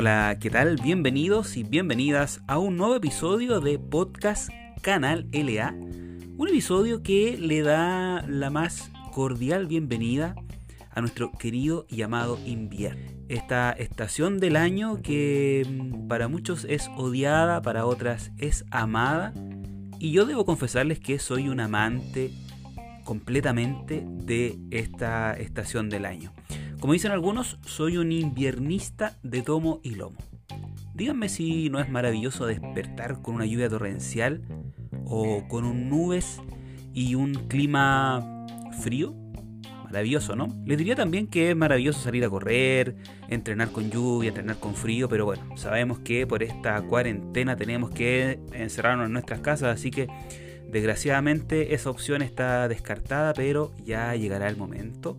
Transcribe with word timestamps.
Hola, 0.00 0.38
¿qué 0.40 0.48
tal? 0.48 0.78
Bienvenidos 0.82 1.58
y 1.58 1.62
bienvenidas 1.62 2.40
a 2.46 2.58
un 2.58 2.78
nuevo 2.78 2.96
episodio 2.96 3.60
de 3.60 3.78
Podcast 3.78 4.48
Canal 4.80 5.28
LA. 5.30 5.74
Un 6.38 6.48
episodio 6.48 7.02
que 7.02 7.36
le 7.36 7.60
da 7.60 8.24
la 8.26 8.48
más 8.48 8.90
cordial 9.12 9.66
bienvenida 9.66 10.36
a 10.90 11.02
nuestro 11.02 11.30
querido 11.32 11.84
y 11.86 12.00
amado 12.00 12.38
invierno. 12.46 13.12
Esta 13.28 13.72
estación 13.72 14.40
del 14.40 14.56
año 14.56 15.02
que 15.02 15.66
mm, 15.68 16.08
para 16.08 16.28
muchos 16.28 16.64
es 16.64 16.88
odiada, 16.96 17.60
para 17.60 17.84
otras 17.84 18.32
es 18.38 18.64
amada. 18.70 19.34
Y 19.98 20.12
yo 20.12 20.24
debo 20.24 20.46
confesarles 20.46 20.98
que 20.98 21.18
soy 21.18 21.50
un 21.50 21.60
amante 21.60 22.30
completamente 23.04 24.02
de 24.06 24.58
esta 24.70 25.34
estación 25.34 25.90
del 25.90 26.06
año. 26.06 26.32
Como 26.80 26.94
dicen 26.94 27.12
algunos, 27.12 27.58
soy 27.66 27.98
un 27.98 28.10
inviernista 28.10 29.18
de 29.22 29.42
tomo 29.42 29.80
y 29.82 29.96
lomo. 29.96 30.16
Díganme 30.94 31.28
si 31.28 31.68
no 31.68 31.78
es 31.78 31.90
maravilloso 31.90 32.46
despertar 32.46 33.20
con 33.20 33.34
una 33.34 33.44
lluvia 33.44 33.68
torrencial 33.68 34.40
o 35.04 35.46
con 35.46 35.66
un 35.66 35.90
nubes 35.90 36.40
y 36.94 37.16
un 37.16 37.34
clima 37.34 38.46
frío. 38.80 39.14
Maravilloso, 39.84 40.36
¿no? 40.36 40.48
Les 40.64 40.78
diría 40.78 40.96
también 40.96 41.26
que 41.26 41.50
es 41.50 41.56
maravilloso 41.56 42.00
salir 42.00 42.24
a 42.24 42.30
correr, 42.30 42.96
entrenar 43.28 43.72
con 43.72 43.90
lluvia, 43.90 44.28
entrenar 44.28 44.58
con 44.58 44.74
frío, 44.74 45.06
pero 45.06 45.26
bueno, 45.26 45.54
sabemos 45.58 45.98
que 45.98 46.26
por 46.26 46.42
esta 46.42 46.80
cuarentena 46.80 47.56
tenemos 47.56 47.90
que 47.90 48.40
encerrarnos 48.54 49.08
en 49.08 49.12
nuestras 49.12 49.40
casas, 49.40 49.74
así 49.74 49.90
que 49.90 50.08
desgraciadamente 50.70 51.74
esa 51.74 51.90
opción 51.90 52.22
está 52.22 52.68
descartada, 52.68 53.34
pero 53.34 53.72
ya 53.84 54.14
llegará 54.14 54.48
el 54.48 54.56
momento 54.56 55.18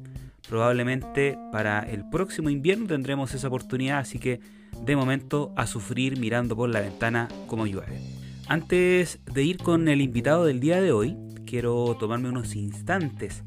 Probablemente 0.52 1.40
para 1.54 1.80
el 1.80 2.04
próximo 2.10 2.50
invierno 2.50 2.86
tendremos 2.86 3.34
esa 3.34 3.48
oportunidad, 3.48 4.00
así 4.00 4.20
que 4.20 4.42
de 4.82 4.98
momento 4.98 5.54
a 5.56 5.66
sufrir 5.66 6.20
mirando 6.20 6.58
por 6.58 6.70
la 6.70 6.82
ventana 6.82 7.30
como 7.48 7.68
llueve. 7.68 8.02
Antes 8.50 9.22
de 9.32 9.44
ir 9.44 9.60
con 9.60 9.88
el 9.88 10.02
invitado 10.02 10.44
del 10.44 10.60
día 10.60 10.82
de 10.82 10.92
hoy, 10.92 11.16
quiero 11.46 11.96
tomarme 11.98 12.28
unos 12.28 12.58
instantes 12.58 13.46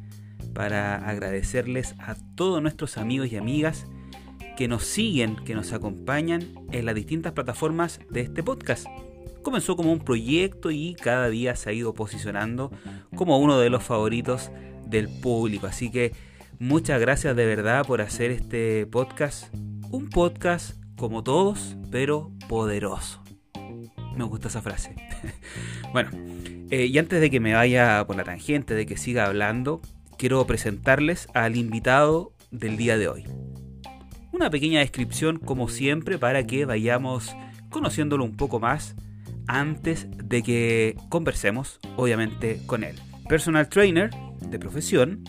para 0.55 0.97
agradecerles 0.97 1.95
a 1.99 2.15
todos 2.37 2.63
nuestros 2.63 2.97
amigos 2.97 3.31
y 3.31 3.37
amigas 3.37 3.87
que 4.57 4.67
nos 4.67 4.85
siguen, 4.85 5.37
que 5.45 5.55
nos 5.55 5.75
acompañan 5.75 6.55
en 6.73 6.87
las 6.87 6.95
distintas 6.95 7.35
plataformas 7.35 8.01
de 8.09 8.23
este 8.23 8.43
podcast. 8.43 8.87
Comenzó 9.43 9.77
como 9.77 9.93
un 9.93 10.01
proyecto 10.01 10.71
y 10.71 10.95
cada 10.95 11.29
día 11.29 11.55
se 11.55 11.69
ha 11.69 11.75
ido 11.75 11.93
posicionando 11.93 12.71
como 13.15 13.39
uno 13.39 13.59
de 13.59 13.69
los 13.69 13.83
favoritos 13.85 14.51
del 14.87 15.11
público. 15.21 15.67
Así 15.67 15.91
que 15.91 16.13
Muchas 16.65 16.99
gracias 16.99 17.37
de 17.37 17.45
verdad 17.45 17.85
por 17.85 18.01
hacer 18.01 18.31
este 18.31 18.87
podcast. 18.87 19.55
Un 19.91 20.09
podcast 20.09 20.83
como 20.97 21.23
todos, 21.23 21.77
pero 21.91 22.33
poderoso. 22.49 23.23
Me 24.17 24.25
gusta 24.25 24.49
esa 24.49 24.63
frase. 24.63 24.97
bueno, 25.93 26.09
eh, 26.71 26.87
y 26.87 26.97
antes 26.97 27.21
de 27.21 27.29
que 27.29 27.39
me 27.39 27.53
vaya 27.53 28.03
por 28.07 28.17
la 28.17 28.25
tangente, 28.25 28.75
de 28.75 28.87
que 28.87 28.97
siga 28.97 29.27
hablando, 29.27 29.83
quiero 30.17 30.43
presentarles 30.47 31.29
al 31.35 31.57
invitado 31.57 32.33
del 32.51 32.79
día 32.79 32.97
de 32.97 33.09
hoy. 33.09 33.25
Una 34.33 34.49
pequeña 34.49 34.81
descripción 34.81 35.41
como 35.41 35.69
siempre 35.69 36.17
para 36.17 36.47
que 36.47 36.65
vayamos 36.65 37.37
conociéndolo 37.69 38.25
un 38.25 38.39
poco 38.39 38.59
más 38.59 38.97
antes 39.49 40.07
de 40.17 40.43
que 40.43 40.97
conversemos, 41.11 41.79
obviamente, 41.97 42.63
con 42.65 42.85
él. 42.85 42.97
Personal 43.29 43.69
trainer 43.69 44.09
de 44.41 44.59
profesión, 44.59 45.25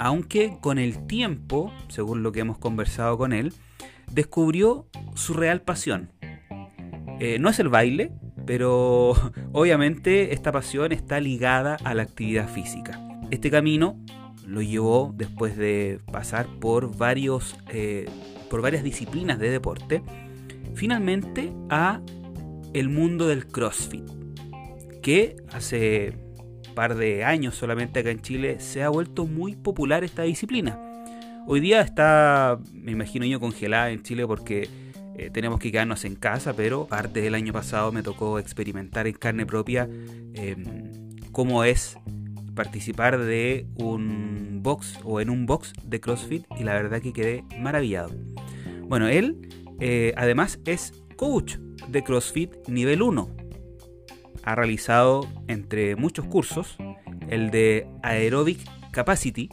aunque 0.00 0.56
con 0.62 0.78
el 0.78 1.06
tiempo, 1.06 1.70
según 1.88 2.22
lo 2.22 2.32
que 2.32 2.40
hemos 2.40 2.56
conversado 2.56 3.18
con 3.18 3.34
él, 3.34 3.52
descubrió 4.10 4.88
su 5.14 5.34
real 5.34 5.60
pasión. 5.60 6.10
Eh, 7.20 7.38
no 7.38 7.50
es 7.50 7.58
el 7.58 7.68
baile, 7.68 8.10
pero 8.46 9.12
obviamente 9.52 10.32
esta 10.32 10.52
pasión 10.52 10.92
está 10.92 11.20
ligada 11.20 11.76
a 11.84 11.92
la 11.92 12.02
actividad 12.02 12.48
física. 12.48 12.98
Este 13.30 13.50
camino 13.50 14.00
lo 14.46 14.62
llevó 14.62 15.12
después 15.14 15.58
de 15.58 16.00
pasar 16.10 16.46
por, 16.60 16.96
varios, 16.96 17.58
eh, 17.68 18.08
por 18.48 18.62
varias 18.62 18.82
disciplinas 18.82 19.38
de 19.38 19.50
deporte, 19.50 20.02
finalmente 20.74 21.52
a 21.68 22.00
el 22.72 22.88
mundo 22.88 23.28
del 23.28 23.46
CrossFit, 23.46 24.08
que 25.02 25.36
hace 25.52 26.29
par 26.74 26.96
de 26.96 27.24
años 27.24 27.54
solamente 27.54 28.00
acá 28.00 28.10
en 28.10 28.20
Chile 28.20 28.60
se 28.60 28.82
ha 28.82 28.88
vuelto 28.88 29.26
muy 29.26 29.56
popular 29.56 30.04
esta 30.04 30.22
disciplina. 30.22 30.78
Hoy 31.46 31.60
día 31.60 31.80
está, 31.80 32.58
me 32.72 32.92
imagino 32.92 33.24
yo, 33.26 33.40
congelada 33.40 33.90
en 33.90 34.02
Chile 34.02 34.26
porque 34.26 34.68
eh, 35.16 35.30
tenemos 35.32 35.58
que 35.58 35.72
quedarnos 35.72 36.04
en 36.04 36.14
casa, 36.14 36.54
pero 36.54 36.86
parte 36.86 37.20
del 37.20 37.34
año 37.34 37.52
pasado 37.52 37.92
me 37.92 38.02
tocó 38.02 38.38
experimentar 38.38 39.06
en 39.06 39.14
carne 39.14 39.46
propia 39.46 39.88
em, 40.34 40.64
cómo 41.32 41.64
es 41.64 41.98
participar 42.54 43.18
de 43.18 43.66
un 43.76 44.60
box 44.62 44.98
o 45.04 45.20
en 45.20 45.30
un 45.30 45.46
box 45.46 45.72
de 45.84 46.00
CrossFit 46.00 46.44
y 46.58 46.64
la 46.64 46.74
verdad 46.74 47.00
que 47.00 47.12
quedé 47.12 47.44
maravillado. 47.58 48.10
Bueno, 48.82 49.08
él 49.08 49.48
eh, 49.80 50.12
además 50.16 50.60
es 50.66 50.92
coach 51.16 51.56
de 51.88 52.02
CrossFit 52.02 52.68
nivel 52.68 53.02
1 53.02 53.39
ha 54.44 54.54
realizado 54.54 55.28
entre 55.48 55.96
muchos 55.96 56.26
cursos 56.26 56.76
el 57.28 57.50
de 57.50 57.86
Aerobic 58.02 58.58
Capacity 58.90 59.48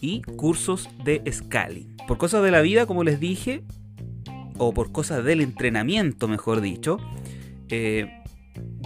y 0.00 0.22
cursos 0.22 0.88
de 1.04 1.22
Scaling. 1.30 1.96
Por 2.08 2.18
cosas 2.18 2.42
de 2.42 2.50
la 2.50 2.60
vida, 2.60 2.86
como 2.86 3.04
les 3.04 3.20
dije, 3.20 3.62
o 4.58 4.72
por 4.72 4.92
cosas 4.92 5.24
del 5.24 5.40
entrenamiento, 5.40 6.28
mejor 6.28 6.60
dicho, 6.60 6.98
eh, 7.68 8.22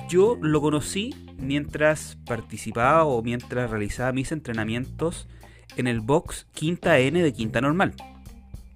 yo 0.08 0.36
lo 0.40 0.60
conocí 0.60 1.14
mientras 1.38 2.16
participaba 2.26 3.04
o 3.04 3.22
mientras 3.22 3.70
realizaba 3.70 4.12
mis 4.12 4.32
entrenamientos 4.32 5.28
en 5.76 5.86
el 5.86 6.00
box 6.00 6.46
Quinta 6.52 6.98
N 6.98 7.20
de 7.22 7.32
Quinta 7.32 7.60
Normal, 7.60 7.94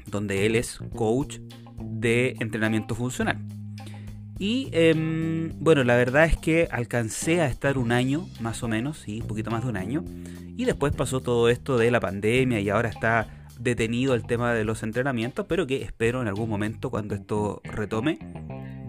donde 0.07 0.47
él 0.47 0.57
es 0.57 0.81
coach 0.95 1.39
de 1.81 2.37
entrenamiento 2.41 2.95
funcional. 2.95 3.39
Y 4.39 4.69
em, 4.73 5.53
bueno, 5.59 5.83
la 5.83 5.97
verdad 5.97 6.25
es 6.25 6.37
que 6.37 6.69
alcancé 6.71 7.41
a 7.41 7.47
estar 7.47 7.77
un 7.77 7.91
año, 7.91 8.27
más 8.41 8.63
o 8.63 8.69
menos, 8.69 8.99
sí, 8.99 9.21
un 9.21 9.27
poquito 9.27 9.51
más 9.51 9.65
de 9.65 9.71
un 9.71 9.77
año. 9.77 10.05
Y 10.57 10.65
después 10.65 10.95
pasó 10.95 11.21
todo 11.21 11.49
esto 11.49 11.77
de 11.77 11.91
la 11.91 12.01
pandemia 12.01 12.61
y 12.61 12.69
ahora 12.69 12.89
está 12.89 13.47
detenido 13.59 14.15
el 14.15 14.25
tema 14.25 14.55
de 14.55 14.65
los 14.65 14.83
entrenamientos, 14.83 15.47
pero 15.49 15.67
que 15.67 15.83
espero 15.83 16.23
en 16.23 16.29
algún 16.29 16.49
momento 16.49 16.91
cuando 16.91 17.15
esto 17.15 17.61
retome 17.65 18.19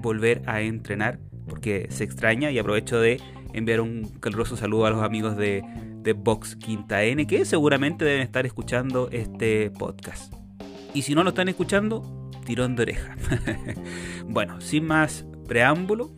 volver 0.01 0.43
a 0.45 0.61
entrenar 0.61 1.19
porque 1.47 1.87
se 1.89 2.03
extraña 2.03 2.51
y 2.51 2.59
aprovecho 2.59 2.99
de 2.99 3.19
enviar 3.53 3.81
un 3.81 4.03
caluroso 4.19 4.55
saludo 4.55 4.85
a 4.85 4.91
los 4.91 5.03
amigos 5.03 5.35
de, 5.35 5.63
de 6.03 6.13
Box 6.13 6.55
Quinta 6.55 7.03
N 7.03 7.25
que 7.25 7.43
seguramente 7.45 8.05
deben 8.05 8.21
estar 8.21 8.45
escuchando 8.45 9.09
este 9.11 9.71
podcast. 9.71 10.33
Y 10.93 11.01
si 11.01 11.15
no 11.15 11.23
lo 11.23 11.29
están 11.29 11.49
escuchando, 11.49 12.29
tirón 12.45 12.75
de 12.75 12.83
oreja. 12.83 13.15
bueno, 14.27 14.61
sin 14.61 14.85
más 14.85 15.25
preámbulo, 15.49 16.11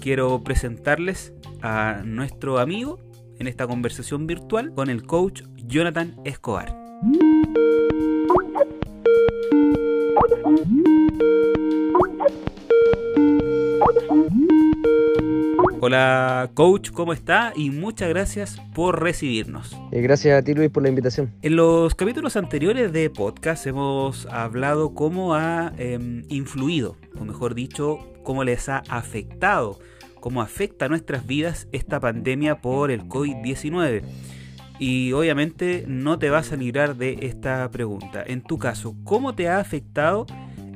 quiero 0.00 0.42
presentarles 0.42 1.34
a 1.62 2.00
nuestro 2.04 2.58
amigo 2.58 2.98
en 3.38 3.46
esta 3.46 3.66
conversación 3.66 4.26
virtual 4.26 4.72
con 4.74 4.88
el 4.88 5.04
coach 5.04 5.42
Jonathan 5.56 6.16
Escobar. 6.24 6.74
Hola 15.80 16.50
coach, 16.54 16.90
¿cómo 16.90 17.12
está? 17.12 17.52
Y 17.54 17.70
muchas 17.70 18.08
gracias 18.08 18.60
por 18.74 19.02
recibirnos. 19.02 19.76
Eh, 19.92 20.00
gracias 20.00 20.38
a 20.38 20.42
ti 20.42 20.54
Luis 20.54 20.70
por 20.70 20.82
la 20.82 20.88
invitación. 20.88 21.32
En 21.42 21.56
los 21.56 21.94
capítulos 21.94 22.36
anteriores 22.36 22.92
de 22.92 23.10
podcast 23.10 23.66
hemos 23.66 24.26
hablado 24.26 24.94
cómo 24.94 25.34
ha 25.34 25.72
em, 25.78 26.24
influido, 26.30 26.96
o 27.20 27.24
mejor 27.24 27.54
dicho, 27.54 28.00
cómo 28.28 28.44
les 28.44 28.68
ha 28.68 28.82
afectado, 28.90 29.78
cómo 30.20 30.42
afecta 30.42 30.84
a 30.84 30.88
nuestras 30.90 31.26
vidas 31.26 31.66
esta 31.72 31.98
pandemia 31.98 32.60
por 32.60 32.90
el 32.90 33.08
COVID-19. 33.08 34.02
Y 34.78 35.12
obviamente 35.12 35.86
no 35.88 36.18
te 36.18 36.28
vas 36.28 36.52
a 36.52 36.56
librar 36.56 36.96
de 36.96 37.20
esta 37.22 37.66
pregunta. 37.70 38.22
En 38.26 38.42
tu 38.42 38.58
caso, 38.58 38.94
¿cómo 39.02 39.34
te 39.34 39.48
ha 39.48 39.60
afectado 39.60 40.26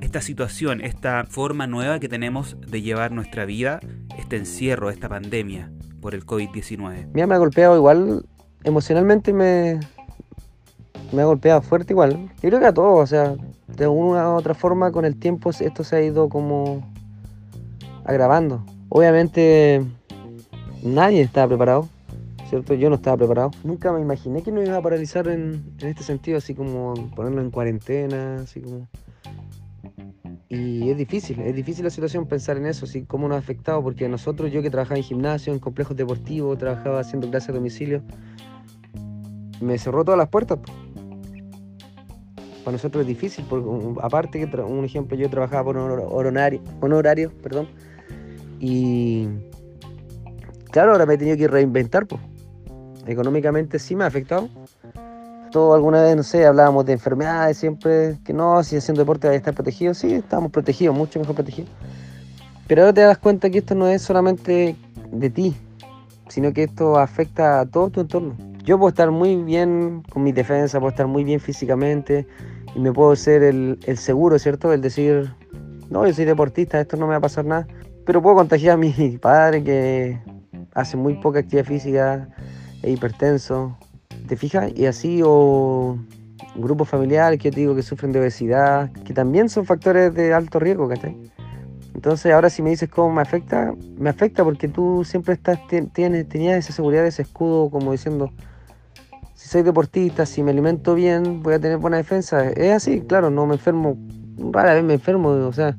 esta 0.01 0.23
situación, 0.23 0.81
esta 0.81 1.27
forma 1.29 1.67
nueva 1.67 2.01
que 2.01 2.09
tenemos 2.09 2.57
de 2.59 2.81
llevar 2.81 3.13
nuestra 3.13 3.45
vida, 3.45 3.81
este 4.17 4.39
encierro, 4.39 4.89
esta 4.89 5.11
pandemia 5.11 5.71
por 6.01 6.15
el 6.15 6.25
COVID-19? 6.25 7.09
Mira, 7.13 7.27
me 7.27 7.35
ha 7.35 7.39
golpeado 7.39 7.77
igual, 7.77 8.25
emocionalmente 8.65 9.35
me, 9.35 9.79
me 11.13 11.21
ha 11.21 11.27
golpeado 11.27 11.61
fuerte 11.61 11.93
igual. 11.93 12.31
Yo 12.41 12.49
creo 12.49 12.61
que 12.61 12.67
a 12.69 12.73
todos, 12.73 12.99
o 12.99 13.07
sea, 13.07 13.35
de 13.67 13.87
una 13.89 14.31
u 14.31 14.37
otra 14.37 14.55
forma 14.55 14.91
con 14.91 15.05
el 15.05 15.19
tiempo 15.19 15.51
esto 15.51 15.85
se 15.85 15.97
ha 15.97 16.03
ido 16.03 16.31
como 16.31 16.92
agravando. 18.05 18.65
Obviamente 18.89 19.83
nadie 20.83 21.23
estaba 21.23 21.49
preparado, 21.49 21.89
¿cierto? 22.49 22.75
Yo 22.75 22.91
no 22.91 22.97
estaba 22.97 23.17
preparado. 23.17 23.51
Nunca 23.65 23.93
me 23.93 24.01
imaginé 24.01 24.43
que 24.43 24.53
nos 24.53 24.67
iba 24.67 24.77
a 24.77 24.83
paralizar 24.83 25.29
en, 25.29 25.63
este 25.81 26.03
sentido, 26.03 26.39
así 26.39 26.55
como 26.55 26.95
ponerlo 27.15 27.41
en 27.41 27.51
cuarentena, 27.51 28.41
así 28.43 28.61
como... 28.61 28.89
Y 30.49 30.91
es 30.91 30.99
difícil, 30.99 31.41
es 31.41 31.57
difícil 31.57 31.85
la 31.85 31.91
situación 31.91 32.27
pensar 32.27 32.59
en 32.59 32.67
eso, 32.67 32.87
¿sí? 32.87 33.07
cómo 33.07 33.27
nos 33.27 33.37
ha 33.37 33.39
afectado, 33.39 33.83
porque 33.83 34.07
nosotros, 34.07 34.53
yo 34.53 34.61
que 34.61 34.69
trabajaba 34.69 34.99
en 34.99 35.03
gimnasio, 35.03 35.51
en 35.51 35.59
complejos 35.59 35.97
deportivos, 35.97 36.59
trabajaba 36.59 37.01
haciendo 37.01 37.31
clases 37.31 37.49
a 37.49 37.53
domicilio, 37.53 38.03
me 39.63 39.79
cerró 39.79 40.05
todas 40.05 40.19
las 40.19 40.29
puertas. 40.29 40.59
Para 42.65 42.73
nosotros 42.73 43.01
es 43.01 43.07
difícil, 43.09 43.47
porque 43.49 44.01
aparte 44.03 44.47
que 44.47 44.61
un 44.61 44.85
ejemplo, 44.85 45.17
yo 45.17 45.31
trabajaba 45.31 45.65
por 45.65 45.79
horario, 45.79 46.63
horario, 46.81 47.33
perdón, 47.43 47.69
y 48.65 49.27
claro, 50.71 50.93
ahora 50.93 51.05
me 51.05 51.15
he 51.15 51.19
tenido 51.19 51.37
que 51.37 51.49
reinventar, 51.49 52.07
pues. 52.07 52.23
Económicamente 53.09 53.81
sí 53.81 53.97
me 53.97 54.05
ha 54.05 54.07
afectado, 54.07 54.49
todo 55.51 55.75
alguna 55.75 56.01
vez, 56.01 56.15
no 56.15 56.23
sé, 56.23 56.47
hablábamos 56.47 56.87
de 56.87 56.93
enfermedades 56.93 57.57
siempre, 57.57 58.19
que 58.25 58.33
no, 58.33 58.63
si 58.63 58.77
haciendo 58.77 59.01
deporte 59.01 59.27
va 59.27 59.35
a 59.35 59.37
estar 59.37 59.53
protegido, 59.53 59.95
sí, 59.95 60.15
estamos 60.15 60.53
protegidos, 60.53 60.97
mucho 60.97 61.19
mejor 61.19 61.35
protegidos. 61.35 61.73
Pero 62.69 62.83
ahora 62.83 62.95
te 62.95 63.01
das 63.01 63.19
cuenta 63.19 63.51
que 63.51 63.59
esto 63.59 63.75
no 63.75 63.89
es 63.89 64.01
solamente 64.01 64.77
de 65.11 65.31
ti, 65.31 65.57
sino 66.29 66.53
que 66.53 66.63
esto 66.63 66.97
afecta 66.97 67.59
a 67.59 67.67
todo 67.67 67.91
tu 67.91 68.03
entorno. 68.03 68.37
Yo 68.63 68.79
puedo 68.79 68.91
estar 68.91 69.11
muy 69.11 69.43
bien 69.43 70.05
con 70.09 70.23
mi 70.23 70.31
defensa, 70.31 70.79
puedo 70.79 70.91
estar 70.91 71.09
muy 71.09 71.25
bien 71.25 71.41
físicamente 71.41 72.29
y 72.77 72.79
me 72.79 72.93
puedo 72.93 73.17
ser 73.17 73.43
el, 73.43 73.81
el 73.87 73.99
seguro, 73.99 74.39
¿cierto? 74.39 74.73
El 74.73 74.83
decir, 74.83 75.35
no, 75.91 76.07
yo 76.07 76.15
soy 76.15 76.27
deportista, 76.27 76.81
esto 76.81 76.97
no 76.97 77.07
me 77.07 77.11
va 77.11 77.17
a 77.17 77.23
pasar 77.23 77.45
nada. 77.45 77.67
Pero 78.05 78.23
puedo 78.23 78.37
contagiar 78.37 78.75
a 78.75 78.77
mi 78.77 78.93
padre 79.21 79.63
que 79.63 80.19
hace 80.75 80.97
muy 80.97 81.15
poca 81.15 81.41
actividad 81.41 81.65
física, 81.65 82.29
es 82.83 82.95
hipertenso, 82.95 83.77
¿Te 84.27 84.37
fijas? 84.37 84.73
Y 84.75 84.87
así, 84.87 85.21
o 85.25 85.99
grupos 86.55 86.89
familiares 86.89 87.39
que 87.39 87.51
yo 87.51 87.55
te 87.55 87.61
digo 87.61 87.75
que 87.75 87.83
sufren 87.83 88.13
de 88.13 88.21
obesidad, 88.21 88.91
que 89.05 89.13
también 89.15 89.49
son 89.49 89.65
factores 89.65 90.15
de 90.15 90.33
alto 90.33 90.59
riesgo, 90.59 90.89
¿cachai? 90.89 91.17
Entonces, 91.95 92.33
ahora 92.33 92.51
si 92.51 92.63
me 92.63 92.71
dices 92.71 92.89
cómo 92.89 93.13
me 93.13 93.23
afecta, 93.23 93.75
me 93.99 94.11
afecta 94.11 94.45
porque 94.45 94.69
tú 94.69 95.05
siempre 95.05 95.35
estás, 95.35 95.59
tienes, 95.93 96.29
tenías 96.29 96.59
esa 96.59 96.73
seguridad, 96.73 97.07
ese 97.07 97.23
escudo, 97.23 97.71
como 97.71 97.93
diciendo, 97.93 98.31
si 99.35 99.49
soy 99.49 99.63
deportista, 99.63 100.25
si 100.25 100.43
me 100.43 100.51
alimento 100.51 100.95
bien, 100.95 101.43
voy 101.43 101.55
a 101.55 101.59
tener 101.59 101.79
buena 101.79 101.97
defensa. 101.97 102.49
Es 102.51 102.73
así, 102.73 103.01
claro, 103.03 103.31
no 103.31 103.47
me 103.47 103.55
enfermo, 103.55 103.97
rara 104.53 104.75
vez 104.75 104.85
me 104.85 104.95
enfermo, 104.95 105.29
o 105.29 105.53
sea, 105.53 105.77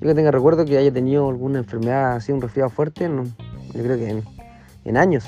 yo 0.00 0.08
que 0.08 0.14
tenga 0.14 0.30
recuerdo 0.30 0.64
que 0.64 0.76
haya 0.76 0.92
tenido 0.92 1.28
alguna 1.28 1.58
enfermedad 1.58 2.16
así, 2.16 2.32
un 2.32 2.40
resfriado 2.40 2.70
fuerte, 2.70 3.08
no, 3.08 3.24
yo 3.24 3.82
creo 3.82 3.96
que 3.96 4.22
en 4.84 4.96
años. 4.96 5.24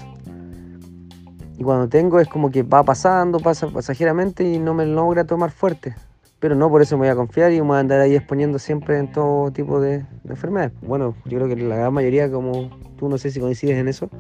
Y 1.59 1.65
cuando 1.65 1.89
tengo 1.89 2.21
es 2.21 2.29
como 2.29 2.51
que 2.51 2.63
va 2.63 2.83
pasando, 2.83 3.41
pasa 3.41 3.69
pasajeramente 3.69 4.45
y 4.45 4.59
no 4.59 4.75
me 4.75 4.87
logra 4.87 5.25
tomar 5.25 5.51
fuerte. 5.51 5.95
Pero 6.39 6.55
no 6.55 6.69
por 6.69 6.83
eso 6.83 6.97
me 6.97 7.07
voy 7.07 7.09
a 7.09 7.17
confiar 7.17 7.51
y 7.53 7.61
me 7.63 7.69
voy 7.69 7.77
a 7.79 7.81
andar 7.81 8.01
ahí 8.01 8.15
exponiendo 8.15 8.59
siempre 8.59 8.99
en 8.99 9.11
todo 9.11 9.51
tipo 9.53 9.81
de, 9.81 10.05
enfermedades. 10.29 10.73
Bueno, 10.83 11.15
yo 11.25 11.39
creo 11.39 11.49
que 11.49 11.57
la 11.57 11.77
gran 11.77 11.95
mayoría, 11.95 12.31
como 12.31 12.71
tú 12.99 13.09
no 13.09 13.17
sé 13.17 13.31
si 13.31 13.41
coincides 13.41 13.79
en 13.79 13.89
eso, 13.89 14.11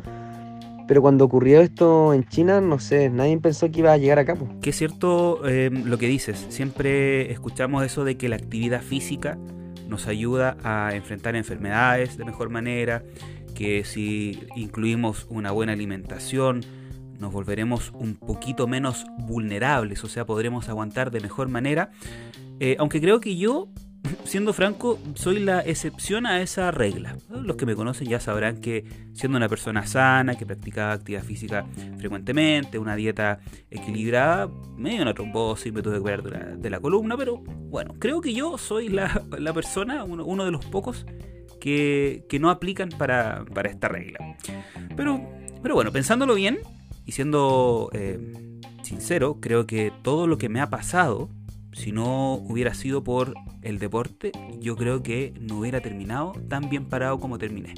pero 0.88 1.02
cuando 1.02 1.26
ocurrió 1.26 1.60
esto 1.60 2.14
en 2.14 2.26
China, 2.26 2.62
no 2.62 2.78
sé, 2.78 3.10
nadie 3.10 3.36
pensó 3.36 3.70
que 3.70 3.80
iba 3.80 3.92
a 3.92 3.98
llegar 3.98 4.18
a 4.18 4.24
cabo. 4.24 4.48
Que 4.62 4.70
es 4.70 4.76
cierto 4.76 5.46
eh, 5.46 5.68
lo 5.70 5.98
que 5.98 6.06
dices, 6.06 6.46
siempre 6.48 7.30
escuchamos 7.32 7.84
eso 7.84 8.04
de 8.04 8.16
que 8.16 8.30
la 8.30 8.36
actividad 8.36 8.80
física 8.80 9.36
nos 9.88 10.06
ayuda 10.06 10.56
a 10.62 10.94
enfrentar 10.94 11.36
enfermedades 11.36 12.16
de 12.16 12.24
mejor 12.24 12.50
manera, 12.50 13.02
que 13.54 13.84
si 13.84 14.40
incluimos 14.54 15.26
una 15.30 15.50
buena 15.50 15.72
alimentación, 15.72 16.64
nos 17.18 17.32
volveremos 17.32 17.92
un 17.94 18.14
poquito 18.14 18.66
menos 18.66 19.06
vulnerables, 19.18 20.04
o 20.04 20.08
sea, 20.08 20.26
podremos 20.26 20.68
aguantar 20.68 21.10
de 21.10 21.20
mejor 21.20 21.48
manera. 21.48 21.90
Eh, 22.60 22.76
aunque 22.78 23.00
creo 23.00 23.20
que 23.20 23.36
yo, 23.36 23.68
siendo 24.24 24.52
franco, 24.52 24.98
soy 25.14 25.40
la 25.40 25.60
excepción 25.60 26.26
a 26.26 26.40
esa 26.40 26.70
regla. 26.70 27.16
Los 27.30 27.56
que 27.56 27.66
me 27.66 27.74
conocen 27.74 28.08
ya 28.08 28.20
sabrán 28.20 28.60
que 28.60 28.84
siendo 29.12 29.36
una 29.36 29.48
persona 29.48 29.86
sana, 29.86 30.36
que 30.36 30.46
practicaba 30.46 30.92
actividad 30.92 31.22
física 31.22 31.66
frecuentemente, 31.98 32.78
una 32.78 32.96
dieta 32.96 33.40
equilibrada, 33.70 34.48
me 34.76 34.90
dio 34.90 35.02
una 35.02 35.14
trombosis, 35.14 35.72
me 35.72 35.82
tuve 35.82 35.94
que 35.94 36.00
operar 36.00 36.58
de 36.58 36.70
la, 36.70 36.80
columna, 36.80 37.16
pero 37.16 37.38
bueno, 37.38 37.94
creo 37.98 38.20
que 38.20 38.34
yo 38.34 38.58
soy 38.58 38.88
la, 38.88 39.08
persona, 39.54 40.04
uno, 40.04 40.44
de 40.44 40.50
los 40.50 40.64
pocos 40.64 41.06
que, 41.60 42.24
no 42.40 42.50
aplican 42.50 42.90
para, 42.90 43.44
para 43.54 43.70
esta 43.70 43.88
regla. 43.88 44.18
Pero, 44.96 45.20
pero 45.62 45.74
bueno, 45.74 45.90
pensándolo 45.92 46.34
bien, 46.34 46.58
y 47.06 47.12
siendo 47.12 47.88
eh, 47.92 48.18
sincero, 48.82 49.38
creo 49.40 49.66
que 49.66 49.92
todo 50.02 50.26
lo 50.26 50.38
que 50.38 50.48
me 50.48 50.60
ha 50.60 50.68
pasado, 50.68 51.30
si 51.76 51.92
no 51.92 52.34
hubiera 52.34 52.72
sido 52.72 53.04
por 53.04 53.34
el 53.60 53.78
deporte, 53.78 54.32
yo 54.58 54.76
creo 54.76 55.02
que 55.02 55.34
no 55.38 55.58
hubiera 55.58 55.80
terminado 55.80 56.32
tan 56.48 56.70
bien 56.70 56.86
parado 56.86 57.20
como 57.20 57.36
terminé. 57.36 57.74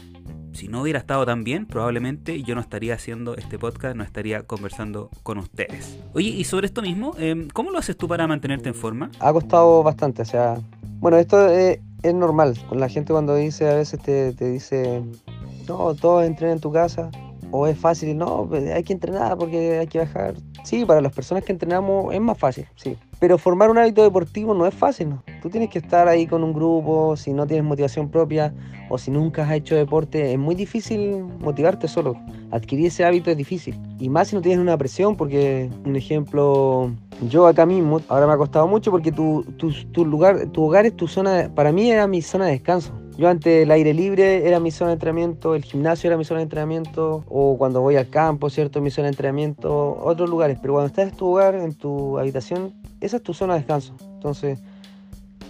Si 0.53 0.69
no 0.69 0.83
hubiera 0.83 1.01
estado 1.01 1.27
tan 1.27 1.43
bien, 1.43 1.67
probablemente 1.67 2.43
yo 2.45 2.55
no 2.55 2.61
estaría 2.61 2.95
haciendo 2.95 3.37
este 3.37 3.59
podcast, 3.59 3.97
no 3.97 4.05
estaría 4.05 4.45
conversando 4.45 5.11
con 5.25 5.39
ustedes. 5.39 5.99
Oye, 6.15 6.29
y 6.29 6.45
sobre 6.45 6.67
esto 6.67 6.81
mismo, 6.81 7.15
em, 7.19 7.49
¿cómo 7.49 7.73
lo 7.73 7.79
haces 7.79 7.97
tú 7.97 8.07
para 8.07 8.27
mantenerte 8.29 8.69
en 8.69 8.77
forma? 8.77 9.11
Ha 9.19 9.33
costado 9.33 9.83
bastante, 9.83 10.23
o 10.23 10.25
sea, 10.25 10.59
bueno, 11.01 11.17
esto 11.17 11.49
es, 11.49 11.81
es 12.03 12.15
normal. 12.15 12.57
Con 12.69 12.79
la 12.79 12.89
gente 12.89 13.13
cuando 13.13 13.35
dice, 13.35 13.69
a 13.69 13.75
veces 13.75 14.01
te, 14.01 14.33
te 14.33 14.49
dice, 14.49 15.03
no, 15.67 15.95
todos 15.97 16.25
entrenen 16.25 16.57
en 16.57 16.61
tu 16.61 16.73
casa 16.73 17.11
o 17.51 17.67
es 17.67 17.79
fácil, 17.79 18.17
no, 18.17 18.47
pues, 18.49 18.71
hay 18.71 18.83
que 18.83 18.93
entrenar 18.93 19.37
porque 19.37 19.79
hay 19.79 19.87
que 19.87 19.99
bajar. 19.99 20.35
Sí, 20.65 20.85
para 20.85 21.01
las 21.01 21.13
personas 21.13 21.45
que 21.45 21.53
entrenamos 21.53 22.13
es 22.15 22.21
más 22.21 22.39
fácil, 22.39 22.67
sí. 22.77 22.97
Pero 23.21 23.39
formar 23.39 23.71
un 23.71 23.79
hábito 23.79 24.03
deportivo 24.03 24.55
no 24.55 24.67
es 24.67 24.75
fácil, 24.75 25.11
¿no? 25.11 25.23
Tú 25.43 25.51
tienes 25.51 25.71
que 25.71 25.79
estar 25.79 26.09
ahí 26.09 26.27
con 26.27 26.45
un 26.45 26.53
grupo, 26.53 27.17
si 27.17 27.33
no 27.33 27.47
tienes 27.47 27.65
motivación 27.65 28.11
propia 28.11 28.55
o 28.91 28.99
si 28.99 29.11
nunca 29.11 29.45
has 29.45 29.53
hecho 29.53 29.75
deporte, 29.75 30.33
es 30.33 30.39
muy 30.39 30.55
difícil 30.55 31.25
motivarte 31.41 31.89
solo. 31.89 32.15
Adquirir 32.51 32.87
ese 32.87 33.05
hábito 33.05 33.31
es 33.31 33.37
difícil. 33.37 33.79
Y 33.99 34.09
más 34.09 34.29
si 34.29 34.37
no 34.37 34.43
tienes 34.43 34.61
una 34.61 34.77
presión, 34.79 35.17
porque, 35.17 35.71
un 35.85 35.97
ejemplo, 35.97 36.91
yo 37.29 37.47
acá 37.47 37.67
mismo, 37.67 38.01
ahora 38.09 38.27
me 38.27 38.33
ha 38.33 38.37
costado 38.37 38.67
mucho 38.67 38.91
porque 38.91 39.13
tu, 39.13 39.45
tu, 39.57 39.73
tu 39.93 40.05
lugar, 40.05 40.47
tu 40.47 40.65
hogar 40.65 40.87
es 40.87 40.97
tu 40.97 41.09
zona, 41.09 41.51
para 41.55 41.73
mí 41.73 41.91
era 41.91 42.07
mi 42.07 42.23
zona 42.23 42.47
de 42.47 42.53
descanso. 42.53 42.93
Yo 43.19 43.29
antes 43.29 43.65
el 43.65 43.71
aire 43.73 43.93
libre 43.95 44.47
era 44.47 44.61
mi 44.61 44.71
zona 44.71 44.91
de 44.91 44.95
entrenamiento, 44.95 45.57
el 45.57 45.65
gimnasio 45.65 46.07
era 46.07 46.17
mi 46.17 46.25
zona 46.25 46.39
de 46.39 46.45
entrenamiento, 46.45 47.25
o 47.29 47.59
cuando 47.59 47.81
voy 47.81 47.97
al 47.97 48.09
campo, 48.09 48.49
¿cierto? 48.49 48.81
Mi 48.81 48.93
zona 48.93 49.07
de 49.07 49.15
entrenamiento, 49.15 49.99
otros 50.01 50.31
lugares. 50.31 50.57
Pero 50.63 50.75
cuando 50.75 50.87
estás 50.87 51.09
en 51.11 51.17
tu 51.17 51.27
hogar, 51.27 51.57
en 51.57 51.75
tu 51.75 52.17
habitación, 52.17 52.75
esa 53.01 53.17
es 53.17 53.23
tu 53.25 53.35
zona 53.35 53.55
de 53.55 53.59
descanso. 53.59 53.97
Entonces, 54.15 54.61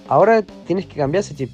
ahora 0.08 0.40
tienes 0.66 0.86
que 0.86 0.96
cambiar 0.96 1.20
ese 1.20 1.34
chip. 1.34 1.50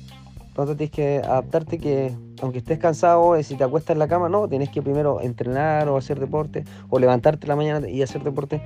Entonces 0.46 0.76
tienes 0.76 0.92
que 0.92 1.18
adaptarte 1.18 1.78
que, 1.78 2.14
aunque 2.40 2.58
estés 2.58 2.78
cansado, 2.78 3.42
si 3.42 3.56
te 3.56 3.64
acuestas 3.64 3.94
en 3.94 3.98
la 3.98 4.06
cama, 4.06 4.28
no, 4.28 4.46
tienes 4.46 4.68
que 4.68 4.82
primero 4.82 5.20
entrenar 5.20 5.88
o 5.88 5.96
hacer 5.96 6.20
deporte, 6.20 6.62
o 6.90 7.00
levantarte 7.00 7.48
la 7.48 7.56
mañana 7.56 7.88
y 7.88 8.02
hacer 8.02 8.22
deporte. 8.22 8.62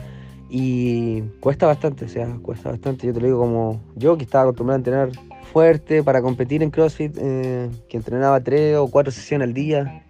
Y 0.50 1.22
cuesta 1.40 1.66
bastante, 1.66 2.04
o 2.04 2.08
sea, 2.08 2.28
cuesta 2.42 2.68
bastante. 2.68 3.06
Yo 3.06 3.14
te 3.14 3.20
lo 3.20 3.26
digo 3.26 3.38
como 3.38 3.80
yo 3.96 4.18
que 4.18 4.24
estaba 4.24 4.44
acostumbrado 4.44 4.76
a 4.76 4.80
entrenar 4.80 5.10
fuerte 5.58 6.04
para 6.04 6.22
competir 6.22 6.62
en 6.62 6.70
CrossFit, 6.70 7.18
eh, 7.20 7.68
que 7.88 7.96
entrenaba 7.96 8.40
tres 8.40 8.76
o 8.76 8.86
cuatro 8.86 9.10
sesiones 9.10 9.48
al 9.48 9.54
día. 9.54 10.04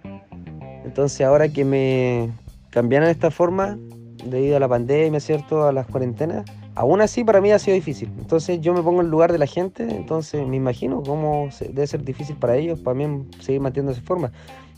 Entonces 0.85 1.27
ahora 1.27 1.49
que 1.49 1.65
me 1.65 2.29
cambiaron 2.69 3.09
esta 3.09 3.31
forma, 3.31 3.79
debido 4.27 4.59
a 4.59 4.61
la 4.61 4.69
pandemia, 4.69 5.21
¿cierto? 5.21 5.67
A 5.67 5.73
las 5.73 5.87
cuarentenas, 5.87 6.45
aún 6.75 7.01
así 7.01 7.25
para 7.25 7.41
mí 7.41 7.51
ha 7.51 7.59
sido 7.59 7.77
difícil. 7.77 8.11
Entonces 8.19 8.61
yo 8.61 8.75
me 8.75 8.83
pongo 8.83 9.01
en 9.01 9.07
el 9.07 9.11
lugar 9.11 9.33
de 9.33 9.39
la 9.39 9.47
gente, 9.47 9.85
entonces 9.85 10.47
me 10.47 10.57
imagino 10.57 11.03
cómo 11.03 11.49
debe 11.61 11.87
ser 11.87 12.05
difícil 12.05 12.37
para 12.37 12.55
ellos, 12.55 12.79
para 12.81 12.95
mí 12.95 13.27
seguir 13.41 13.63
manteniendo 13.63 13.93
esa 13.93 14.03
forma. 14.03 14.31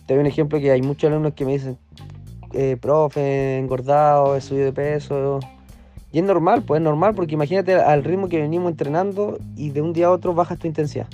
Te 0.06 0.14
doy 0.14 0.20
un 0.20 0.26
ejemplo 0.28 0.60
que 0.60 0.70
hay 0.70 0.82
muchos 0.82 1.10
alumnos 1.10 1.34
que 1.34 1.44
me 1.44 1.54
dicen, 1.54 1.78
eh, 2.52 2.76
profe, 2.80 3.58
engordado, 3.58 4.36
he 4.36 4.40
subido 4.40 4.66
de 4.66 4.72
peso, 4.72 5.40
y 6.12 6.18
es 6.18 6.24
normal, 6.24 6.62
pues 6.62 6.80
es 6.80 6.84
normal, 6.84 7.14
porque 7.14 7.34
imagínate 7.34 7.74
al 7.74 8.02
ritmo 8.04 8.28
que 8.28 8.40
venimos 8.40 8.70
entrenando 8.70 9.38
y 9.56 9.70
de 9.70 9.80
un 9.80 9.92
día 9.92 10.06
a 10.06 10.10
otro 10.10 10.34
bajas 10.34 10.58
tu 10.58 10.66
intensidad. 10.66 11.06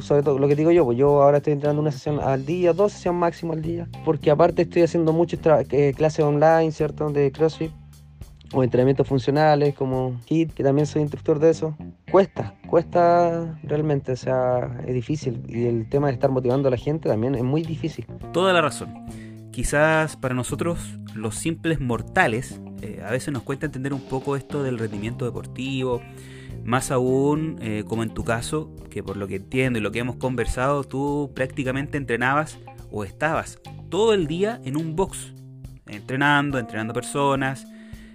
Sobre 0.00 0.24
todo 0.24 0.40
lo 0.40 0.48
que 0.48 0.56
digo 0.56 0.72
yo, 0.72 0.84
pues 0.84 0.98
yo 0.98 1.22
ahora 1.22 1.36
estoy 1.36 1.52
entrenando 1.52 1.80
una 1.80 1.92
sesión 1.92 2.18
al 2.18 2.44
día, 2.44 2.72
dos 2.72 2.92
sesiones 2.92 3.20
máximo 3.20 3.52
al 3.52 3.62
día, 3.62 3.88
porque 4.04 4.30
aparte 4.30 4.62
estoy 4.62 4.82
haciendo 4.82 5.12
muchas 5.12 5.38
eh, 5.70 5.94
clases 5.96 6.24
online, 6.24 6.72
¿cierto? 6.72 7.10
De 7.10 7.30
CrossFit 7.30 7.70
o 8.52 8.62
entrenamientos 8.62 9.06
funcionales 9.06 9.74
como 9.74 10.20
HIT, 10.26 10.52
que 10.52 10.62
también 10.62 10.86
soy 10.86 11.02
instructor 11.02 11.38
de 11.38 11.50
eso. 11.50 11.76
Cuesta, 12.10 12.54
cuesta 12.68 13.56
realmente, 13.62 14.12
o 14.12 14.16
sea, 14.16 14.80
es 14.86 14.94
difícil. 14.94 15.42
Y 15.48 15.66
el 15.66 15.88
tema 15.88 16.08
de 16.08 16.14
estar 16.14 16.30
motivando 16.30 16.68
a 16.68 16.70
la 16.70 16.76
gente 16.76 17.08
también 17.08 17.34
es 17.34 17.42
muy 17.42 17.62
difícil. 17.62 18.06
Toda 18.32 18.52
la 18.52 18.62
razón. 18.62 18.92
Quizás 19.54 20.16
para 20.16 20.34
nosotros, 20.34 20.98
los 21.14 21.36
simples 21.36 21.78
mortales, 21.78 22.60
eh, 22.82 23.04
a 23.06 23.12
veces 23.12 23.32
nos 23.32 23.44
cuesta 23.44 23.66
entender 23.66 23.92
un 23.94 24.00
poco 24.00 24.34
esto 24.34 24.64
del 24.64 24.80
rendimiento 24.80 25.24
deportivo, 25.24 26.02
más 26.64 26.90
aún 26.90 27.58
eh, 27.60 27.84
como 27.86 28.02
en 28.02 28.12
tu 28.12 28.24
caso, 28.24 28.74
que 28.90 29.04
por 29.04 29.16
lo 29.16 29.28
que 29.28 29.36
entiendo 29.36 29.78
y 29.78 29.82
lo 29.82 29.92
que 29.92 30.00
hemos 30.00 30.16
conversado, 30.16 30.82
tú 30.82 31.30
prácticamente 31.36 31.96
entrenabas 31.98 32.58
o 32.90 33.04
estabas 33.04 33.60
todo 33.90 34.12
el 34.12 34.26
día 34.26 34.60
en 34.64 34.76
un 34.76 34.96
box, 34.96 35.32
entrenando, 35.86 36.58
entrenando 36.58 36.92
personas. 36.92 37.64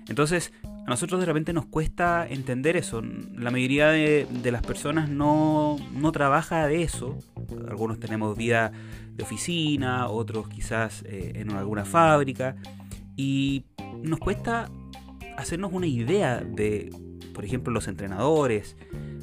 Entonces, 0.10 0.52
A 0.86 0.90
nosotros 0.90 1.20
de 1.20 1.28
repente 1.28 1.54
nos 1.54 1.68
cuesta 1.68 2.28
entender 2.28 2.76
eso. 2.76 3.02
La 3.36 3.52
mayoría 3.52 3.90
de, 3.90 4.28
las 4.52 4.64
personas 4.64 5.08
no, 5.08 5.78
no, 5.94 6.12
trabaja 6.12 6.68
de 6.68 6.82
eso. 6.82 7.18
Algunos 7.70 8.00
tenemos 8.00 8.38
vida 8.38 8.72
de 9.16 9.24
oficina, 9.24 10.08
otros 10.08 10.50
quizás 10.50 11.04
eh, 11.06 11.34
en 11.36 11.52
alguna 11.52 11.86
fábrica. 11.86 12.56
Y 13.16 13.66
nos 14.02 14.20
cuesta 14.20 14.70
hacernos 15.38 15.72
una 15.74 15.88
idea 15.88 16.38
de, 16.38 16.90
por 17.34 17.46
ejemplo, 17.46 17.74
los 17.74 17.88
entrenadores, 17.88 18.78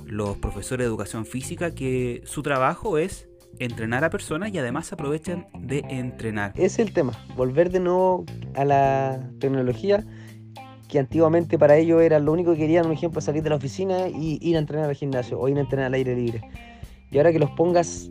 los 0.05 0.37
profesores 0.39 0.85
de 0.85 0.89
educación 0.89 1.27
física, 1.27 1.75
que 1.75 2.23
su 2.25 2.43
trabajo 2.43 2.99
es 2.99 3.29
entrenar 3.59 4.05
a 4.05 4.11
personas 4.11 4.53
y 4.53 4.59
además 4.59 4.93
aprovechan 4.93 5.47
de 5.59 5.79
entrenar. 5.89 6.53
Es 6.57 6.79
el 6.79 6.93
tema, 6.93 7.13
volver 7.37 7.71
de 7.71 7.81
nuevo 7.81 8.25
a 8.55 8.65
la 8.65 9.31
tecnología 9.41 10.05
que 10.89 10.99
antiguamente 10.99 11.59
para 11.59 11.77
ellos 11.77 12.03
era 12.03 12.19
lo 12.19 12.33
único 12.33 12.53
que 12.53 12.59
querían, 12.59 12.87
un 12.87 12.93
ejemplo, 12.93 13.21
salir 13.21 13.43
de 13.43 13.51
la 13.51 13.57
oficina 13.57 14.09
y 14.09 14.39
ir 14.41 14.57
a 14.57 14.61
entrenar 14.61 14.89
al 14.89 14.95
gimnasio 14.95 15.39
o 15.41 15.49
ir 15.49 15.57
a 15.57 15.61
entrenar 15.61 15.87
al 15.87 15.95
aire 15.95 16.15
libre. 16.15 16.43
Y 17.11 17.19
ahora 17.19 17.33
que 17.33 17.39
los 17.39 17.51
pongas 17.51 18.11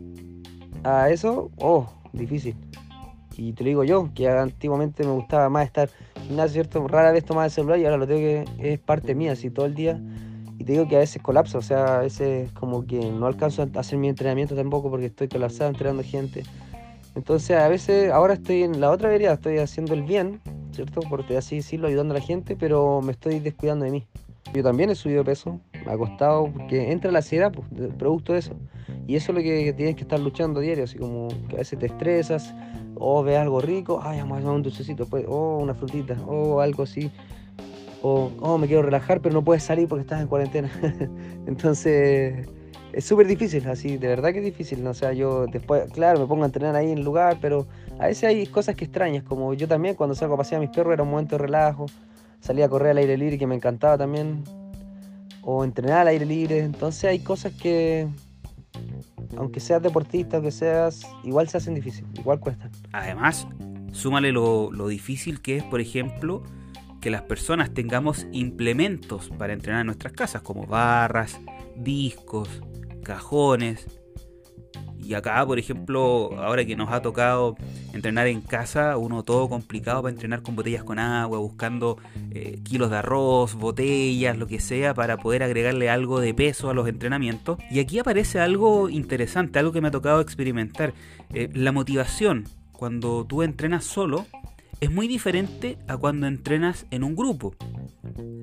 a 0.86 1.10
eso, 1.10 1.50
oh, 1.58 1.88
difícil. 2.12 2.54
Y 3.36 3.52
te 3.52 3.64
lo 3.64 3.68
digo 3.68 3.84
yo, 3.84 4.10
que 4.14 4.28
antiguamente 4.28 5.04
me 5.04 5.10
gustaba 5.10 5.48
más 5.50 5.66
estar 5.66 5.90
gimnasio, 6.26 6.54
¿cierto? 6.54 6.88
Rara 6.88 7.12
vez 7.12 7.24
tomaba 7.24 7.46
el 7.46 7.50
celular 7.50 7.78
y 7.78 7.84
ahora 7.84 7.98
lo 7.98 8.06
tengo 8.06 8.20
que, 8.20 8.44
es 8.58 8.78
parte 8.78 9.14
mía, 9.14 9.32
así 9.32 9.50
todo 9.50 9.66
el 9.66 9.74
día 9.74 10.00
y 10.58 10.64
te 10.64 10.72
digo 10.72 10.88
que 10.88 10.96
a 10.96 11.00
veces 11.00 11.20
colapso, 11.22 11.58
o 11.58 11.62
sea, 11.62 11.98
a 11.98 12.00
veces 12.00 12.50
como 12.52 12.86
que 12.86 13.10
no 13.10 13.26
alcanzo 13.26 13.62
a 13.62 13.80
hacer 13.80 13.98
mi 13.98 14.08
entrenamiento 14.08 14.54
tampoco 14.54 14.90
porque 14.90 15.06
estoy 15.06 15.28
colapsado 15.28 15.68
entrenando 15.68 16.02
gente. 16.02 16.44
Entonces 17.14 17.56
a 17.56 17.68
veces 17.68 18.10
ahora 18.10 18.34
estoy 18.34 18.62
en 18.62 18.80
la 18.80 18.90
otra 18.90 19.08
vereda, 19.08 19.34
estoy 19.34 19.58
haciendo 19.58 19.94
el 19.94 20.02
bien, 20.02 20.40
¿cierto? 20.72 21.00
Porque 21.08 21.36
así 21.36 21.56
decirlo, 21.56 21.88
ayudando 21.88 22.14
a 22.14 22.18
la 22.18 22.24
gente, 22.24 22.56
pero 22.56 23.02
me 23.02 23.12
estoy 23.12 23.40
descuidando 23.40 23.84
de 23.84 23.90
mí. 23.90 24.06
Yo 24.54 24.62
también 24.62 24.90
he 24.90 24.94
subido 24.94 25.24
peso, 25.24 25.60
me 25.84 25.92
ha 25.92 25.96
costado, 25.96 26.50
porque 26.52 26.92
entra 26.92 27.10
la 27.10 27.18
ansiedad, 27.18 27.52
pues, 27.52 27.66
producto 27.98 28.32
de 28.32 28.38
eso. 28.38 28.54
Y 29.06 29.16
eso 29.16 29.32
es 29.32 29.36
lo 29.38 29.42
que 29.42 29.72
tienes 29.72 29.96
que 29.96 30.02
estar 30.02 30.20
luchando 30.20 30.60
diario, 30.60 30.84
así 30.84 30.98
como 30.98 31.28
que 31.48 31.56
a 31.56 31.58
veces 31.58 31.78
te 31.78 31.86
estresas, 31.86 32.54
o 32.94 33.22
ves 33.22 33.38
algo 33.38 33.60
rico, 33.60 34.00
ay, 34.02 34.18
vamos 34.20 34.38
a 34.38 34.40
tomar 34.40 34.56
un 34.56 34.62
dulcecito, 34.62 35.06
pues, 35.06 35.24
o 35.28 35.58
una 35.58 35.74
frutita, 35.74 36.14
o 36.26 36.60
algo 36.60 36.84
así 36.84 37.10
o 38.02 38.30
oh, 38.40 38.58
me 38.58 38.66
quiero 38.66 38.82
relajar, 38.82 39.20
pero 39.20 39.34
no 39.34 39.42
puedes 39.42 39.62
salir 39.62 39.88
porque 39.88 40.02
estás 40.02 40.20
en 40.20 40.28
cuarentena. 40.28 40.70
Entonces, 41.46 42.46
es 42.92 43.04
súper 43.04 43.26
difícil, 43.26 43.66
así, 43.68 43.96
de 43.96 44.06
verdad 44.06 44.32
que 44.32 44.38
es 44.38 44.44
difícil. 44.44 44.82
¿no? 44.84 44.90
O 44.90 44.94
sea, 44.94 45.12
yo 45.12 45.46
después, 45.46 45.90
claro, 45.92 46.20
me 46.20 46.26
pongo 46.26 46.44
a 46.44 46.46
entrenar 46.46 46.76
ahí 46.76 46.92
en 46.92 46.98
el 46.98 47.04
lugar, 47.04 47.38
pero 47.40 47.66
a 47.98 48.06
veces 48.06 48.24
hay 48.24 48.46
cosas 48.46 48.76
que 48.76 48.84
extrañas, 48.84 49.24
como 49.24 49.54
yo 49.54 49.66
también 49.66 49.94
cuando 49.96 50.14
salgo 50.14 50.34
a 50.34 50.38
pasear 50.38 50.60
a 50.60 50.64
mis 50.64 50.70
perros 50.70 50.92
era 50.92 51.02
un 51.02 51.10
momento 51.10 51.36
de 51.36 51.42
relajo, 51.42 51.86
salía 52.40 52.66
a 52.66 52.68
correr 52.68 52.90
al 52.90 52.98
aire 52.98 53.16
libre 53.16 53.38
que 53.38 53.46
me 53.46 53.54
encantaba 53.54 53.98
también, 53.98 54.44
o 55.42 55.64
entrenar 55.64 56.00
al 56.00 56.08
aire 56.08 56.26
libre. 56.26 56.58
Entonces 56.58 57.04
hay 57.04 57.20
cosas 57.20 57.52
que, 57.52 58.08
aunque 59.36 59.60
seas 59.60 59.82
deportista, 59.82 60.36
aunque 60.36 60.50
seas, 60.50 61.02
igual 61.24 61.48
se 61.48 61.58
hacen 61.58 61.74
difíciles, 61.74 62.10
igual 62.18 62.40
cuestan. 62.40 62.70
Además, 62.92 63.46
súmale 63.92 64.32
lo, 64.32 64.70
lo 64.72 64.88
difícil 64.88 65.40
que 65.40 65.56
es, 65.56 65.64
por 65.64 65.80
ejemplo, 65.80 66.42
que 67.00 67.10
las 67.10 67.22
personas 67.22 67.72
tengamos 67.72 68.26
implementos 68.32 69.30
para 69.38 69.52
entrenar 69.52 69.82
en 69.82 69.86
nuestras 69.86 70.12
casas, 70.12 70.42
como 70.42 70.66
barras, 70.66 71.40
discos, 71.76 72.48
cajones. 73.04 73.86
Y 75.06 75.14
acá, 75.14 75.46
por 75.46 75.58
ejemplo, 75.58 76.32
ahora 76.36 76.64
que 76.64 76.74
nos 76.74 76.90
ha 76.90 77.00
tocado 77.00 77.56
entrenar 77.92 78.26
en 78.26 78.40
casa, 78.40 78.96
uno 78.96 79.22
todo 79.22 79.48
complicado 79.48 80.02
para 80.02 80.12
entrenar 80.12 80.42
con 80.42 80.56
botellas 80.56 80.82
con 80.82 80.98
agua, 80.98 81.38
buscando 81.38 81.98
eh, 82.32 82.58
kilos 82.64 82.90
de 82.90 82.96
arroz, 82.96 83.54
botellas, 83.54 84.36
lo 84.36 84.48
que 84.48 84.58
sea, 84.58 84.94
para 84.94 85.16
poder 85.16 85.44
agregarle 85.44 85.90
algo 85.90 86.18
de 86.18 86.34
peso 86.34 86.70
a 86.70 86.74
los 86.74 86.88
entrenamientos. 86.88 87.58
Y 87.70 87.78
aquí 87.78 88.00
aparece 88.00 88.40
algo 88.40 88.88
interesante, 88.88 89.60
algo 89.60 89.70
que 89.70 89.80
me 89.80 89.88
ha 89.88 89.92
tocado 89.92 90.20
experimentar. 90.20 90.92
Eh, 91.32 91.50
la 91.54 91.70
motivación. 91.70 92.48
Cuando 92.72 93.24
tú 93.24 93.42
entrenas 93.42 93.84
solo, 93.84 94.26
es 94.80 94.90
muy 94.90 95.06
diferente 95.06 95.78
a 95.88 95.96
cuando 95.96 96.26
entrenas 96.26 96.86
en 96.90 97.04
un 97.04 97.14
grupo. 97.14 97.54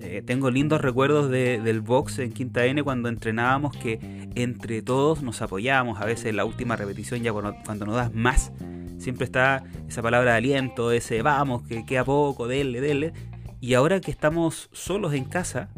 Eh, 0.04 0.22
tengo 0.22 0.52
lindos 0.52 0.82
recuerdos 0.82 1.30
del 1.30 1.80
box 1.80 2.20
en 2.20 2.34
Quinta 2.34 2.66
N 2.66 2.84
cuando 2.84 3.08
entrenábamos 3.08 3.76
que 3.78 4.28
entre 4.36 4.82
todos 4.82 5.24
nos 5.24 5.42
apoyábamos. 5.42 6.02
A 6.02 6.06
veces 6.06 6.36
la 6.36 6.44
última 6.44 6.76
repetición, 6.76 7.24
ya 7.24 7.32
cuando, 7.32 7.56
cuando 7.66 7.86
no 7.86 7.94
das 7.94 8.14
más, 8.14 8.52
siempre 8.98 9.24
está 9.24 9.64
esa 9.88 10.02
palabra 10.02 10.32
de 10.32 10.38
aliento, 10.38 10.92
ese 10.92 11.22
vamos, 11.22 11.64
que 11.64 11.86
queda 11.86 12.04
poco, 12.04 12.50
dele, 12.50 12.82
dele. 12.82 13.14
Y 13.62 13.76
ahora 13.76 14.02
que 14.02 14.12
estamos 14.12 14.70
solos 14.74 15.14
en 15.14 15.24
casa, 15.24 15.70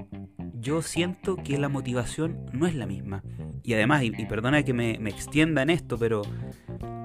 yo 0.55 0.81
siento 0.81 1.35
que 1.35 1.59
la 1.59 1.69
motivación 1.69 2.47
no 2.51 2.65
es 2.65 2.73
la 2.73 2.87
misma. 2.87 3.21
Y 3.61 3.73
además, 3.75 4.03
y, 4.03 4.09
perdona 4.25 4.63
que 4.63 4.73
me, 4.73 4.97
me 4.99 5.11
extienda 5.11 5.61
en 5.61 5.69
esto, 5.69 5.99
pero 5.99 6.23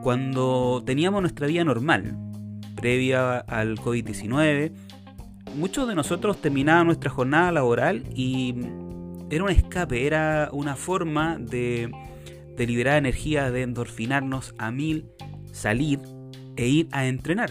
cuando 0.02 0.82
teníamos 0.86 1.20
nuestra 1.20 1.46
vida 1.46 1.64
normal, 1.64 2.16
previa 2.76 3.40
al 3.40 3.76
COVID-19, 3.76 4.72
muchos 5.54 5.88
de 5.88 5.94
nosotros 5.94 6.40
terminaban 6.40 6.86
nuestra 6.86 7.10
jornada 7.10 7.52
laboral 7.52 8.04
y 8.14 8.54
era 9.30 9.44
un 9.44 9.50
escape, 9.50 10.06
era 10.06 10.48
una 10.52 10.76
forma 10.76 11.38
de, 11.38 11.90
de 12.56 12.66
liberar 12.66 12.98
energía, 12.98 13.50
de 13.50 13.62
endorfinarnos 13.62 14.54
a 14.58 14.70
mil, 14.70 15.06
salir 15.52 16.00
e 16.56 16.66
ir 16.68 16.88
a 16.92 17.06
entrenar. 17.06 17.50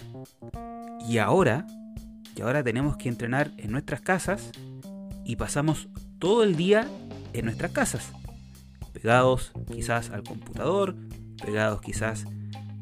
Y 1.08 1.18
ahora, 1.18 1.66
y 2.36 2.42
ahora 2.42 2.64
tenemos 2.64 2.98
que 2.98 3.10
entrenar 3.10 3.52
en 3.58 3.72
nuestras 3.72 4.02
casas 4.02 4.52
y 5.26 5.36
pasamos 5.36 5.88
todo 6.20 6.44
el 6.44 6.56
día 6.56 6.88
en 7.34 7.46
nuestras 7.46 7.72
casas, 7.72 8.12
pegados 8.94 9.52
quizás 9.72 10.10
al 10.10 10.24
computador, 10.24 10.96
pegados 11.44 11.82
quizás 11.82 12.26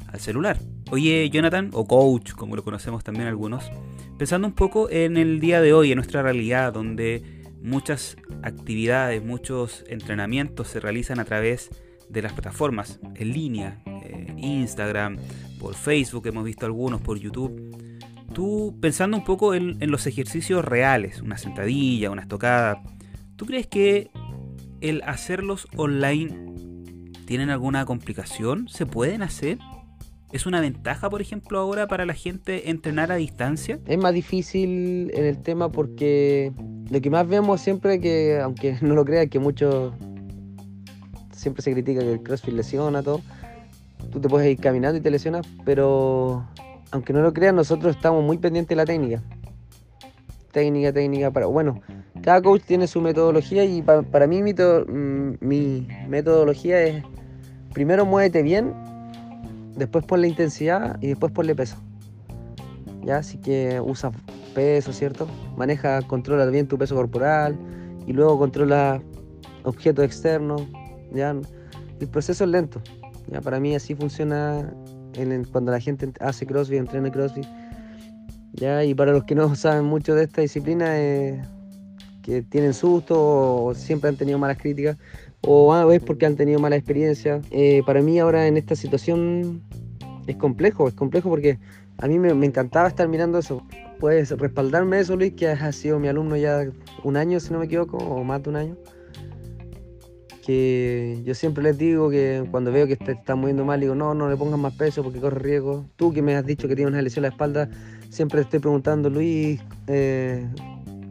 al 0.08 0.20
celular. 0.20 0.58
Oye, 0.90 1.30
Jonathan, 1.30 1.70
o 1.74 1.86
coach, 1.86 2.32
como 2.32 2.56
lo 2.56 2.64
conocemos 2.64 3.04
también 3.04 3.28
algunos, 3.28 3.70
pensando 4.18 4.48
un 4.48 4.54
poco 4.54 4.90
en 4.90 5.18
el 5.18 5.40
día 5.40 5.62
de 5.62 5.74
hoy, 5.74 5.92
en 5.92 5.98
nuestra 5.98 6.22
realidad, 6.22 6.74
donde 6.74 7.24
muchas 7.62 8.18
actividades, 8.44 9.24
muchos 9.24 9.84
entrenamientos 9.88 10.68
se 10.68 10.80
realizan 10.80 11.20
a 11.20 11.26
través 11.26 11.70
de 12.10 12.22
las 12.22 12.34
plataformas 12.34 13.00
en 13.16 13.34
línea, 13.34 13.82
eh, 13.86 14.34
Instagram, 14.38 15.18
por 15.60 15.76
Facebook, 15.76 16.28
hemos 16.28 16.44
visto 16.46 16.66
algunos, 16.66 17.02
por 17.02 17.20
YouTube. 17.20 17.76
Tú, 18.34 18.78
pensando 18.82 19.18
un 19.18 19.24
poco 19.24 19.54
en, 19.54 19.78
en 19.82 19.92
los 19.92 20.08
ejercicios 20.08 20.64
reales, 20.64 21.22
una 21.22 21.38
sentadilla, 21.38 22.12
una 22.12 22.22
estocada, 22.22 22.82
¿tú 23.36 23.46
crees 23.46 23.68
que 23.68 24.10
el 24.82 25.02
hacerlos 25.04 25.68
online 25.76 26.56
tienen 27.26 27.50
alguna 27.50 27.86
complicación? 27.86 28.68
¿Se 28.70 28.86
pueden 28.86 29.22
hacer? 29.22 29.58
¿Es 30.32 30.46
una 30.46 30.60
ventaja, 30.60 31.10
por 31.10 31.22
ejemplo, 31.22 31.58
ahora 31.58 31.88
para 31.88 32.06
la 32.06 32.14
gente 32.14 32.70
entrenar 32.70 33.14
a 33.14 33.16
distancia? 33.16 33.80
Es 33.86 33.98
más 33.98 34.14
difícil 34.14 35.10
en 35.14 35.26
el 35.26 35.38
tema 35.42 35.72
porque 35.72 36.52
lo 36.90 37.00
que 37.00 37.10
más 37.10 37.28
vemos 37.28 37.62
siempre 37.62 38.02
que, 38.02 38.40
aunque 38.42 38.78
no 38.82 38.94
lo 38.94 39.06
creas, 39.06 39.28
que 39.28 39.40
muchos 39.40 39.94
siempre 41.32 41.62
se 41.62 41.72
critica 41.72 42.02
que 42.02 42.14
el 42.14 42.24
CrossFit 42.24 42.54
lesiona 42.54 43.02
todo. 43.02 43.22
Tú 44.12 44.20
te 44.20 44.28
puedes 44.28 44.50
ir 44.50 44.60
caminando 44.60 44.98
y 44.98 45.02
te 45.02 45.10
lesionas, 45.10 45.48
pero 45.64 46.46
aunque 46.92 47.14
no 47.14 47.22
lo 47.22 47.34
creas, 47.34 47.54
nosotros 47.54 47.96
estamos 47.96 48.24
muy 48.24 48.38
pendientes 48.38 48.70
de 48.70 48.76
la 48.76 48.86
técnica. 48.86 49.24
Técnica, 50.52 50.92
técnica, 50.92 51.32
para. 51.32 51.46
Bueno, 51.46 51.82
cada 52.22 52.42
coach 52.42 52.64
tiene 52.64 52.88
su 52.88 53.00
metodología 53.00 53.64
y 53.64 53.82
para, 53.82 54.28
mí 54.28 54.42
mi, 54.42 54.54
mm, 54.54 55.38
mi 55.40 55.88
metodología 56.10 56.82
es 56.84 57.04
primero 57.74 58.06
muévete 58.06 58.42
bien 58.42 58.74
después 59.78 60.06
ponle 60.06 60.28
intensidad 60.28 60.98
y 61.02 61.08
después 61.08 61.32
ponle 61.32 61.56
peso. 61.56 61.78
¿Ya? 63.04 63.18
Así 63.18 63.38
que 63.38 63.80
usa 63.80 64.12
peso, 64.54 64.92
¿cierto? 64.92 65.28
Maneja, 65.56 66.02
controla 66.02 66.46
bien 66.48 66.68
tu 66.68 66.78
peso 66.78 66.96
corporal 66.96 67.58
y 68.06 68.14
luego 68.14 68.38
controla 68.38 69.02
objetos 69.64 70.04
externos. 70.04 70.64
¿ya? 71.14 71.36
El 72.00 72.08
proceso 72.10 72.44
es 72.44 72.50
lento. 72.50 72.82
¿ya? 73.32 73.40
Para 73.42 73.60
mí 73.60 73.76
así 73.76 73.96
funciona 73.96 74.74
cuando 75.52 75.72
la 75.72 75.80
gente 75.80 76.12
hace 76.20 76.46
CrossFit, 76.46 76.80
entrena 76.80 77.12
CrossFit. 77.12 77.46
¿ya? 78.54 78.84
Y 78.84 78.94
para 78.94 79.12
los 79.12 79.24
que 79.24 79.36
no 79.36 79.56
saben 79.56 79.86
mucho 79.86 80.16
de 80.16 80.24
esta 80.24 80.42
disciplina, 80.42 81.00
eh, 81.00 81.42
que 82.28 82.42
tienen 82.42 82.74
susto 82.74 83.16
o 83.18 83.74
siempre 83.74 84.10
han 84.10 84.18
tenido 84.18 84.38
malas 84.38 84.58
críticas, 84.58 84.98
o 85.42 85.74
a 85.74 85.86
veces 85.86 86.04
porque 86.06 86.26
han 86.26 86.36
tenido 86.36 86.60
mala 86.60 86.76
experiencia. 86.76 87.42
Eh, 87.52 87.82
para 87.86 88.02
mí 88.02 88.20
ahora 88.20 88.48
en 88.48 88.58
esta 88.58 88.76
situación 88.76 89.62
es 90.28 90.36
complejo, 90.36 90.88
es 90.88 90.94
complejo 90.94 91.30
porque 91.30 91.60
a 92.00 92.08
mí 92.08 92.20
me, 92.20 92.30
encantaba 92.46 92.88
estar 92.88 93.08
mirando 93.08 93.40
eso. 93.40 93.66
Puedes 94.00 94.30
respaldarme 94.32 95.00
eso, 95.00 95.16
Luis, 95.16 95.34
que 95.34 95.48
has 95.48 95.76
sido 95.76 96.00
mi 96.00 96.08
alumno 96.08 96.36
ya 96.38 96.70
un 97.04 97.18
año, 97.18 97.40
si 97.40 97.52
no 97.52 97.60
me 97.60 97.66
equivoco, 97.66 97.98
o 97.98 98.24
más 98.24 98.44
de 98.44 98.50
un 98.50 98.56
año. 98.56 98.78
Que 100.46 101.22
yo 101.26 101.34
siempre 101.34 101.64
les 101.64 101.78
digo 101.78 102.10
que 102.10 102.48
cuando 102.52 102.72
veo 102.72 102.88
que 102.88 102.96
te 102.96 103.14
están 103.14 103.40
moviendo 103.40 103.66
mal, 103.66 103.80
digo, 103.80 103.96
no, 103.96 104.14
no 104.14 104.30
le 104.30 104.38
pongas 104.38 104.60
más 104.60 104.74
peso 104.76 105.04
porque 105.04 105.20
corre 105.20 105.40
riesgo. 105.40 105.86
Tú 105.96 106.14
que 106.14 106.22
me 106.22 106.36
has 106.36 106.46
dicho 106.46 106.68
que 106.68 106.76
tienes 106.76 106.94
una 106.94 107.02
lesión 107.02 107.26
en 107.26 107.30
la 107.30 107.34
espalda, 107.34 107.70
siempre 108.10 108.42
te 108.42 108.44
estoy 108.44 108.60
preguntando, 108.60 109.10
Luis, 109.10 109.60
eh, 109.88 110.48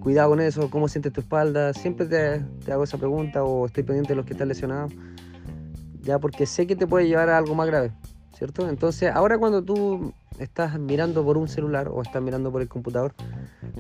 cuidado 0.07 0.31
con 0.31 0.41
eso, 0.41 0.71
cómo 0.71 0.87
sientes 0.87 1.13
tu 1.13 1.21
espalda, 1.21 1.73
siempre 1.73 2.07
te, 2.07 2.71
hago 2.71 2.85
esa 2.85 2.97
pregunta 2.97 3.43
o 3.43 3.67
estoy 3.67 3.83
pendiente 3.83 4.11
de 4.11 4.15
los 4.15 4.25
que 4.25 4.35
están 4.35 4.47
lesionados, 4.47 4.93
ya 6.01 6.21
porque 6.21 6.47
sé 6.47 6.65
que 6.69 6.77
te 6.77 6.87
puede 6.87 7.09
llevar 7.09 7.29
a 7.29 7.39
algo 7.39 7.57
más 7.57 7.67
grave, 7.67 7.91
¿cierto? 8.33 8.69
Entonces, 8.69 9.11
ahora 9.13 9.37
cuando 9.37 9.65
tú 9.65 10.13
estás 10.39 10.79
mirando 10.79 11.25
por 11.25 11.37
un 11.37 11.49
celular 11.49 11.89
o 11.89 12.03
estás 12.03 12.23
mirando 12.23 12.53
por 12.53 12.63
el 12.63 12.69
computador, 12.69 13.15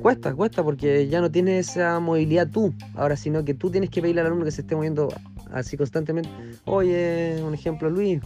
cuesta, 0.02 0.34
cuesta, 0.34 0.64
porque 0.64 1.06
ya 1.06 1.20
no 1.20 1.30
tienes 1.30 1.68
esa 1.68 2.00
movilidad 2.00 2.48
tú, 2.50 2.74
ahora, 2.96 3.16
sino 3.16 3.44
que 3.44 3.54
tú 3.54 3.70
tienes 3.70 3.88
que 3.90 4.02
pedirle 4.02 4.22
al 4.22 4.26
alumno 4.26 4.46
que 4.46 4.50
se 4.50 4.62
esté 4.62 4.74
moviendo 4.74 5.06
así 5.52 5.76
constantemente. 5.76 6.30
Oye, 6.64 7.40
un 7.46 7.54
ejemplo, 7.54 7.88
Luis, 7.88 8.20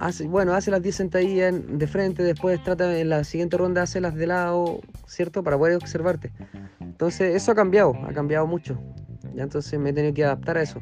hace, 0.00 0.26
bueno, 0.26 0.54
hace 0.54 0.70
las 0.70 0.82
10 0.82 0.94
sentadillas 0.94 1.54
de 1.66 1.86
frente, 1.86 2.22
después 2.22 2.62
trata 2.62 2.98
en 2.98 3.08
la 3.08 3.24
siguiente 3.24 3.56
ronda, 3.56 3.82
hace 3.82 4.00
las 4.00 4.14
de 4.14 4.26
lado, 4.26 4.80
¿cierto? 5.06 5.42
Para 5.42 5.58
poder 5.58 5.76
observarte. 5.76 6.32
Entonces, 6.80 7.34
eso 7.34 7.52
ha 7.52 7.54
cambiado, 7.54 7.94
ha 8.06 8.12
cambiado 8.12 8.46
mucho. 8.46 8.80
Ya 9.34 9.44
entonces 9.44 9.78
me 9.78 9.90
he 9.90 9.92
tenido 9.92 10.14
que 10.14 10.24
adaptar 10.24 10.58
a 10.58 10.62
eso. 10.62 10.80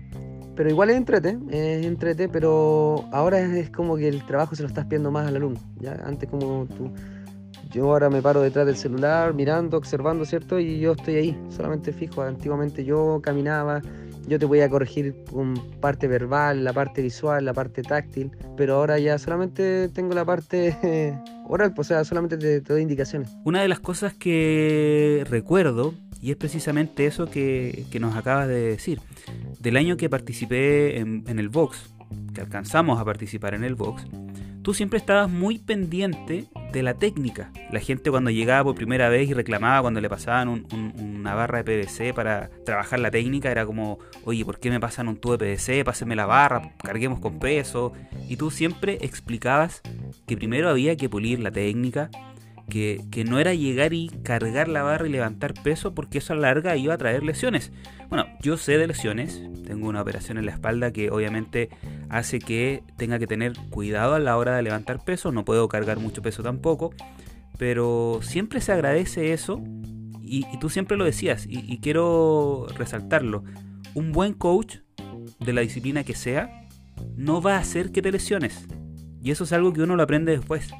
Pero 0.55 0.71
igual 0.71 0.89
es 0.89 0.97
entrete, 0.97 1.39
es 1.51 1.85
entrete, 1.85 2.29
pero 2.29 3.05
ahora 3.13 3.41
es, 3.41 3.71
como 3.71 3.97
que 3.97 4.09
el 4.09 4.25
trabajo 4.25 4.55
se 4.55 4.63
lo 4.63 4.69
estás 4.69 4.87
pidiendo 4.87 5.11
más 5.11 5.29
al 5.29 5.37
alumno. 5.37 5.61
¿ya? 5.79 6.01
Antes 6.05 6.31
como 6.31 6.67
tú, 6.67 6.91
yo 7.71 7.91
ahora 7.93 8.09
me 8.09 8.23
paro 8.23 8.41
detrás 8.41 8.65
del 8.65 8.77
celular, 8.77 9.35
mirando, 9.35 9.77
observando, 9.77 10.25
¿cierto? 10.25 10.59
Y 10.59 10.81
yo 10.81 10.93
estoy 10.93 11.17
ahí, 11.17 11.47
solamente 11.51 11.93
fijo. 11.93 12.23
Antiguamente 12.23 12.85
yo 12.87 13.21
caminaba, 13.23 13.83
yo 14.27 14.39
te 14.39 14.47
voy 14.47 14.61
a 14.61 14.69
corregir 14.69 15.15
con 15.31 15.55
parte 15.81 16.09
verbal, 16.09 16.65
la 16.65 16.73
parte 16.73 17.03
visual, 17.03 17.45
la 17.45 17.53
parte 17.53 17.83
táctil, 17.83 18.31
pero 18.57 18.75
ahora 18.75 18.99
ya 18.99 19.19
solamente 19.19 19.89
tengo 19.89 20.15
la 20.15 20.25
parte 20.25 20.77
oral, 21.49 21.73
pues, 21.75 21.89
o 21.89 21.89
sea, 21.89 22.05
solamente 22.05 22.37
te, 22.37 22.61
doy 22.61 22.83
indicaciones. 22.83 23.31
Una 23.45 23.63
de 23.63 23.69
las 23.69 23.81
cosas 23.81 24.15
que 24.15 25.25
recuerdo, 25.29 25.95
y 26.21 26.31
es 26.31 26.37
precisamente 26.37 27.07
eso 27.07 27.27
que, 27.27 27.85
que 27.91 28.01
nos 28.01 28.17
acabas 28.17 28.49
de 28.49 28.61
decir, 28.61 29.01
del 29.61 29.77
año 29.77 29.97
que 29.97 30.09
participé 30.09 30.99
en, 30.99 31.39
el 31.39 31.49
Vox, 31.49 31.95
que 32.35 32.41
alcanzamos 32.41 33.01
a 33.01 33.05
participar 33.05 33.55
en 33.55 33.65
el 33.65 33.75
Vox, 33.75 34.05
tú 34.67 34.75
siempre 34.75 34.99
estabas 34.99 35.31
muy 35.31 35.59
pendiente 35.59 36.47
de 36.73 36.83
la 36.83 36.95
técnica. 36.95 37.53
La 37.71 37.79
gente 37.79 38.11
cuando 38.11 38.33
llegaba 38.33 38.65
por 38.65 38.75
primera 38.75 39.09
vez 39.09 39.31
y 39.31 39.33
reclamaba 39.33 39.81
cuando 39.81 40.01
le 40.01 40.09
pasaban 40.09 40.67
una 40.73 41.35
barra 41.37 41.63
de 41.63 41.63
PVC 41.63 42.13
para 42.13 42.51
trabajar 42.65 42.99
la 42.99 43.13
técnica, 43.13 43.49
era 43.49 43.65
como, 43.65 44.01
oye, 44.25 44.45
¿por 44.45 44.59
qué 44.59 44.71
me 44.71 44.81
pasan 44.81 45.07
un 45.07 45.19
tubo 45.19 45.37
de 45.37 45.55
PVC? 45.55 45.85
Pásenme 45.85 46.17
la 46.17 46.27
barra, 46.27 46.73
carguemos 46.83 47.21
con 47.21 47.39
peso. 47.39 47.93
Y 48.29 48.39
tú 48.39 48.51
siempre 48.51 48.99
explicabas 49.03 49.83
que 50.27 50.37
primero 50.37 50.69
había 50.69 50.97
que 50.97 51.09
pulir 51.09 51.39
la 51.39 51.53
técnica, 51.53 52.11
que, 52.69 53.25
no 53.29 53.39
era 53.39 53.55
llegar 53.55 53.93
y 53.93 54.09
cargar 54.23 54.69
la 54.69 54.83
barra 54.83 55.07
y 55.07 55.11
levantar 55.11 55.55
peso 55.55 55.95
porque 55.95 56.19
eso 56.19 56.33
a 56.33 56.37
la 56.37 56.49
larga 56.49 56.77
iba 56.77 56.95
a 56.95 56.99
traer 56.99 57.23
lesiones. 57.23 57.73
Bueno, 58.09 58.27
yo 58.41 58.57
sé 58.57 58.79
de 58.79 58.87
lesiones, 58.87 59.43
tengo 59.67 59.89
una 59.89 60.03
operación 60.03 60.39
en 60.39 60.47
la 60.47 60.53
espalda 60.53 60.93
que 60.93 61.11
obviamente 61.11 61.71
hace 62.09 62.39
que 62.39 62.83
tenga 62.97 63.19
que 63.19 63.27
tener 63.27 63.53
cuidado 63.71 64.15
a 64.15 64.19
la 64.19 64.37
hora 64.37 64.57
de 64.57 64.63
levantar 64.63 65.05
peso, 65.05 65.33
no 65.33 65.45
puedo 65.45 65.69
cargar 65.69 65.99
mucho 65.99 66.23
peso 66.23 66.43
tampoco, 66.43 66.93
pero 67.59 68.21
siempre 68.23 68.61
se 68.61 68.73
agradece 68.73 69.33
eso 69.33 69.63
y, 70.23 70.45
tú 70.59 70.69
siempre 70.69 70.97
lo 70.97 71.05
decías 71.05 71.47
y, 71.47 71.73
y 71.73 71.79
quiero 71.79 72.67
resaltarlo. 72.77 73.45
Un 73.95 74.13
buen 74.13 74.35
coach 74.35 74.79
de 75.41 75.53
la 75.53 75.63
disciplina 75.63 76.05
que 76.05 76.15
sea 76.15 76.67
no 77.17 77.41
va 77.41 77.57
a 77.57 77.61
hacer 77.61 77.93
que 77.93 78.03
te 78.03 78.13
lesiones. 78.13 78.67
Y 79.23 79.31
eso 79.31 79.45
es 79.45 79.53
algo 79.53 79.73
que 79.73 79.83
uno 79.83 79.97
lo 79.97 80.03
aprende 80.03 80.33
después. 80.33 80.71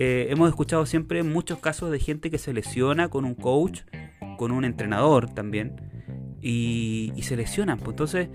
Eh, 0.00 0.28
hemos 0.30 0.48
escuchado 0.48 0.86
siempre 0.86 1.24
muchos 1.24 1.58
casos 1.58 1.90
de 1.90 1.98
gente 1.98 2.30
que 2.30 2.38
se 2.38 2.52
lesiona 2.52 3.08
con 3.08 3.24
un 3.24 3.34
coach, 3.34 3.80
con 4.36 4.52
un 4.52 4.64
entrenador 4.64 5.28
también, 5.28 5.74
y, 6.40 7.12
se 7.22 7.36
lesionan. 7.36 7.78
Pues 7.78 7.90
entonces, 7.90 8.28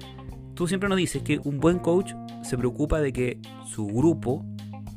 tú 0.55 0.67
siempre 0.67 0.89
nos 0.89 0.97
dices 0.97 1.23
que 1.23 1.39
un 1.41 1.61
buen 1.61 1.79
coach 1.79 2.11
se 2.41 2.57
preocupa 2.57 2.99
de 2.99 3.13
que 3.13 3.39
su 3.65 3.87
grupo 3.87 4.45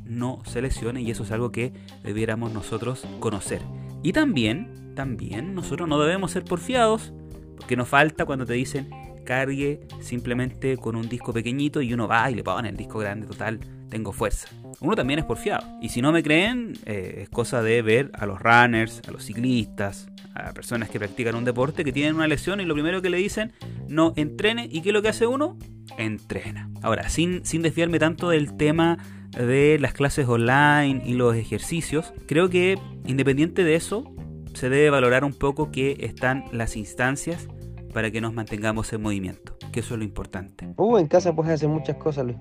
no 0.05 0.43
se 0.45 0.61
lesione 0.61 1.03
y 1.03 1.13
eso 1.13 1.23
es 1.23 1.31
algo 1.31 1.53
que 1.53 1.73
debiéramos 2.03 2.53
nosotros 2.53 3.07
conocer. 3.21 3.63
Y 4.03 4.13
también, 4.13 4.93
también 4.97 5.55
nosotros 5.55 5.89
no 5.89 6.01
debemos 6.01 6.33
ser 6.33 6.43
porfiados, 6.43 7.13
porque 7.57 7.77
nos 7.77 7.87
falta 7.87 8.27
cuando 8.27 8.45
te 8.45 8.55
dicen 8.55 8.91
cargue 9.25 9.87
simplemente 10.01 10.77
con 10.79 10.97
un 10.97 11.09
disco 11.09 11.33
pequeñito 11.33 11.81
y 11.81 11.93
uno 11.95 12.09
va 12.09 12.29
y 12.29 12.35
le 12.35 12.43
pone 12.43 12.69
el 12.69 12.77
disco 12.77 12.99
grande 12.99 13.29
total 13.29 13.61
tengo 13.89 14.13
fuerza. 14.13 14.49
Uno 14.81 14.95
también 14.95 15.19
es 15.19 15.25
porfiado. 15.25 15.67
Y 15.81 15.89
si 15.89 16.03
no 16.03 16.13
me 16.13 16.23
creen, 16.23 16.75
eh, 16.85 17.21
es 17.23 17.29
cosa 17.29 17.63
de 17.63 17.83
ver 17.83 18.11
a 18.15 18.27
los 18.27 18.41
runners, 18.41 19.03
a 19.09 19.11
los 19.11 19.25
ciclistas, 19.25 20.09
a 20.35 20.53
personas 20.53 20.91
que 20.91 20.99
practican 20.99 21.35
un 21.35 21.45
deporte 21.45 21.85
que 21.85 21.93
tienen 21.93 22.15
una 22.15 22.29
lesión 22.29 22.61
y 22.61 22.65
lo 22.65 22.75
primero 22.75 23.01
que 23.01 23.11
le 23.11 23.19
dicen, 23.19 23.53
no 23.89 24.13
entrene. 24.17 24.69
¿Y 24.71 24.83
qué 24.83 24.91
es 24.91 24.93
lo 24.93 25.03
que 25.03 25.09
hace 25.09 25.27
uno? 25.27 25.57
Entrena. 25.97 26.71
Ahora, 26.83 27.09
sin, 27.09 27.45
sin 27.45 27.63
desviarme 27.63 27.99
tanto 27.99 28.29
del 28.29 28.57
tema 28.57 28.99
de 29.31 29.79
las 29.81 29.93
clases 29.93 30.29
online 30.29 31.03
y 31.05 31.15
los 31.15 31.35
ejercicios, 31.35 32.13
creo 32.27 32.51
que 32.51 32.79
independiente 33.07 33.65
de 33.65 33.75
eso, 33.77 34.13
se 34.55 34.71
debe 34.71 34.91
valorar 34.91 35.25
un 35.25 35.35
poco 35.35 35.71
que 35.71 35.97
están 36.01 36.45
las 36.53 36.77
instancias 36.77 37.47
para 37.93 38.11
que 38.11 38.21
nos 38.21 38.33
mantengamos 38.33 38.93
en 38.93 39.03
movimiento, 39.03 39.57
que 39.73 39.81
eso 39.81 39.95
es 39.95 39.99
lo 39.99 40.05
importante. 40.05 40.69
Uh, 40.77 40.99
en 40.99 41.07
casa 41.07 41.35
puedes 41.35 41.53
hacer 41.53 41.69
muchas 41.69 41.97
cosas, 41.97 42.27
Luis. 42.27 42.39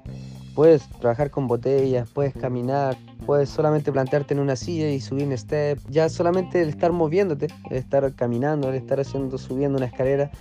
Puedes 0.56 0.88
trabajar 1.02 1.32
con 1.32 1.48
botellas, 1.48 2.10
puedes 2.10 2.34
caminar, 2.34 2.96
puedes 3.26 3.50
solamente 3.50 3.92
plantearte 3.92 4.34
en 4.34 4.40
una 4.40 4.56
silla 4.56 4.90
y 4.90 5.00
subir 5.00 5.28
un 5.28 5.38
step. 5.38 5.80
Ya 5.90 6.10
solamente 6.10 6.62
el 6.62 6.70
estar 6.70 6.92
moviéndote, 6.92 7.48
el 7.70 7.78
estar 7.78 8.14
caminando, 8.14 8.70
el 8.70 8.76
estar 8.76 9.00
haciendo, 9.00 9.38
subiendo 9.38 9.78
una 9.78 9.88
escalera. 9.88 10.32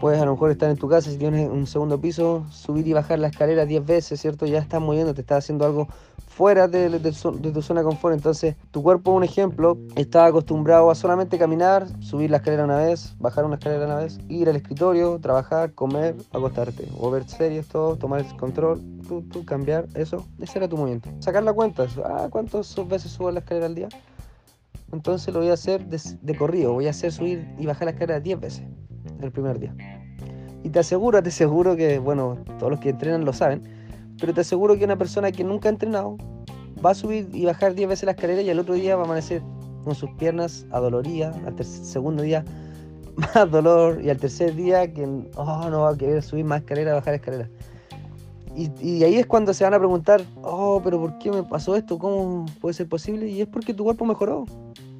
Puedes 0.00 0.20
a 0.20 0.24
lo 0.24 0.32
mejor 0.32 0.50
estar 0.50 0.70
en 0.70 0.76
tu 0.76 0.88
casa 0.88 1.10
si 1.10 1.16
tienes 1.16 1.48
un 1.48 1.66
segundo 1.66 2.00
piso, 2.00 2.44
subir 2.50 2.86
y 2.86 2.92
bajar 2.92 3.18
la 3.18 3.28
escalera 3.28 3.64
10 3.64 3.86
veces, 3.86 4.20
¿cierto? 4.20 4.46
Ya 4.46 4.58
estás 4.58 4.80
moviéndote, 4.80 5.22
estás 5.22 5.44
haciendo 5.44 5.64
algo 5.64 5.88
fuera 6.34 6.66
de, 6.66 6.90
tu 6.98 7.62
zona 7.62 7.80
de 7.80 7.84
confort. 7.84 8.14
Entonces, 8.14 8.56
tu 8.72 8.82
cuerpo, 8.82 9.12
un 9.12 9.22
ejemplo, 9.22 9.78
está 9.94 10.26
acostumbrado 10.26 10.90
a 10.90 10.94
solamente 10.94 11.38
caminar, 11.38 11.86
subir 12.00 12.30
la 12.30 12.38
escalera 12.38 12.64
una 12.64 12.76
vez, 12.76 13.14
bajar 13.18 13.44
una 13.44 13.54
escalera 13.54 13.86
una 13.86 13.96
vez, 13.96 14.18
ir 14.28 14.48
al 14.48 14.56
escritorio, 14.56 15.20
trabajar, 15.20 15.72
comer, 15.74 16.16
acostarte, 16.32 16.88
o 16.98 17.10
ver 17.10 17.28
series, 17.28 17.68
todo, 17.68 17.96
tomar 17.96 18.20
el 18.20 18.36
control, 18.36 18.82
tú, 19.06 19.22
tú 19.22 19.44
cambiar 19.44 19.86
eso. 19.94 20.26
Ese 20.40 20.58
era 20.58 20.68
tu 20.68 20.76
movimiento. 20.76 21.08
Sacar 21.20 21.44
la 21.44 21.52
cuenta, 21.52 21.86
ah, 22.04 22.28
¿cuántas 22.30 22.74
veces 22.88 23.12
subo 23.12 23.30
la 23.30 23.40
escalera 23.40 23.66
al 23.66 23.74
día? 23.74 23.88
Entonces 24.92 25.34
lo 25.34 25.40
voy 25.40 25.50
a 25.50 25.54
hacer 25.54 25.86
de, 25.86 26.00
de 26.22 26.36
corrido, 26.36 26.72
voy 26.72 26.86
a 26.86 26.90
hacer 26.90 27.12
subir 27.12 27.48
y 27.58 27.66
bajar 27.66 27.86
la 27.86 27.90
escalera 27.92 28.20
10 28.20 28.40
veces 28.40 28.62
el 29.20 29.32
primer 29.32 29.58
día. 29.58 29.74
Y 30.62 30.70
te 30.70 30.78
aseguro, 30.78 31.22
te 31.22 31.28
aseguro 31.28 31.76
que, 31.76 31.98
bueno, 31.98 32.38
todos 32.58 32.70
los 32.70 32.80
que 32.80 32.90
entrenan 32.90 33.24
lo 33.24 33.32
saben, 33.32 33.62
pero 34.20 34.32
te 34.32 34.42
aseguro 34.42 34.78
que 34.78 34.84
una 34.84 34.96
persona 34.96 35.32
que 35.32 35.44
nunca 35.44 35.68
ha 35.68 35.72
entrenado 35.72 36.16
va 36.84 36.90
a 36.90 36.94
subir 36.94 37.28
y 37.32 37.44
bajar 37.44 37.74
10 37.74 37.88
veces 37.88 38.04
la 38.04 38.12
escalera 38.12 38.42
y 38.42 38.50
al 38.50 38.58
otro 38.58 38.74
día 38.74 38.96
va 38.96 39.02
a 39.02 39.04
amanecer 39.04 39.42
con 39.84 39.94
sus 39.94 40.10
piernas 40.12 40.66
adoloridas, 40.70 41.36
al 41.46 41.62
segundo 41.64 42.22
día 42.22 42.44
más 43.16 43.50
dolor 43.50 44.00
y 44.02 44.10
al 44.10 44.18
tercer 44.18 44.54
día 44.54 44.92
que 44.92 45.04
oh, 45.36 45.70
no 45.70 45.82
va 45.82 45.90
a 45.90 45.96
querer 45.96 46.22
subir 46.22 46.44
más 46.44 46.60
escalera, 46.60 46.94
bajar 46.94 47.14
escalera. 47.14 47.48
Y, 48.56 49.02
ahí 49.02 49.16
es 49.16 49.26
cuando 49.26 49.52
se 49.52 49.64
van 49.64 49.74
a 49.74 49.78
preguntar, 49.78 50.22
oh, 50.42 50.80
pero 50.82 51.00
¿por 51.00 51.18
qué 51.18 51.30
me 51.30 51.42
pasó 51.42 51.74
esto? 51.74 51.98
¿Cómo 51.98 52.46
puede 52.60 52.74
ser 52.74 52.88
posible? 52.88 53.26
Y 53.26 53.40
es 53.40 53.48
porque 53.48 53.74
tu 53.74 53.84
cuerpo 53.84 54.04
mejoró. 54.04 54.46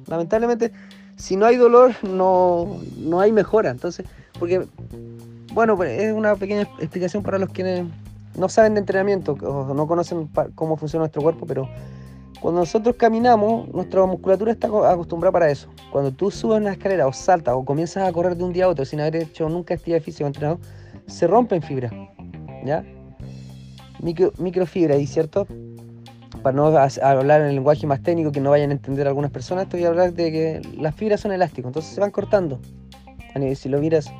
Lamentablemente, 0.07 0.71
si 1.15 1.37
no 1.37 1.45
hay 1.45 1.55
dolor, 1.55 1.93
no, 2.03 2.77
no 2.97 3.19
hay 3.21 3.31
mejora. 3.31 3.69
Entonces, 3.69 4.05
porque, 4.37 4.67
bueno, 5.53 5.77
pues, 5.77 6.01
es 6.01 6.13
una 6.13 6.35
pequeña 6.35 6.63
explicación 6.79 7.23
para 7.23 7.39
los 7.39 7.49
que 7.49 7.85
no 8.37 8.49
saben 8.49 8.73
de 8.73 8.81
entrenamiento 8.81 9.33
o 9.33 9.73
no 9.73 9.87
conocen 9.87 10.29
cómo 10.55 10.75
funciona 10.75 11.03
nuestro 11.03 11.21
cuerpo, 11.21 11.45
pero 11.45 11.69
cuando 12.41 12.59
nosotros 12.59 12.95
caminamos, 12.97 13.69
nuestra 13.73 14.05
musculatura 14.05 14.51
está 14.51 14.67
acostumbrada 14.67 15.31
para 15.31 15.49
eso. 15.49 15.69
Cuando 15.91 16.11
tú 16.11 16.29
subes 16.29 16.59
una 16.59 16.73
escalera 16.73 17.07
o 17.07 17.13
saltas 17.13 17.55
o 17.55 17.63
comienzas 17.63 18.07
a 18.07 18.11
correr 18.11 18.35
de 18.35 18.43
un 18.43 18.53
día 18.53 18.65
a 18.65 18.67
otro 18.67 18.85
sin 18.85 18.99
haber 18.99 19.15
hecho 19.15 19.47
nunca 19.49 19.73
actividad 19.73 20.01
física 20.01 20.25
o 20.25 20.27
entrenado, 20.27 20.59
se 21.07 21.25
rompen 21.25 21.61
fibras, 21.61 21.91
¿ya? 22.65 22.85
Micro, 24.05 24.31
microfibras, 24.37 25.01
¿y 25.01 25.07
cierto? 25.07 25.47
Para 26.43 26.55
no 26.55 26.67
hablar 26.67 27.41
en 27.41 27.55
lenguaje 27.55 27.87
más 27.87 28.03
técnico 28.03 28.31
que 28.31 28.39
no 28.39 28.51
vayan 28.51 28.69
a 28.69 28.73
entender 28.73 29.07
algunas 29.07 29.31
personas, 29.31 29.65
a 29.73 29.87
hablar 29.87 30.13
de 30.13 30.31
que 30.31 30.61
las 30.77 30.93
fibras 30.93 31.21
son 31.21 31.31
elásticas, 31.31 31.69
entonces 31.69 31.91
se 31.91 31.99
van 31.99 32.11
cortando. 32.11 32.59
Si 33.55 33.67
lo 33.67 33.79
miras 33.79 34.13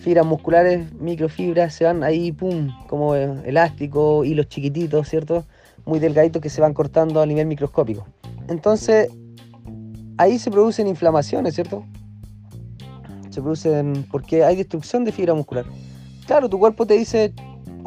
fibras 0.00 0.26
musculares, 0.26 0.92
microfibras, 0.92 1.72
se 1.72 1.84
van 1.84 2.04
ahí, 2.04 2.32
pum, 2.32 2.68
como 2.86 3.14
elástico, 3.14 4.26
hilos 4.26 4.46
chiquititos, 4.48 5.08
¿cierto? 5.08 5.46
Muy 5.86 6.00
delgaditos 6.00 6.42
que 6.42 6.50
se 6.50 6.60
van 6.60 6.74
cortando 6.74 7.22
a 7.22 7.24
nivel 7.24 7.46
microscópico. 7.46 8.06
Entonces, 8.48 9.08
ahí 10.18 10.38
se 10.38 10.50
producen 10.50 10.86
inflamaciones, 10.86 11.54
¿cierto? 11.54 11.82
Se 13.30 13.40
producen 13.40 14.06
porque 14.10 14.44
hay 14.44 14.56
destrucción 14.56 15.06
de 15.06 15.12
fibra 15.12 15.32
muscular. 15.32 15.64
Claro, 16.26 16.50
tu 16.50 16.58
cuerpo 16.58 16.84
te 16.84 16.92
dice, 16.92 17.32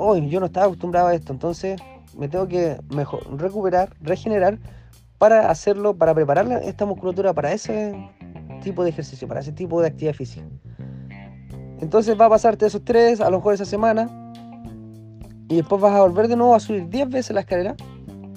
hoy 0.02 0.28
yo 0.30 0.40
no 0.40 0.48
estaba 0.48 0.66
acostumbrado 0.66 1.08
a 1.08 1.16
esto, 1.16 1.32
entonces 1.32 1.80
me 2.18 2.28
tengo 2.28 2.48
que 2.48 2.78
mejor, 2.94 3.22
recuperar, 3.40 3.96
regenerar 4.02 4.60
para 5.18 5.50
hacerlo, 5.50 5.96
para 5.96 6.14
preparar 6.14 6.52
esta 6.64 6.86
musculatura 6.86 7.34
para 7.34 7.54
ese, 7.54 7.96
tipo 8.62 8.84
de 8.84 8.90
ejercicio, 8.90 9.28
para 9.28 9.42
ese 9.42 9.52
tipo 9.52 9.82
de 9.82 9.88
actividad 9.88 10.14
física. 10.14 10.46
Entonces 11.80 12.20
va 12.20 12.26
a 12.26 12.30
pasarte 12.30 12.66
esos 12.66 12.84
tres, 12.84 13.22
a 13.22 13.30
lo 13.30 13.38
mejor 13.38 13.54
esa 13.54 13.66
semana, 13.66 14.10
y 15.50 15.58
después 15.58 15.82
vas 15.82 15.94
a 15.94 16.02
volver 16.02 16.28
de 16.28 16.36
nuevo 16.36 16.56
a 16.56 16.60
subir 16.60 16.88
10 16.88 17.10
veces 17.10 17.34
la 17.34 17.42
escalera, 17.42 17.76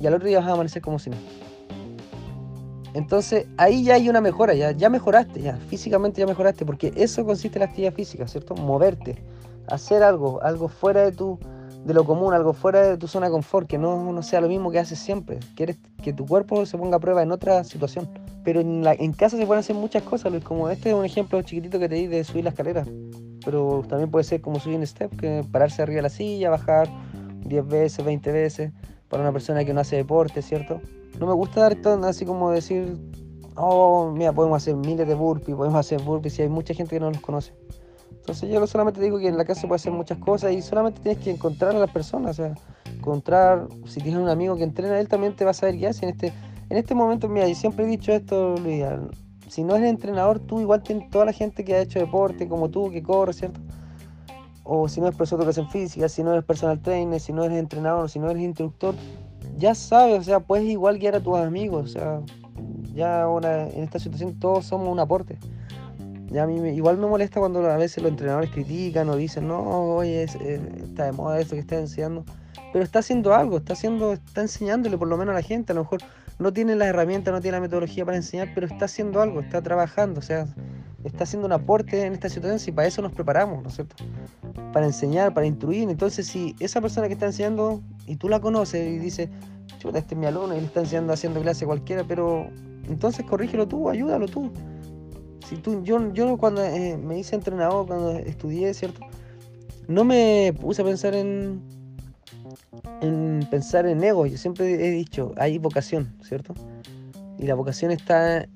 y 0.01 0.07
al 0.07 0.15
otro 0.15 0.27
día 0.27 0.41
vas 0.41 0.49
a 0.49 0.53
amanecer 0.53 0.83
como 0.83 0.99
si 0.99 1.11
no. 1.11 1.17
Entonces 2.95 3.47
ahí 3.57 3.85
ya 3.85 3.95
hay 3.95 4.09
una 4.09 4.21
mejora, 4.21 4.55
ya, 4.55 4.71
ya 4.71 4.89
mejoraste, 4.89 5.43
ya 5.43 5.57
físicamente 5.69 6.21
ya 6.21 6.27
mejoraste, 6.27 6.65
porque 6.65 6.93
eso 6.97 7.25
consiste 7.25 7.59
en 7.59 7.61
la 7.61 7.67
actividad 7.67 7.93
física, 7.93 8.27
¿cierto? 8.29 8.55
Moverte, 8.55 9.23
hacer 9.69 10.03
algo, 10.03 10.43
algo 10.43 10.69
fuera 10.69 11.03
de 11.03 11.13
tu, 11.13 11.39
de 11.85 11.93
lo 11.93 12.05
común, 12.05 12.33
algo 12.33 12.55
fuera 12.55 12.83
de 12.83 12.97
tu 12.97 13.07
zona 13.07 13.27
de 13.27 13.33
confort, 13.33 13.69
que 13.69 13.77
no, 13.77 14.13
no 14.13 14.23
sea 14.23 14.41
lo 14.41 14.49
mismo 14.49 14.71
que 14.71 14.79
haces 14.79 14.99
siempre. 14.99 15.39
Quieres 15.55 15.77
que 16.03 16.13
tu 16.13 16.27
cuerpo 16.27 16.65
se 16.65 16.79
ponga 16.79 16.97
a 16.97 17.01
prueba 17.01 17.23
en 17.23 17.31
otra 17.31 17.63
situación. 17.65 18.09
Pero 18.43 18.61
en, 18.61 18.83
la, 18.83 18.95
en 18.95 19.13
casa 19.13 19.37
se 19.37 19.47
pueden 19.47 19.61
hacer 19.61 19.77
muchas 19.77 20.03
cosas, 20.03 20.33
Luis, 20.33 20.45
como 20.45 20.69
este 20.71 20.91
es 20.91 20.95
un 20.95 21.05
ejemplo 21.05 21.41
chiquitito 21.43 21.79
que 21.79 21.89
te 21.89 21.95
di 21.97 22.07
de 22.07 22.25
subir 22.25 22.45
la 22.45 22.51
escalera. 22.51 22.85
Pero 23.45 23.83
también 23.89 24.11
puede 24.11 24.25
ser 24.25 24.41
como 24.41 24.59
subir 24.61 24.79
un 24.79 24.87
step, 24.87 25.15
que 25.19 25.45
pararse 25.53 25.83
arriba 25.83 25.97
de 25.97 26.03
la 26.03 26.09
silla, 26.09 26.51
bajar 26.51 26.89
10 27.45 27.69
veces, 27.69 28.05
20 28.05 28.33
veces, 28.33 28.73
para 29.09 29.23
una 29.23 29.33
persona 29.33 29.65
que 29.65 29.75
no 29.75 29.81
hace 29.81 29.97
deporte, 29.97 30.41
¿cierto? 30.41 30.81
No 31.19 31.27
me 31.27 31.35
gusta 31.35 31.61
dar 31.61 31.75
todo 31.77 32.03
así 32.07 32.25
como 32.25 32.51
decir, 32.51 32.97
oh, 33.57 34.11
mira, 34.11 34.33
podemos 34.33 34.57
hacer 34.57 34.75
miles 34.75 35.07
de 35.07 35.15
burpees, 35.15 35.57
podemos 35.57 35.79
hacer 35.79 36.01
burpees, 36.01 36.39
y 36.39 36.43
hay 36.43 36.49
mucha 36.49 36.73
gente 36.73 36.97
que 36.97 37.01
no 37.01 37.11
los 37.11 37.21
conoce. 37.21 37.53
Entonces 38.19 38.51
yo 38.51 38.67
solamente 38.67 39.01
digo 39.01 39.19
que 39.19 39.29
en 39.29 39.37
la 39.37 39.45
casa 39.45 39.69
puede 39.69 39.77
hacer 39.77 39.93
muchas 39.93 40.19
cosas 40.19 40.53
y 40.53 40.63
solamente 40.63 41.01
tienes 41.01 41.23
que 41.23 41.31
encontrar 41.31 41.75
a 41.75 41.79
las 41.79 41.91
personas, 41.91 42.39
o 42.39 42.43
sea, 42.43 42.55
encontrar, 42.93 43.69
si 43.87 44.01
tienes 44.01 44.21
un 44.21 44.29
amigo 44.29 44.57
que 44.57 44.65
entrena, 44.65 44.99
él 44.99 45.09
también 45.09 45.37
te 45.37 45.45
va 45.45 45.51
a 45.51 45.55
saber 45.55 45.77
guiar. 45.77 45.95
Si 45.95 46.05
en 46.05 46.13
este, 46.13 46.33
en 46.71 46.77
este 46.77 46.95
momento, 46.95 47.29
mira, 47.29 47.47
y 47.49 47.55
siempre 47.55 47.85
he 47.85 47.89
dicho 47.89 48.13
esto, 48.13 48.57
Luis, 48.57 48.85
si 49.49 49.63
no 49.63 49.77
eres 49.77 49.91
entrenador, 49.91 50.41
tú 50.41 50.61
igual 50.61 50.83
tienes 50.83 51.11
toda 51.11 51.27
la 51.27 51.33
gente 51.33 51.65
que 51.65 51.75
ha 51.75 51.81
hecho 51.81 51.99
deporte, 51.99 52.49
como 52.49 52.71
tú, 52.71 52.91
que 52.91 53.03
corre, 53.03 53.33
¿cierto? 53.33 53.61
O 54.63 54.89
si 54.89 55.01
no 55.01 55.07
eres 55.07 55.17
profesor 55.17 55.39
de 55.39 55.45
educación 55.45 55.69
física, 55.69 56.09
si 56.09 56.23
no 56.23 56.33
eres 56.33 56.45
personal 56.45 56.81
trainer, 56.81 57.21
si 57.21 57.33
no 57.33 57.45
eres 57.45 57.59
entrenador, 57.59 58.09
si 58.09 58.19
no 58.19 58.31
eres 58.31 58.43
instructor, 58.43 58.95
ya 59.59 59.75
sabes, 59.75 60.21
o 60.21 60.23
sea, 60.23 60.41
puedes 60.41 60.67
igual 60.67 60.99
guiar 60.99 61.17
a 61.17 61.21
tus 61.21 61.37
amigos, 61.37 61.85
o 61.85 61.89
sea, 61.89 62.21
ya 62.95 63.23
ahora 63.23 63.69
en 63.69 63.85
esta 63.85 63.99
situación 63.99 64.39
todos 64.39 64.65
somos 64.65 64.89
un 64.89 64.99
aporte. 64.99 65.39
Ya 66.35 66.43
a 66.43 66.47
mí 66.49 66.57
igual 66.71 66.99
me 66.99 67.07
molesta 67.07 67.39
cuando 67.39 67.65
a 67.71 67.77
veces 67.77 68.03
los 68.03 68.11
entrenadores 68.11 68.51
critican 68.51 69.09
o 69.09 69.15
dicen, 69.15 69.47
no, 69.47 69.63
oye, 69.95 70.25
eh, 70.25 70.61
está 70.83 71.05
de 71.05 71.13
moda 71.13 71.39
esto 71.39 71.55
que 71.55 71.61
está 71.61 71.79
enseñando. 71.79 72.25
Pero 72.73 72.85
está 72.85 72.99
haciendo 72.99 73.33
algo, 73.33 73.59
está 73.59 73.75
haciendo, 73.75 74.15
está 74.15 74.41
enseñándole 74.41 74.99
por 74.99 75.07
lo 75.07 75.17
menos 75.17 75.31
a 75.31 75.37
la 75.37 75.43
gente. 75.43 75.71
A 75.71 75.77
lo 75.77 75.83
mejor 75.83 76.01
no 76.41 76.53
tiene 76.53 76.75
las 76.75 76.89
herramientas, 76.89 77.33
no 77.33 77.41
tiene 77.41 77.59
la 77.59 77.61
metodología 77.61 78.05
para 78.05 78.17
enseñar, 78.17 78.51
pero 78.53 78.67
está 78.67 78.87
haciendo 78.87 79.23
algo, 79.23 79.39
está 79.39 79.63
trabajando, 79.63 80.19
o 80.19 80.23
sea, 80.25 80.49
está 81.05 81.23
haciendo 81.23 81.47
un 81.47 81.53
aporte 81.53 82.05
en 82.05 82.15
esta 82.15 82.29
situación 82.29 82.59
y 82.67 82.73
para 82.73 82.89
eso 82.89 83.01
nos 83.01 83.13
preparamos, 83.13 83.63
¿no 83.63 83.69
es 83.69 83.77
cierto? 83.77 83.95
Para 84.73 84.87
enseñar, 84.87 85.35
para 85.35 85.47
instruir. 85.47 85.89
Entonces, 85.89 86.27
si 86.27 86.57
esa 86.59 86.81
persona 86.81 87.07
que 87.07 87.13
está 87.13 87.27
enseñando 87.27 87.81
y 88.07 88.17
tú 88.17 88.29
la 88.29 88.41
conoces 88.41 88.93
y 88.93 88.99
dices, 88.99 89.29
chuta, 89.79 89.99
este 89.99 90.15
es 90.15 90.21
mi 90.21 90.27
alumno 90.27 90.57
y 90.57 90.61
le 90.61 90.67
está 90.67 90.81
enseñando 90.81 91.13
haciendo 91.13 91.41
clase 91.41 91.65
cualquiera, 91.65 92.03
pero 92.03 92.49
entonces 92.89 93.25
corrígelo 93.25 93.69
tú, 93.69 93.89
ayúdalo 93.89 94.27
tú. 94.27 94.51
Si 95.49 95.57
tú 95.57 95.83
yo, 95.85 96.13
yo 96.13 96.37
cuando 96.37 96.65
eh, 96.65 96.97
me 96.97 97.19
hice 97.19 97.37
entrenador, 97.37 97.87
cuando 97.87 98.13
estudié, 98.13 98.73
¿cierto? 98.75 99.01
No 99.89 100.05
me 100.05 100.55
puse 100.59 100.83
a 100.83 100.85
pensar 100.85 101.15
en, 101.15 101.61
en 103.03 103.47
pensar 103.51 103.87
en 103.87 104.03
ego. 104.03 104.27
Yo 104.27 104.39
siempre 104.39 104.87
he 104.87 104.91
dicho, 104.91 105.33
hay 105.37 105.59
vocación, 105.59 106.15
¿cierto? 106.23 106.55
Y 107.39 107.47
la 107.47 107.55
vocación 107.55 107.91
está 107.91 108.47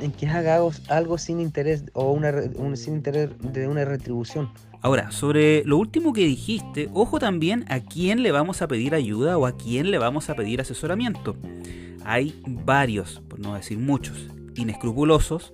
en 0.00 0.10
que 0.10 0.26
haga 0.26 0.60
algo, 0.88 1.18
sin 1.18 1.40
interés 1.40 1.84
o 1.92 2.10
una, 2.10 2.32
sin 2.74 2.94
interés 2.94 3.30
de 3.40 3.68
una 3.68 3.84
retribución. 3.84 4.50
Ahora, 4.80 5.12
sobre 5.12 5.62
lo 5.64 5.78
último 5.78 6.12
que 6.12 6.26
dijiste, 6.26 6.88
ojo 6.92 7.20
también 7.20 7.64
a 7.68 7.78
quién 7.78 8.24
le 8.24 8.32
vamos 8.32 8.62
a 8.62 8.68
pedir 8.68 8.96
ayuda 8.96 9.38
o 9.38 9.46
a 9.46 9.56
quién 9.56 9.92
le 9.92 9.98
vamos 9.98 10.28
a 10.28 10.34
pedir 10.34 10.60
asesoramiento. 10.60 11.36
Hay 12.04 12.42
varios, 12.44 13.22
por 13.28 13.38
no 13.38 13.54
decir 13.54 13.78
muchos, 13.78 14.28
inescrupulosos 14.56 15.52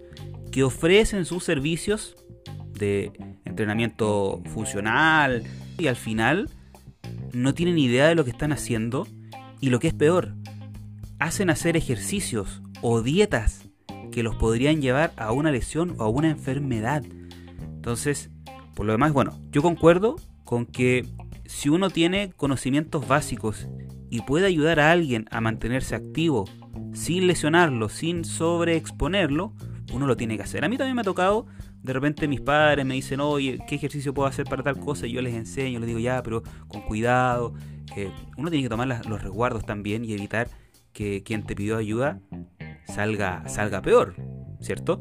que 0.58 0.64
ofrecen 0.64 1.24
sus 1.24 1.44
servicios 1.44 2.16
de 2.72 3.12
entrenamiento 3.44 4.42
funcional 4.52 5.44
y 5.78 5.86
al 5.86 5.94
final 5.94 6.50
no 7.32 7.54
tienen 7.54 7.78
idea 7.78 8.08
de 8.08 8.16
lo 8.16 8.24
que 8.24 8.32
están 8.32 8.50
haciendo 8.50 9.06
y 9.60 9.70
lo 9.70 9.78
que 9.78 9.86
es 9.86 9.94
peor, 9.94 10.34
hacen 11.20 11.48
hacer 11.48 11.76
ejercicios 11.76 12.60
o 12.82 13.02
dietas 13.02 13.68
que 14.10 14.24
los 14.24 14.34
podrían 14.34 14.82
llevar 14.82 15.12
a 15.16 15.30
una 15.30 15.52
lesión 15.52 15.94
o 15.96 16.02
a 16.02 16.08
una 16.08 16.28
enfermedad. 16.28 17.04
Entonces, 17.76 18.28
por 18.74 18.84
lo 18.84 18.90
demás, 18.90 19.12
bueno, 19.12 19.38
yo 19.52 19.62
concuerdo 19.62 20.16
con 20.42 20.66
que 20.66 21.06
si 21.46 21.68
uno 21.68 21.88
tiene 21.88 22.32
conocimientos 22.32 23.06
básicos 23.06 23.68
y 24.10 24.22
puede 24.22 24.46
ayudar 24.46 24.80
a 24.80 24.90
alguien 24.90 25.26
a 25.30 25.40
mantenerse 25.40 25.94
activo 25.94 26.46
sin 26.94 27.28
lesionarlo, 27.28 27.88
sin 27.88 28.24
sobreexponerlo, 28.24 29.54
uno 29.92 30.06
lo 30.06 30.16
tiene 30.16 30.36
que 30.36 30.42
hacer. 30.42 30.64
A 30.64 30.68
mí 30.68 30.76
también 30.76 30.94
me 30.94 31.02
ha 31.02 31.04
tocado, 31.04 31.46
de 31.82 31.92
repente 31.92 32.28
mis 32.28 32.40
padres 32.40 32.84
me 32.84 32.94
dicen, 32.94 33.20
oye, 33.20 33.58
¿qué 33.68 33.76
ejercicio 33.76 34.14
puedo 34.14 34.28
hacer 34.28 34.46
para 34.46 34.62
tal 34.62 34.78
cosa? 34.78 35.06
Y 35.06 35.12
yo 35.12 35.22
les 35.22 35.34
enseño, 35.34 35.78
les 35.78 35.86
digo, 35.86 35.98
ya, 35.98 36.22
pero 36.22 36.42
con 36.68 36.82
cuidado. 36.82 37.54
uno 38.36 38.50
tiene 38.50 38.62
que 38.62 38.68
tomar 38.68 38.86
los 39.06 39.22
resguardos 39.22 39.64
también 39.64 40.04
y 40.04 40.12
evitar 40.12 40.48
que 40.92 41.22
quien 41.22 41.44
te 41.44 41.54
pidió 41.54 41.76
ayuda 41.76 42.20
salga, 42.86 43.48
salga 43.48 43.82
peor, 43.82 44.14
¿cierto? 44.60 45.00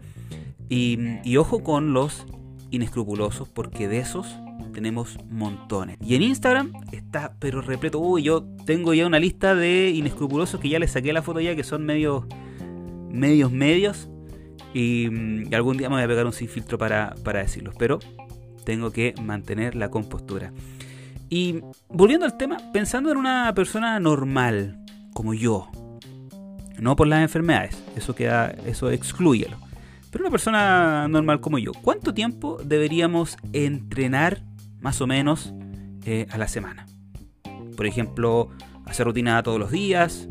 Y, 0.69 1.37
ojo 1.37 1.63
con 1.63 1.93
los 1.93 2.25
inescrupulosos, 2.71 3.47
porque 3.49 3.87
de 3.87 3.99
esos 3.99 4.37
tenemos 4.73 5.17
montones. 5.29 5.97
Y 6.01 6.15
en 6.15 6.23
Instagram 6.23 6.73
está 6.91 7.35
pero 7.39 7.61
repleto. 7.61 7.99
Uy, 7.99 8.23
yo 8.23 8.43
tengo 8.65 8.93
ya 8.93 9.07
una 9.07 9.19
lista 9.19 9.55
de 9.55 9.89
inescrupulosos 9.89 10.59
que 10.59 10.69
ya 10.69 10.77
les 10.77 10.91
saqué 10.91 11.13
la 11.13 11.21
foto 11.21 11.39
ya, 11.39 11.55
que 11.55 11.63
son 11.63 11.85
medios, 11.85 12.25
medios, 13.09 13.51
medios. 13.51 14.09
Y, 14.77 15.09
algún 15.55 15.75
día 15.77 15.89
me 15.89 15.95
voy 15.95 16.03
a 16.03 16.07
pegar 16.07 16.27
un 16.27 16.33
sin 16.33 16.47
filtro 16.47 16.77
para, 16.77 17.15
para 17.23 17.39
decirlos, 17.39 17.73
pero 17.79 17.97
tengo 18.63 18.91
que 18.91 19.15
mantener 19.19 19.73
la 19.73 19.89
compostura. 19.89 20.53
Y 21.29 21.61
volviendo 21.89 22.27
al 22.27 22.37
tema, 22.37 22.57
pensando 22.71 23.09
en 23.09 23.17
una 23.17 23.51
persona 23.55 23.99
normal, 23.99 24.77
como 25.13 25.33
yo, 25.33 25.71
no 26.77 26.95
por 26.95 27.07
las 27.07 27.23
enfermedades, 27.23 27.83
eso 27.95 28.13
queda, 28.13 28.51
eso 28.67 28.91
excluyelo. 28.91 29.57
Pero 30.11 30.25
una 30.25 30.29
persona 30.31 31.07
normal 31.07 31.41
como 31.41 31.57
yo, 31.57 31.71
¿cuánto 31.81 32.13
tiempo 32.13 32.59
deberíamos 32.63 33.37
entrenar 33.53 34.43
más 34.79 35.01
o 35.01 35.07
menos 35.07 35.55
eh, 36.05 36.27
a 36.29 36.37
la 36.37 36.47
semana? 36.47 36.85
Por 37.75 37.87
ejemplo, 37.87 38.49
hacer 38.85 39.07
rutina 39.07 39.41
todos 39.41 39.59
los 39.59 39.71
días, 39.71 40.27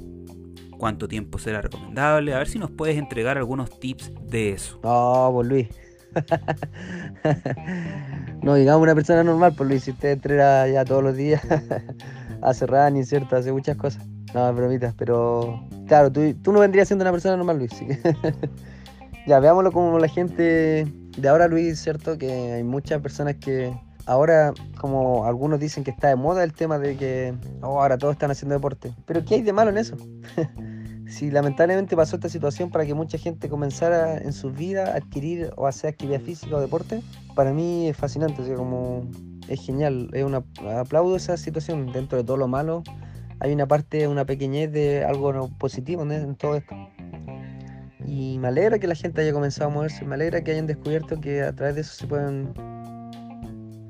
cuánto 0.79 1.09
tiempo 1.09 1.39
será 1.39 1.61
recomendable. 1.61 2.35
A 2.35 2.39
ver 2.39 2.49
si 2.49 2.59
nos 2.59 2.71
puedes 2.71 2.97
entregar 2.97 3.39
algunos 3.39 3.79
tips 3.81 4.13
de 4.23 4.53
eso. 4.53 4.81
No, 4.83 5.31
pues 5.33 5.49
Luis. 5.49 5.69
no, 8.43 8.55
digamos 8.55 8.83
una 8.83 8.95
persona 8.95 9.23
normal, 9.23 9.55
pues 9.57 9.69
Luis, 9.69 9.85
si 9.85 9.91
usted 9.91 10.13
entrena 10.13 10.67
ya 10.67 10.85
todos 10.85 11.03
los 11.03 11.17
días, 11.17 11.43
hace 12.43 12.67
running, 12.67 13.05
¿cierto? 13.05 13.37
Hace 13.37 13.53
muchas 13.53 13.77
cosas. 13.77 14.07
No, 14.35 14.53
bromitas, 14.53 14.95
pero 14.97 15.67
claro, 15.87 16.11
tú, 16.11 16.35
tú 16.43 16.53
no 16.53 16.61
vendrías 16.61 16.89
siendo 16.89 17.05
una 17.05 17.13
persona 17.13 17.37
normal, 17.37 17.59
Luis. 17.59 17.73
ya, 19.27 19.41
veámoslo 19.41 19.73
como 19.73 19.99
la 19.99 20.09
gente 20.09 20.87
de 21.17 21.29
ahora, 21.29 21.49
Luis, 21.49 21.81
¿cierto? 21.81 22.19
Que 22.19 22.53
hay 22.53 22.65
muchas 22.65 23.01
personas 23.01 23.37
que 23.37 23.75
ahora, 24.07 24.55
como 24.81 25.27
algunos 25.27 25.61
dicen 25.61 25.85
que 25.85 25.91
está 25.91 26.09
de 26.09 26.17
moda 26.17 26.45
el 26.45 26.53
tema 26.53 26.79
de 26.79 26.97
que 26.97 27.35
oh, 27.63 27.81
ahora 27.81 27.99
todos 27.99 28.15
están 28.15 28.31
haciendo 28.31 28.55
deporte. 28.55 28.95
Pero 29.05 29.25
¿qué 29.25 29.37
hay 29.37 29.43
de 29.43 29.53
malo 29.53 29.71
en 29.71 29.79
eso? 29.79 29.97
si 31.09 31.31
lamentablemente 31.31 31.97
pasó 31.97 32.17
esta 32.17 32.29
situación 32.29 32.71
para 32.71 32.87
que 32.87 32.95
mucha 32.95 33.19
gente 33.19 33.49
comenzara 33.49 34.19
en 34.19 34.33
su 34.33 34.51
vida 34.51 34.93
a 34.93 34.97
adquirir 34.97 35.53
o 35.57 35.67
hacer 35.67 35.91
actividad 35.91 36.21
física 36.21 36.57
o 36.57 36.61
deporte, 36.61 37.03
para 37.35 37.53
mí 37.53 37.89
es 37.89 37.97
fascinante, 37.97 38.43
o 38.43 38.45
sea, 38.45 38.57
como 38.57 39.09
es 39.49 39.65
genial, 39.65 40.09
es 40.13 40.25
una, 40.25 40.43
aplaudo 40.79 41.17
esa 41.17 41.37
situación 41.37 41.93
dentro 41.93 42.19
de 42.19 42.25
todo 42.25 42.37
lo 42.37 42.49
malo. 42.49 42.83
Hay 43.41 43.53
una 43.53 43.67
parte, 43.67 44.09
una 44.09 44.25
pequeñez 44.25 44.73
de 44.73 45.05
algo 45.05 45.51
positivo 45.59 46.03
en 46.11 46.35
todo 46.37 46.57
esto. 46.57 46.75
Y 48.07 48.39
me 48.39 48.49
alegra 48.49 48.79
que 48.79 48.87
la 48.87 48.95
gente 48.95 49.21
haya 49.21 49.33
comenzado 49.33 49.71
a 49.71 49.75
moverse, 49.75 50.05
me 50.05 50.15
alegra 50.15 50.43
que 50.43 50.53
hayan 50.53 50.67
descubierto 50.67 51.21
que 51.21 51.43
a 51.43 51.53
través 51.53 51.75
de 51.75 51.81
eso 51.83 51.93
se 51.93 52.07
pueden 52.07 52.55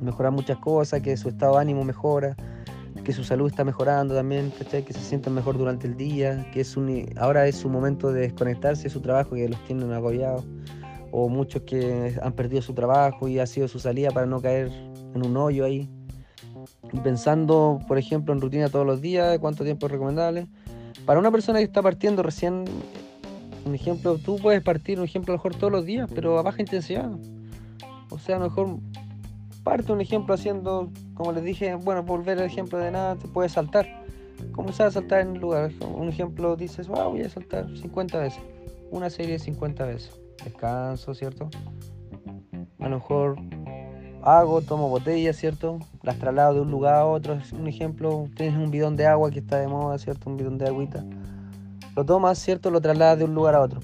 mejorar 0.01 0.33
muchas 0.33 0.59
cosas, 0.59 1.01
que 1.01 1.17
su 1.17 1.29
estado 1.29 1.55
de 1.55 1.61
ánimo 1.61 1.85
mejora, 1.85 2.37
que 3.05 3.13
su 3.13 3.25
salud 3.25 3.47
está 3.49 3.65
mejorando 3.65 4.15
también, 4.15 4.53
que 4.71 4.93
se 4.93 5.01
sientan 5.01 5.35
mejor 5.35 5.59
durante 5.59 5.87
el 5.87 5.97
día, 5.97 6.45
que 6.53 6.61
es 6.61 6.77
un, 6.77 7.09
ahora 7.17 7.47
es 7.47 7.57
su 7.57 7.69
momento 7.69 8.13
de 8.13 8.23
desconectarse 8.23 8.85
de 8.85 8.91
su 8.91 9.01
trabajo 9.01 9.37
que 9.37 9.49
los 9.49 9.63
tienen 9.65 9.93
agobiados, 9.93 10.45
o 11.13 11.29
muchos 11.29 11.63
que 11.63 12.19
han 12.21 12.33
perdido 12.33 12.63
su 12.63 12.75
trabajo 12.75 13.29
y 13.29 13.39
ha 13.39 13.47
sido 13.47 13.69
su 13.69 13.79
salida 13.79 14.11
para 14.11 14.27
no 14.27 14.41
caer 14.41 14.71
en 15.15 15.25
un 15.25 15.37
hoyo 15.37 15.65
ahí. 15.65 15.89
Pensando, 17.03 17.81
por 17.87 17.97
ejemplo, 17.97 18.35
en 18.35 18.41
rutina 18.41 18.69
todos 18.69 18.85
los 18.85 19.01
días, 19.01 19.39
cuánto 19.39 19.65
tiempo 19.65 19.87
es 19.87 19.93
recomendable. 19.93 20.49
Para 21.05 21.21
una 21.21 21.31
persona 21.31 21.59
que 21.59 21.65
está 21.65 21.83
partiendo 21.83 22.23
recién 22.23 22.65
Un 23.65 23.75
ejemplo, 23.75 24.19
tú 24.19 24.37
puedes 24.37 24.63
partir, 24.63 24.99
un 24.99 25.05
ejemplo, 25.05 25.33
a 25.33 25.37
lo 25.37 25.39
mejor 25.39 25.55
todos 25.55 25.73
los 25.73 25.85
días, 25.85 26.09
pero 26.15 26.39
a 26.39 26.43
baja 26.43 26.61
intensidad. 26.61 27.11
O 28.11 28.19
sea, 28.19 28.37
a 28.37 28.39
lo 28.39 28.47
mejor 28.47 28.79
parte 29.67 29.91
un 29.91 30.01
ejemplo 30.01 30.33
haciendo, 30.33 30.93
como 31.15 31.33
les 31.33 31.43
dije, 31.43 31.75
bueno, 31.75 32.05
volver 32.05 32.39
al 32.39 32.45
ejemplo 32.45 32.79
de 32.79 32.93
nada, 32.93 33.17
te 33.17 33.27
puedes 33.27 33.51
saltar. 33.51 33.85
Comenzar 34.53 34.87
a 34.87 34.91
saltar 34.93 35.23
en 35.23 35.35
el 35.35 35.41
lugar. 35.41 35.73
Un 35.93 36.09
ejemplo, 36.09 36.55
dices, 36.55 36.87
wow, 36.87 37.11
voy 37.11 37.23
a 37.23 37.29
saltar 37.29 37.67
50 37.77 38.17
veces. 38.17 38.41
Una 38.93 39.11
serie 39.11 39.33
de 39.33 39.39
50 39.41 39.85
veces. 39.85 40.21
Descanso, 40.45 41.15
¿cierto? 41.15 41.51
A 42.79 42.89
lo 42.89 42.95
mejor 42.99 43.39
hago, 44.23 44.63
tomo 44.63 44.89
botellas, 44.89 45.35
¿cierto? 45.35 45.81
Las 46.05 46.17
traslado 46.21 46.55
de 46.55 46.61
un 46.61 46.71
lugar 46.71 46.95
a 46.95 47.05
otro. 47.05 47.37
Un 47.53 47.67
ejemplo, 47.67 48.29
tienes 48.37 48.57
un 48.57 48.71
bidón 48.71 48.95
de 48.95 49.07
agua 49.07 49.33
que 49.33 49.41
está 49.41 49.59
de 49.59 49.67
moda, 49.67 49.99
¿cierto? 49.99 50.31
Un 50.31 50.37
bidón 50.37 50.59
de 50.59 50.67
agüita. 50.67 51.05
Lo 51.97 52.05
tomas, 52.05 52.39
¿cierto? 52.39 52.71
Lo 52.71 52.81
trasladas 52.81 53.19
de 53.19 53.25
un 53.25 53.35
lugar 53.35 53.57
a 53.57 53.63
otro. 53.63 53.81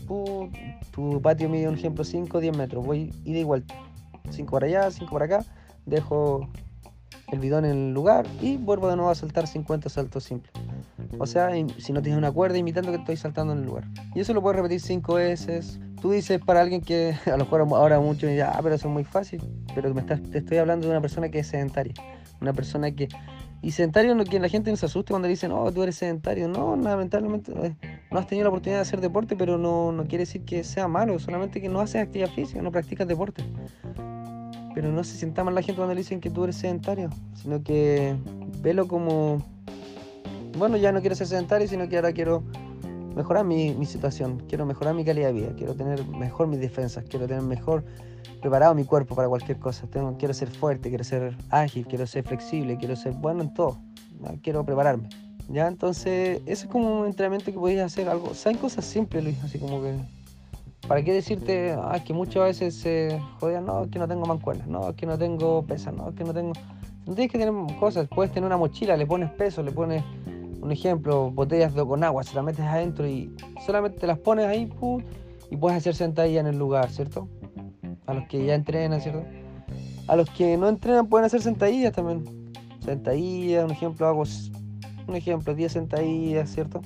tu 0.93 1.21
patio 1.21 1.49
mide, 1.49 1.67
un 1.67 1.75
ejemplo, 1.75 2.05
5 2.05 2.39
o 2.39 2.41
10 2.41 2.57
metros. 2.57 2.87
Voy 2.87 3.13
ida 3.25 3.41
y 3.41 3.45
vuelta. 3.45 3.75
5 4.31 4.49
para 4.53 4.67
allá, 4.67 4.89
5 4.89 5.11
para 5.13 5.25
acá. 5.25 5.45
Dejo 5.87 6.49
el 7.33 7.39
bidón 7.39 7.65
en 7.65 7.71
el 7.71 7.95
lugar 7.95 8.27
y 8.41 8.59
vuelvo 8.59 8.89
de 8.89 8.97
nuevo 8.97 9.11
a 9.11 9.15
saltar 9.15 9.47
50 9.47 9.89
saltos 9.89 10.25
simples. 10.25 10.53
O 11.19 11.27
sea, 11.27 11.51
si 11.79 11.93
no 11.93 12.03
tienes 12.03 12.19
una 12.19 12.31
cuerda, 12.31 12.59
imitando 12.59 12.91
que 12.91 12.99
estoy 12.99 13.17
saltando 13.17 13.55
en 13.55 13.61
el 13.61 13.65
lugar. 13.65 13.85
Y 14.15 14.21
eso 14.21 14.35
lo 14.35 14.43
puedes 14.43 14.57
repetir 14.57 14.81
5 14.81 15.15
veces. 15.15 15.81
Tú 16.01 16.11
dices 16.11 16.41
para 16.45 16.61
alguien 16.61 16.83
que 16.83 17.17
a 17.27 17.31
lo 17.31 17.39
mejor 17.39 17.63
ahora 17.63 18.01
mucho 18.01 18.27
me 18.27 18.33
dice, 18.33 18.43
ah, 18.45 18.59
pero 18.63 18.75
eso 18.75 18.89
es 18.89 18.93
muy 18.93 19.05
fácil. 19.05 19.43
Pero 19.75 19.93
me 19.95 20.03
estás, 20.03 20.23
te 20.23 20.39
estoy 20.39 20.59
hablando 20.59 20.87
de 20.87 20.91
una 20.91 21.01
persona 21.01 21.31
que 21.31 21.39
es 21.39 21.47
sedentaria. 21.47 21.95
Una 22.41 22.53
persona 22.53 22.91
que... 22.91 23.09
Y 23.63 23.71
sedentario, 23.71 24.17
que 24.25 24.41
la 24.41 24.49
gente 24.49 24.71
no 24.73 24.77
se 24.77 24.87
asuste 24.87 25.13
cuando 25.13 25.29
dicen, 25.29 25.53
oh, 25.53 25.71
tú 25.73 25.85
eres 25.85 25.95
sedentario. 25.95 26.49
No, 26.49 26.77
lamentablemente 26.77 27.53
eh, 27.63 27.77
no 28.11 28.19
has 28.19 28.27
tenido 28.27 28.45
la 28.45 28.49
oportunidad 28.51 28.79
de 28.79 28.83
hacer 28.83 29.01
deporte, 29.01 29.37
pero 29.37 29.57
no, 29.57 29.93
no 29.93 30.03
quiere 30.07 30.25
decir 30.25 30.45
que 30.45 30.65
sea 30.65 30.89
malo, 30.89 31.19
solamente 31.21 31.61
que 31.61 31.69
no 31.69 31.81
haces 31.81 32.03
actividad 32.03 32.31
física, 32.31 32.61
no 32.61 32.73
practicas 32.73 33.07
deporte. 33.07 33.45
Pero 34.75 34.91
no 34.91 35.05
se 35.05 35.17
sienta 35.17 35.45
mal 35.45 35.55
la 35.55 35.63
gente 35.63 35.77
cuando 35.77 35.95
le 35.95 36.01
dicen 36.01 36.21
que 36.21 36.31
tú 36.31 36.45
eres 36.45 36.57
sedentario, 36.57 37.11
sino 37.35 37.63
que 37.63 38.17
velo 38.61 38.89
como, 38.89 39.43
bueno, 40.57 40.77
ya 40.77 40.93
no 40.93 41.01
quiero 41.01 41.15
ser 41.15 41.27
sedentario, 41.27 41.69
sino 41.69 41.89
que 41.89 41.97
ahora 41.97 42.13
quiero 42.13 42.43
mejorar 43.15 43.45
mi, 43.45 43.75
mi 43.75 43.85
situación, 43.85 44.43
quiero 44.49 44.65
mejorar 44.65 44.95
mi 44.95 45.05
calidad 45.05 45.29
de 45.29 45.35
vida, 45.35 45.53
quiero 45.57 45.75
tener 45.75 46.07
mejor 46.07 46.47
mis 46.47 46.61
defensas, 46.61 47.05
quiero 47.09 47.27
tener 47.27 47.43
mejor 47.43 47.85
preparado 48.43 48.75
mi 48.75 48.85
cuerpo 48.85 49.15
para 49.15 49.29
cualquier 49.29 49.59
cosa. 49.59 49.87
Tengo, 49.87 50.19
quiero 50.19 50.35
ser 50.35 50.51
fuerte, 50.51 50.91
quiero 50.91 51.05
ser 51.05 51.37
ágil, 51.49 51.87
quiero 51.87 52.07
ser 52.07 52.25
flexible, 52.25 52.77
quiero 52.77 52.97
ser 52.97 53.13
bueno 53.13 53.43
en 53.43 53.55
todo. 53.55 53.79
Quiero 54.43 54.65
prepararme. 54.65 55.09
¿Ya? 55.49 55.67
Entonces, 55.67 56.41
ese 56.47 56.65
es 56.65 56.67
como 56.67 57.01
un 57.01 57.07
entrenamiento 57.07 57.47
que 57.47 57.59
podéis 57.59 57.81
hacer 57.81 58.09
algo. 58.09 58.35
Saben 58.35 58.59
cosas 58.59 58.85
simples, 58.85 59.25
Luis, 59.25 59.43
así 59.43 59.59
como 59.59 59.83
que 59.83 59.95
¿Para 60.89 61.03
qué 61.03 61.13
decirte, 61.13 61.77
ah, 61.79 62.03
que 62.05 62.13
muchas 62.13 62.43
veces 62.45 62.75
se 62.75 63.21
jodían, 63.39 63.67
no, 63.67 63.89
que 63.89 63.99
no 63.99 64.09
tengo 64.09 64.27
mancuernas, 64.27 64.67
no, 64.67 64.95
que 64.95 65.07
no 65.07 65.17
tengo 65.17 65.63
pesas, 65.65 65.95
no, 65.95 66.15
que 66.15 66.25
no 66.25 66.35
tengo... 66.35 66.53
No 67.07 67.15
tienes 67.15 67.33
que 67.33 67.39
tener 67.39 67.55
cosas, 67.79 68.09
puedes 68.09 68.33
tener 68.33 68.47
una 68.47 68.57
mochila, 68.57 68.97
le 68.97 69.07
pones 69.07 69.31
peso, 69.31 69.63
le 69.63 69.73
pones, 69.73 70.05
un 70.61 70.71
ejemplo, 70.71 71.31
botellas 71.31 71.75
de, 71.75 71.85
con 71.85 72.05
agua, 72.05 72.23
se 72.23 72.35
las 72.35 72.45
metes 72.45 72.65
adentro 72.65 73.07
y 73.07 73.35
solamente 73.67 73.99
te 73.99 74.07
las 74.07 74.19
pones 74.19 74.47
ahí 74.47 74.71
y 75.51 75.57
puedes 75.57 75.79
hacer 75.79 75.95
sentadilla 75.95 76.41
en 76.41 76.47
el 76.47 76.59
lugar, 76.59 76.91
¿cierto? 76.91 77.29
A 78.07 78.15
los 78.15 78.27
que 78.29 78.45
ya 78.45 78.55
entrenan, 78.55 79.01
¿cierto? 79.01 79.25
A 80.09 80.17
los 80.17 80.31
que 80.31 80.57
no 80.57 80.69
entrenan 80.69 81.09
pueden 81.09 81.27
hacer 81.27 81.43
sentadillas 81.43 81.93
también. 81.93 82.53
Sentadillas, 82.81 83.65
un 83.65 83.71
ejemplo, 83.71 84.07
hago 84.07 84.25
un 85.07 85.17
ejemplo, 85.17 85.55
10 85.55 85.73
sentadillas, 85.73 86.51
¿cierto? 86.51 86.81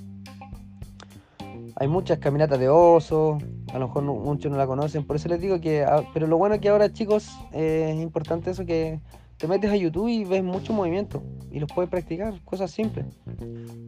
Hay 1.77 1.89
muchas 1.89 2.19
caminatas 2.19 2.59
de 2.59 2.69
oso, 2.71 3.39
a 3.77 3.79
lo 3.79 3.89
mejor 3.89 4.05
muchos 4.05 4.51
no 4.51 4.57
la 4.57 4.67
conocen, 4.67 5.05
por 5.05 5.17
eso 5.17 5.29
les 5.29 5.39
digo 5.39 5.61
que, 5.61 5.85
ah, 5.85 6.03
pero 6.15 6.27
lo 6.27 6.39
bueno 6.39 6.55
es 6.55 6.63
que 6.63 6.71
ahora 6.71 6.91
chicos, 6.91 7.29
eh, 7.53 7.93
es 7.95 8.03
importante 8.03 8.51
eso 8.51 8.65
que 8.65 9.03
te 9.37 9.47
metes 9.47 9.71
a 9.71 9.77
YouTube 9.77 10.09
y 10.09 10.25
ves 10.25 10.43
mucho 10.43 10.73
movimiento 10.73 11.23
y 11.51 11.61
los 11.61 11.71
puedes 11.71 11.91
practicar, 11.91 12.41
cosas 12.43 12.71
simples. 12.71 13.05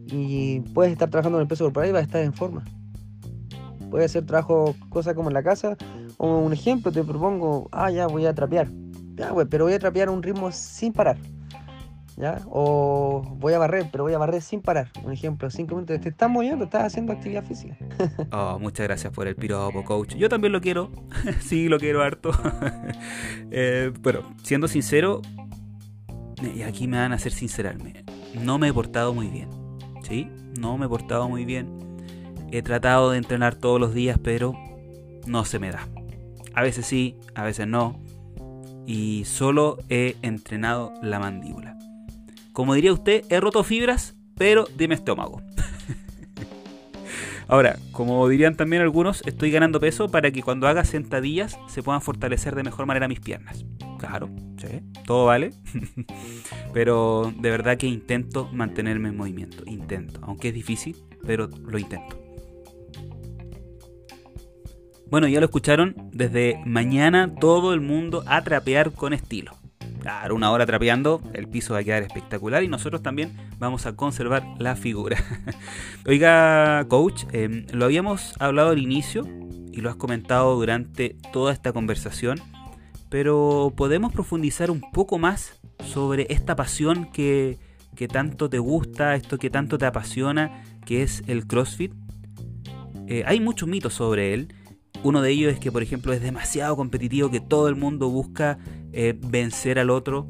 Y 0.09 0.61
puedes 0.74 0.92
estar 0.92 1.09
trabajando 1.09 1.38
en 1.38 1.42
el 1.42 1.48
peso 1.48 1.64
corporal 1.64 1.88
y 1.88 1.92
vas 1.92 2.03
a 2.03 2.05
estar 2.05 2.22
en 2.22 2.35
forma. 2.35 2.64
Puedes 3.90 4.11
hacer 4.11 4.27
trabajo, 4.27 4.74
cosas 4.90 5.14
como 5.14 5.31
en 5.31 5.35
la 5.35 5.42
casa, 5.42 5.79
o 6.18 6.37
un 6.37 6.53
ejemplo, 6.53 6.92
te 6.92 7.03
propongo, 7.03 7.68
ah, 7.72 7.90
ya 7.90 8.09
voy 8.09 8.27
a 8.27 8.35
trapear, 8.35 8.68
ya, 9.14 9.33
pero 9.48 9.64
voy 9.64 9.72
a 9.72 9.79
trapear 9.79 10.11
un 10.11 10.22
ritmo 10.22 10.53
sin 10.53 10.92
parar. 10.92 11.16
O 12.50 13.22
voy 13.38 13.52
a 13.52 13.59
barrer, 13.59 13.88
pero 13.90 14.04
voy 14.04 14.12
a 14.12 14.18
barrer 14.18 14.42
sin 14.42 14.61
parar. 14.61 14.90
Un 15.04 15.12
ejemplo, 15.12 15.50
cinco 15.50 15.74
minutos. 15.74 16.00
Te 16.00 16.09
estás 16.09 16.28
moviendo, 16.28 16.64
estás 16.64 16.85
haciendo 16.85 17.12
actividad 17.12 17.44
física. 17.44 17.76
oh, 18.33 18.59
muchas 18.59 18.87
gracias 18.87 19.12
por 19.12 19.28
el 19.28 19.37
piropo, 19.37 19.85
coach. 19.85 20.14
Yo 20.16 20.28
también 20.28 20.52
lo 20.52 20.61
quiero. 20.61 20.90
sí, 21.40 21.68
lo 21.68 21.78
quiero 21.78 22.02
harto. 22.02 22.31
eh, 23.50 23.92
pero, 24.02 24.24
siendo 24.42 24.66
sincero, 24.68 25.22
y 26.54 26.62
aquí 26.62 26.88
me 26.88 26.98
van 26.98 27.12
a 27.12 27.16
hacer 27.16 27.33
sincerarme. 27.33 28.04
No 28.42 28.59
me 28.59 28.68
he 28.68 28.72
portado 28.72 29.14
muy 29.14 29.28
bien. 29.28 29.48
¿Sí? 30.02 30.28
No 30.59 30.76
me 30.76 30.87
he 30.87 30.88
portado 30.88 31.28
muy 31.28 31.44
bien. 31.44 31.78
He 32.50 32.62
tratado 32.62 33.11
de 33.11 33.18
entrenar 33.18 33.54
todos 33.54 33.78
los 33.78 33.94
días, 33.94 34.18
pero 34.22 34.54
no 35.26 35.44
se 35.44 35.59
me 35.59 35.70
da. 35.70 35.87
A 36.54 36.62
veces 36.62 36.87
sí, 36.87 37.16
a 37.35 37.44
veces 37.44 37.68
no. 37.68 38.00
Y 38.87 39.24
solo 39.26 39.78
he 39.88 40.16
entrenado 40.22 40.94
la 41.02 41.20
mandíbula. 41.20 41.78
Como 42.59 42.75
diría 42.75 42.92
usted, 42.92 43.23
he 43.29 43.38
roto 43.38 43.62
fibras, 43.62 44.16
pero 44.37 44.64
de 44.77 44.88
mi 44.88 44.94
estómago. 44.94 45.40
Ahora, 47.47 47.79
como 47.92 48.29
dirían 48.29 48.57
también 48.57 48.83
algunos, 48.83 49.23
estoy 49.27 49.53
ganando 49.53 49.79
peso 49.79 50.09
para 50.09 50.33
que 50.33 50.42
cuando 50.42 50.66
haga 50.66 50.85
sentadillas 50.85 51.57
se 51.68 51.85
puedan 51.85 52.03
fortalecer 52.03 52.57
de 52.57 52.64
mejor 52.64 52.87
manera 52.87 53.07
mis 53.07 53.21
piernas. 53.21 53.64
Claro, 54.01 54.29
sí, 54.57 54.81
todo 55.07 55.27
vale. 55.27 55.53
pero 56.75 57.33
de 57.38 57.49
verdad 57.49 57.79
que 57.79 57.87
intento 57.87 58.49
mantenerme 58.53 59.11
en 59.11 59.16
movimiento. 59.16 59.62
Intento, 59.64 60.18
aunque 60.25 60.49
es 60.49 60.55
difícil, 60.55 60.97
pero 61.25 61.47
lo 61.47 61.79
intento. 61.79 62.18
Bueno, 65.09 65.29
ya 65.29 65.38
lo 65.38 65.47
escucharon, 65.47 65.94
desde 66.12 66.61
mañana 66.66 67.33
todo 67.37 67.73
el 67.73 67.81
mundo 67.81 68.25
a 68.27 68.42
trapear 68.42 68.90
con 68.90 69.12
estilo. 69.12 69.58
Claro, 70.09 70.37
una 70.37 70.51
hora 70.51 70.64
trapeando, 70.64 71.21
el 71.35 71.49
piso 71.49 71.75
va 71.75 71.81
a 71.81 71.85
quedar 71.85 72.03
espectacular 72.03 72.62
y 72.62 72.68
nosotros 72.68 73.03
también 73.03 73.37
vamos 73.59 73.85
a 73.85 73.94
conservar 73.94 74.42
la 74.59 74.75
figura. 74.75 75.18
Oiga, 76.07 76.87
coach, 76.88 77.25
em, 77.33 77.66
lo 77.73 77.85
habíamos 77.85 78.33
hablado 78.40 78.71
al 78.71 78.79
inicio 78.79 79.29
y 79.71 79.83
lo 79.83 79.90
has 79.90 79.97
comentado 79.97 80.55
durante 80.55 81.18
toda 81.31 81.53
esta 81.53 81.75
conversación, 81.75 82.40
pero 83.11 83.75
podemos 83.77 84.11
profundizar 84.11 84.71
un 84.71 84.81
poco 84.81 85.18
más 85.18 85.61
sobre 85.85 86.27
esta 86.31 86.57
pasión 86.57 87.12
que, 87.12 87.59
tanto 88.11 88.49
te 88.49 88.59
gusta, 88.59 89.14
esto 89.14 89.37
que 89.37 89.51
tanto 89.51 89.77
te 89.77 89.85
apasiona, 89.85 90.62
que 90.87 91.03
es 91.03 91.23
el 91.27 91.47
CrossFit. 91.47 91.92
Eh, 93.09 93.25
hay 93.27 93.40
muchos 93.40 93.68
mitos 93.68 93.92
sobre 93.92 94.33
él. 94.33 94.55
Uno 95.04 95.22
de 95.22 95.30
ellos 95.30 95.52
es 95.52 95.61
que, 95.61 95.70
por 95.70 95.82
ejemplo, 95.82 96.12
es 96.12 96.20
demasiado 96.20 96.76
competitivo, 96.76 97.30
que 97.30 97.40
todo 97.40 97.68
el 97.68 97.76
mundo 97.76 98.11
busca 98.11 98.58
eh, 98.92 99.16
vencer 99.16 99.78
al 99.78 99.90
otro, 99.90 100.26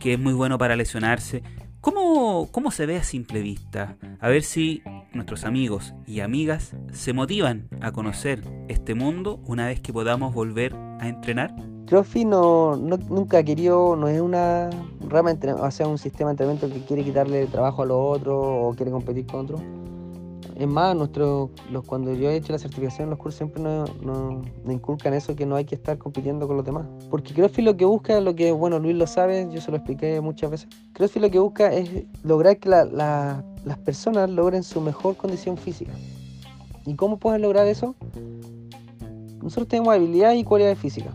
que 0.00 0.14
es 0.14 0.18
muy 0.18 0.32
bueno 0.32 0.58
para 0.58 0.74
lesionarse. 0.74 1.42
¿Cómo, 1.80 2.48
¿Cómo 2.50 2.72
se 2.72 2.86
ve 2.86 2.96
a 2.96 3.04
simple 3.04 3.40
vista? 3.40 3.96
A 4.20 4.28
ver 4.28 4.42
si 4.42 4.82
nuestros 5.12 5.44
amigos 5.44 5.94
y 6.06 6.20
amigas 6.20 6.74
se 6.92 7.12
motivan 7.12 7.68
a 7.80 7.92
conocer 7.92 8.42
este 8.66 8.96
mundo 8.96 9.40
una 9.46 9.68
vez 9.68 9.80
que 9.80 9.92
podamos 9.92 10.34
volver 10.34 10.74
a 10.98 11.08
entrenar. 11.08 11.54
CrossFit 11.86 12.26
no, 12.26 12.76
nunca 12.76 13.38
ha 13.38 13.42
querido, 13.44 13.94
no 13.94 14.08
es 14.08 14.20
una 14.20 14.68
rama, 15.08 15.32
o 15.60 15.70
sea, 15.70 15.86
un 15.86 15.96
sistema 15.96 16.30
de 16.30 16.32
entrenamiento 16.32 16.68
que 16.68 16.84
quiere 16.84 17.04
quitarle 17.04 17.46
trabajo 17.46 17.82
a 17.82 17.86
los 17.86 17.96
otros 17.98 18.36
o 18.36 18.74
quiere 18.76 18.90
competir 18.90 19.26
con 19.26 19.44
otros 19.44 19.62
es 20.58 20.66
más, 20.66 20.96
nuestro, 20.96 21.50
los, 21.70 21.84
cuando 21.84 22.12
yo 22.14 22.28
he 22.28 22.36
hecho 22.36 22.52
la 22.52 22.58
certificación, 22.58 23.08
los 23.10 23.18
cursos 23.18 23.38
siempre 23.38 23.62
nos 23.62 23.94
no, 24.02 24.42
inculcan 24.68 25.14
eso, 25.14 25.36
que 25.36 25.46
no 25.46 25.54
hay 25.54 25.64
que 25.64 25.76
estar 25.76 25.98
compitiendo 25.98 26.48
con 26.48 26.56
los 26.56 26.66
demás. 26.66 26.84
Porque 27.10 27.32
CrossFit 27.32 27.64
lo 27.64 27.76
que 27.76 27.84
busca, 27.84 28.20
lo 28.20 28.34
que, 28.34 28.50
bueno, 28.50 28.80
Luis 28.80 28.96
lo 28.96 29.06
sabe, 29.06 29.48
yo 29.52 29.60
se 29.60 29.70
lo 29.70 29.76
expliqué 29.76 30.20
muchas 30.20 30.50
veces. 30.50 30.68
CrossFit 30.94 31.22
lo 31.22 31.30
que 31.30 31.38
busca 31.38 31.72
es 31.72 31.88
lograr 32.24 32.58
que 32.58 32.68
las 32.68 33.78
personas 33.84 34.28
logren 34.30 34.64
su 34.64 34.80
mejor 34.80 35.16
condición 35.16 35.56
física. 35.56 35.92
¿Y 36.84 36.96
cómo 36.96 37.18
pueden 37.18 37.42
lograr 37.42 37.68
eso? 37.68 37.94
Nosotros 39.40 39.68
tenemos 39.68 39.94
habilidades 39.94 40.40
y 40.40 40.44
cualidades 40.44 40.78
físicas, 40.80 41.14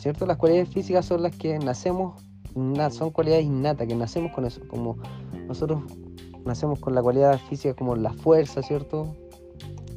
¿cierto? 0.00 0.26
Las 0.26 0.36
cualidades 0.36 0.68
físicas 0.68 1.06
son 1.06 1.22
las 1.22 1.36
que 1.36 1.60
nacemos, 1.60 2.20
son 2.90 3.10
cualidades 3.10 3.44
innatas, 3.44 3.86
que 3.86 3.94
nacemos 3.94 4.32
con 4.32 4.46
eso. 4.46 4.60
Como 4.66 4.96
nosotros 5.46 5.84
nacemos 6.44 6.78
con 6.78 6.94
la 6.94 7.02
cualidad 7.02 7.38
física 7.48 7.74
como 7.74 7.96
la 7.96 8.12
fuerza, 8.12 8.62
¿cierto? 8.62 9.14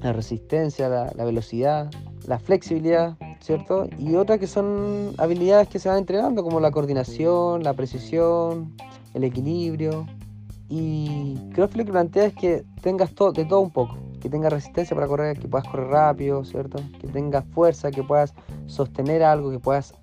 La 0.01 0.13
resistencia, 0.13 0.89
la, 0.89 1.23
velocidad, 1.23 1.89
la 2.27 2.39
flexibilidad, 2.39 3.17
¿cierto? 3.39 3.88
Y 3.97 4.15
otras 4.15 4.39
que 4.39 4.47
son 4.47 5.13
habilidades 5.17 5.67
que 5.69 5.79
se 5.79 5.89
van 5.89 5.99
entrenando, 5.99 6.43
como 6.43 6.60
la 6.60 6.71
coordinación, 6.71 7.63
la 7.63 7.73
precisión, 7.73 8.73
el 9.13 9.23
equilibrio. 9.23 10.06
Y 10.69 11.38
creo 11.53 11.69
que 11.69 11.77
lo 11.77 11.86
que 11.86 11.91
plantea 11.91 12.25
es 12.25 12.34
que 12.34 12.63
tengas 12.82 13.12
todo, 13.13 13.32
de 13.32 13.45
todo 13.45 13.60
un 13.62 13.71
poco. 13.71 13.97
que 14.19 14.29
tengas 14.29 14.53
resistencia 14.53 14.95
para 14.95 15.06
correr, 15.06 15.38
que 15.38 15.49
puedas 15.49 15.67
correr 15.67 15.88
rápido, 15.88 16.45
¿cierto? 16.45 16.82
Que 17.01 17.08
tengas 17.08 17.43
fuerza, 17.53 17.91
que 17.91 18.03
puedas 18.03 18.34
sostener 18.67 19.21
algo, 19.21 19.51
que 19.51 19.60
puedas 19.60 19.93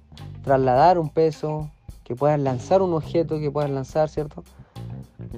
trasladar 0.43 0.99
un 0.99 1.09
peso, 1.09 1.71
que 2.05 2.15
puedas 2.15 2.39
lanzar 2.39 2.83
un 2.83 2.93
objeto, 2.93 3.39
que 3.39 3.51
puedas 3.51 3.71
lanzar, 3.71 4.11
¿cierto? 4.11 4.45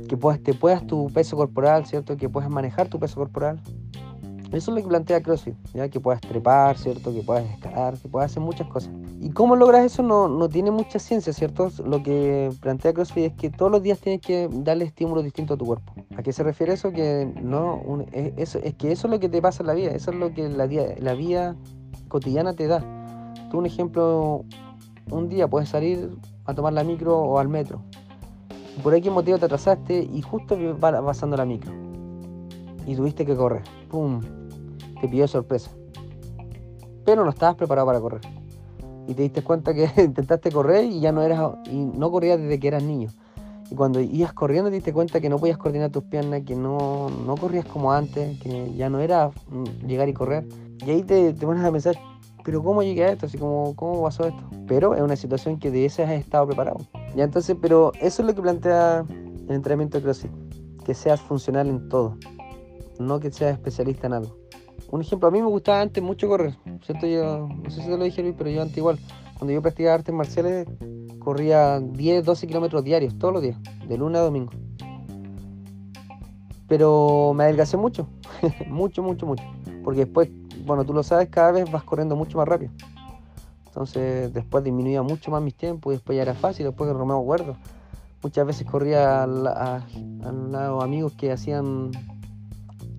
Que 0.09 0.16
puedas, 0.16 0.40
te 0.42 0.55
puedas 0.55 0.87
tu 0.87 1.11
peso 1.12 1.37
corporal, 1.37 1.87
¿cierto? 1.87 2.16
Que 2.16 2.29
puedas 2.29 2.51
manejar 2.51 2.88
tu 2.88 2.99
peso 2.99 3.16
corporal. 3.16 3.61
Eso 4.53 4.71
es 4.71 4.77
lo 4.77 4.83
que 4.83 4.88
plantea 4.88 5.23
CrossFit, 5.23 5.55
¿ya? 5.73 5.88
que 5.88 5.99
puedas 5.99 6.21
trepar, 6.21 6.77
¿cierto? 6.77 7.11
Que 7.11 7.23
puedas 7.23 7.49
escalar, 7.51 7.97
que 7.97 8.07
puedas 8.07 8.31
hacer 8.31 8.42
muchas 8.42 8.68
cosas. 8.68 8.92
¿Y 9.18 9.31
cómo 9.31 9.57
logras 9.57 9.83
eso? 9.83 10.03
No, 10.03 10.29
no 10.29 10.47
tiene 10.51 10.71
mucha 10.71 10.99
ciencia, 10.99 11.33
¿cierto? 11.33 11.71
Lo 11.87 12.03
que 12.03 12.51
plantea 12.61 12.92
CrossFit 12.92 13.25
es 13.25 13.33
que 13.33 13.49
todos 13.49 13.73
los 13.73 13.83
días 13.83 13.99
tienes 13.99 14.21
que 14.21 14.51
darle 14.53 14.85
estímulos 14.85 15.25
distintos 15.25 15.55
a 15.55 15.59
tu 15.59 15.64
cuerpo. 15.64 15.95
¿A 16.16 16.23
qué 16.23 16.35
se 16.35 16.42
refiere 16.42 16.75
eso? 16.75 16.92
Que 16.92 17.33
no, 17.40 18.05
es, 18.12 18.35
eso, 18.37 18.59
es 18.62 18.75
que 18.75 18.92
eso 18.92 19.07
es 19.07 19.11
lo 19.11 19.21
que 19.21 19.31
te 19.31 19.40
pasa 19.40 19.62
en 19.62 19.68
la 19.68 19.75
vida, 19.75 19.92
eso 19.92 20.11
es 20.11 20.18
lo 20.18 20.35
que 20.35 20.47
la, 20.51 20.66
la 20.66 21.14
vida 21.14 21.57
cotidiana 22.09 22.53
te 22.53 22.66
da. 22.66 22.85
Tú 23.51 23.57
un 23.57 23.64
ejemplo, 23.64 24.45
un 25.11 25.31
día 25.31 25.49
puedes 25.49 25.71
salir 25.71 26.11
a 26.45 26.53
tomar 26.53 26.75
la 26.75 26.85
micro 26.85 27.18
o 27.18 27.38
al 27.38 27.49
metro. 27.49 27.83
Por 28.83 29.01
qué 29.01 29.11
motivo 29.11 29.39
te 29.39 29.47
atrasaste 29.47 30.09
y 30.13 30.23
justo 30.23 30.57
va 30.83 31.05
pasando 31.05 31.37
la 31.37 31.45
micro. 31.45 31.73
Y 32.87 32.97
tuviste 32.97 33.27
que 33.27 33.37
correr. 33.37 33.63
¡Pum! 33.89 34.21
te 35.03 35.09
pidió 35.09 35.27
sorpresa. 35.27 35.71
Pero 37.05 37.25
no 37.25 37.31
estabas 37.31 37.57
preparado 37.57 37.87
para 37.87 38.01
correr. 38.01 38.23
Y 39.09 39.15
te 39.15 39.23
diste 39.23 39.43
cuenta 39.43 39.75
que 39.75 39.91
intentaste 40.03 40.51
correr 40.53 40.85
y 40.85 41.01
ya 41.01 41.11
no 41.11 41.23
eras 41.23 41.55
y 41.67 41.75
no 41.77 42.11
corrías 42.11 42.39
desde 42.41 42.59
que 42.61 42.69
eras 42.69 42.85
niño. 42.85 43.11
Y 43.69 43.75
cuando 43.75 44.01
ibas 44.01 44.33
corriendo 44.33 44.71
te 44.71 44.77
diste 44.77 44.93
cuenta 44.93 45.21
que 45.21 45.29
no 45.29 45.39
podías 45.39 45.59
coordinar 45.59 45.91
tus 45.91 46.05
piernas, 46.05 46.43
que 46.47 46.55
no, 46.55 47.11
no 47.11 47.37
corrías 47.37 47.65
como 47.65 47.93
antes, 47.93 48.39
que 48.41 48.73
ya 48.75 48.89
no 48.89 49.01
era 49.01 49.31
mm, 49.51 49.87
llegar 49.87 50.09
y 50.09 50.13
correr. 50.13 50.47
Y 50.87 50.91
ahí 50.91 51.03
te, 51.03 51.33
te 51.33 51.47
pones 51.47 51.65
a 51.65 51.73
pensar, 51.73 51.97
pero 52.45 52.63
¿cómo 52.63 52.83
llegué 52.83 53.05
a 53.05 53.11
esto? 53.11 53.27
Así 53.27 53.39
como, 53.39 53.75
¿cómo 53.75 54.03
pasó 54.03 54.27
esto? 54.27 54.43
Pero 54.69 54.95
es 54.95 55.03
una 55.03 55.17
situación 55.17 55.59
que 55.59 55.73
de 55.73 55.85
esa 55.85 56.05
has 56.05 56.11
estado 56.11 56.47
preparado. 56.47 56.79
Ya 57.14 57.25
entonces, 57.25 57.57
pero 57.61 57.92
eso 58.01 58.22
es 58.22 58.27
lo 58.29 58.35
que 58.35 58.42
plantea 58.42 59.05
el 59.48 59.55
entrenamiento 59.55 59.98
de 59.98 60.05
CrossFit, 60.05 60.33
que 60.85 60.94
seas 60.94 61.20
funcional 61.20 61.68
en 61.68 61.88
todo, 61.88 62.16
no 62.98 63.20
que 63.20 63.31
seas 63.31 63.53
especialista 63.53 64.07
en 64.07 64.14
algo 64.14 64.42
un 64.92 65.01
ejemplo, 65.01 65.27
a 65.27 65.31
mí 65.31 65.40
me 65.40 65.48
gustaba 65.48 65.81
antes 65.81 66.03
mucho 66.05 66.29
correr, 66.29 66.55
¿cierto? 66.85 67.07
Yo, 67.07 67.48
no 67.48 67.70
sé 67.70 67.81
si 67.81 67.88
te 67.88 67.96
lo 67.96 68.05
dije 68.05 68.22
Luis, 68.22 68.35
pero 68.37 68.51
yo 68.51 68.61
antes 68.61 68.77
igual, 68.77 68.98
cuando 69.38 69.55
yo 69.55 69.62
practicaba 69.62 69.94
artes 69.94 70.14
marciales, 70.14 70.68
corría 71.18 71.81
10, 71.81 72.25
12 72.25 72.46
kilómetros 72.46 72.85
diarios, 72.85 73.18
todos 73.18 73.33
los 73.33 73.42
días, 73.42 73.57
de 73.88 73.96
lunes 73.96 74.20
a 74.20 74.25
domingo. 74.25 74.53
Pero 76.68 77.33
me 77.35 77.44
adelgacé 77.44 77.79
mucho, 77.79 78.07
mucho, 78.68 79.03
mucho, 79.03 79.25
mucho. 79.25 79.44
Porque 79.83 80.01
después, 80.01 80.29
bueno, 80.66 80.85
tú 80.85 80.92
lo 80.92 81.03
sabes, 81.03 81.31
cada 81.31 81.53
vez 81.53 81.70
vas 81.72 81.85
corriendo 81.85 82.14
mucho 82.14 82.37
más 82.37 82.46
rápido. 82.46 82.70
Entonces, 83.73 84.31
después 84.35 84.63
disminuía 84.63 85.01
mucho 85.01 85.31
más 85.31 85.43
mis 85.43 85.55
tiempos 85.55 85.95
y 85.95 85.97
después 85.97 86.15
ya 86.15 86.23
era 86.23 86.35
fácil, 86.35 86.67
después 86.67 86.93
que 86.93 87.05
me 87.05 87.15
acuerdo. 87.15 87.57
Muchas 88.23 88.47
veces 88.47 88.67
corría 88.71 89.23
al, 89.23 89.45
lado 90.53 90.83
amigos 90.83 91.15
que 91.15 91.33
hacían 91.33 91.91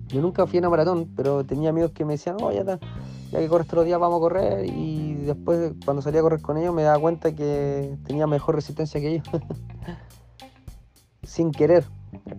yo 0.08 0.20
nunca 0.20 0.46
fui 0.48 0.58
a 0.58 0.60
una 0.62 0.70
maratón, 0.70 1.12
pero 1.14 1.44
tenía 1.44 1.70
amigos 1.70 1.92
que 1.92 2.04
me 2.04 2.14
decían, 2.14 2.36
oh, 2.40 2.50
ya, 2.50 2.64
ya 2.64 3.38
que 3.38 3.48
corres 3.48 3.68
todos 3.68 3.78
los 3.78 3.86
días 3.86 4.00
vamos 4.00 4.18
a 4.18 4.20
correr. 4.20 4.66
Y 4.66 5.14
después, 5.14 5.74
cuando 5.84 6.02
salía 6.02 6.20
a 6.20 6.22
correr 6.22 6.42
con 6.42 6.56
ellos, 6.56 6.74
me 6.74 6.82
daba 6.82 7.00
cuenta 7.00 7.32
que 7.34 7.96
tenía 8.04 8.26
mejor 8.26 8.56
resistencia 8.56 9.00
que 9.00 9.14
ellos. 9.14 9.28
Sin 11.22 11.52
querer. 11.52 11.84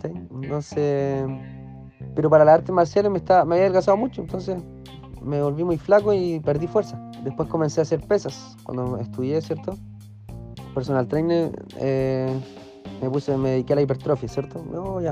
Entonces, 0.03 1.25
pero 2.15 2.29
para 2.29 2.45
las 2.45 2.55
artes 2.55 2.73
marciales 2.73 3.11
me, 3.11 3.17
estaba, 3.17 3.45
me 3.45 3.55
había 3.55 3.65
adelgazado 3.65 3.97
mucho, 3.97 4.21
entonces 4.21 4.61
me 5.21 5.41
volví 5.41 5.63
muy 5.63 5.77
flaco 5.77 6.13
y 6.13 6.39
perdí 6.39 6.67
fuerza. 6.67 6.99
Después 7.25 7.49
comencé 7.49 7.81
a 7.81 7.83
hacer 7.83 7.99
pesas. 8.07 8.55
Cuando 8.63 8.97
estudié, 8.97 9.41
¿cierto? 9.41 9.77
Personal 10.73 11.07
trainer, 11.07 11.51
eh, 11.77 12.33
me 13.01 13.09
puse, 13.09 13.35
me 13.35 13.49
dediqué 13.49 13.73
a 13.73 13.75
la 13.75 13.81
hipertrofia, 13.81 14.29
¿cierto? 14.29 14.63
No, 14.71 15.01
ya 15.01 15.11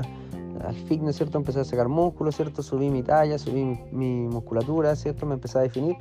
al 0.66 0.74
fitness, 0.74 1.16
¿cierto? 1.16 1.38
Empecé 1.38 1.60
a 1.60 1.64
sacar 1.64 1.88
músculos, 1.88 2.36
¿cierto? 2.36 2.62
Subí 2.62 2.90
mi 2.90 3.02
talla, 3.02 3.38
subí 3.38 3.78
mi, 3.92 4.28
musculatura, 4.28 4.96
¿cierto? 4.96 5.26
Me 5.26 5.34
empecé 5.34 5.58
a 5.58 5.62
definir. 5.62 5.96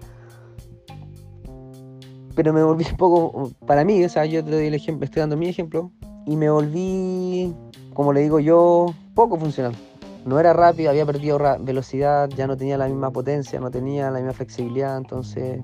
Pero 2.36 2.54
me 2.54 2.63
volví 2.63 2.86
un 2.89 2.97
poco, 2.97 3.52
para 3.65 3.84
mí, 3.84 4.04
o 4.04 4.10
sea, 4.10 4.26
yo 4.26 4.43
te 4.43 4.52
doy 4.52 4.67
el 4.67 4.73
ejemplo, 4.73 5.06
estoy 5.06 5.19
dando 5.19 5.38
mi 5.38 5.47
ejemplo, 5.47 5.91
y 6.26 6.36
me 6.36 6.49
volví, 6.49 7.54
como 7.93 8.12
le 8.12 8.21
digo 8.21 8.39
yo, 8.39 8.88
poco 9.13 9.38
funcional. 9.38 9.73
No 10.26 10.39
era 10.39 10.54
rápido, 10.54 10.89
había 10.89 11.06
perdido 11.06 11.38
velocidad, 11.60 12.30
ya 12.30 12.47
no 12.47 12.58
tenía 12.58 12.78
la 12.78 12.88
misma 12.88 13.12
potencia, 13.12 13.60
no 13.60 13.69
tenía 13.69 14.10
la 14.10 14.19
misma 14.19 14.34
flexibilidad, 14.34 14.97
entonces, 14.97 15.62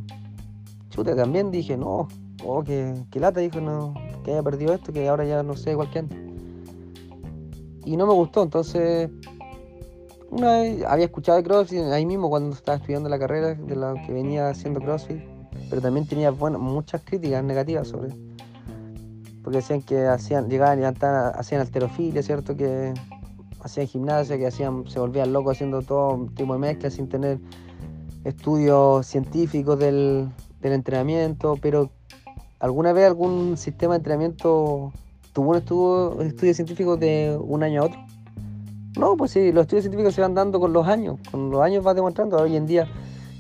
también 1.04 1.52
dije, 1.52 1.78
no, 1.78 2.08
oh, 2.46 2.64
que, 2.64 2.94
lata, 3.16 3.40
dijo, 3.40 3.62
no, 3.62 3.94
que 4.24 4.32
haya 4.32 4.44
perdido 4.44 4.74
esto, 4.74 4.94
que 4.94 5.08
ahora 5.08 5.26
ya 5.26 5.44
no 5.44 5.56
sé 5.56 5.72
igual 5.72 5.90
que 5.90 6.00
antes 6.00 6.30
y 7.86 7.98
no 7.98 8.06
me 8.06 8.14
gustó, 8.14 8.44
entonces 8.44 9.10
una 10.30 10.60
vez 10.60 10.84
había 10.86 11.06
escuchado 11.06 11.38
de 11.40 11.44
CrossFit 11.44 11.80
ahí 11.86 12.06
mismo 12.06 12.30
cuando 12.30 12.56
estaba 12.56 12.78
estudiando 12.78 13.10
la 13.10 13.18
carrera 13.18 13.56
de 13.56 13.76
lo 13.76 13.96
que 14.06 14.14
venía 14.14 14.50
haciendo 14.50 14.80
CrossFit, 14.80 15.22
pero 15.70 15.82
también 15.82 16.06
tenía 16.06 16.30
bueno, 16.30 16.60
muchas 16.60 17.02
críticas 17.04 17.44
negativas 17.44 17.88
sobre 17.88 18.10
porque 19.44 19.58
decían 19.58 19.82
que 19.82 20.06
hacían, 20.06 20.50
llegaban 20.50 20.80
y 20.80 20.84
hacían 20.84 21.62
alterofilia, 21.62 22.22
¿cierto? 22.22 22.56
Que 22.56 22.94
hacían 23.62 23.88
gimnasia, 23.88 24.38
que 24.38 24.46
hacían, 24.46 24.88
se 24.88 25.00
volvían 25.00 25.34
locos 25.34 25.54
haciendo 25.54 25.82
todo 25.82 26.28
tipo 26.36 26.54
de 26.54 26.60
mezcla 26.60 26.92
sin 26.92 27.10
tener 27.10 27.40
estudios 28.26 29.08
científicos 29.08 29.80
del, 29.80 30.30
del 30.62 30.74
entrenamiento, 30.74 31.58
pero 31.62 31.90
¿alguna 32.60 32.94
vez 32.94 33.08
algún 33.08 33.58
sistema 33.58 33.94
de 33.94 33.98
entrenamiento 33.98 34.92
tuvo 35.34 35.52
un 35.52 35.58
estudio, 35.58 36.22
estudio 36.22 36.54
científico 36.54 36.98
de 36.98 37.38
un 37.42 37.64
año 37.64 37.82
a 37.82 37.86
otro. 37.86 38.00
No, 38.98 39.16
pues 39.16 39.32
sí, 39.32 39.52
los 39.52 39.64
estudios 39.64 39.84
científicos 39.84 40.16
se 40.16 40.22
van 40.22 40.34
dando 40.34 40.60
con 40.60 40.74
los 40.74 40.88
años, 40.88 41.20
con 41.32 41.52
los 41.52 41.62
años 41.62 41.86
va 41.86 41.94
demostrando. 41.94 42.38
Hoy 42.38 42.56
en 42.56 42.66
día 42.66 42.88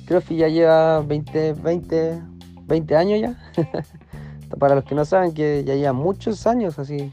CrossFit 0.06 0.38
ya 0.38 0.48
lleva 0.48 1.02
20, 1.02 1.54
20, 1.54 2.22
20 2.66 2.96
años 2.96 3.20
ya. 3.20 3.38
Para 4.60 4.76
los 4.76 4.84
que 4.84 4.96
no 4.96 5.06
saben, 5.06 5.34
que 5.34 5.64
ya 5.66 5.76
lleva 5.76 5.94
muchos 5.94 6.48
años 6.48 6.80
así. 6.80 7.12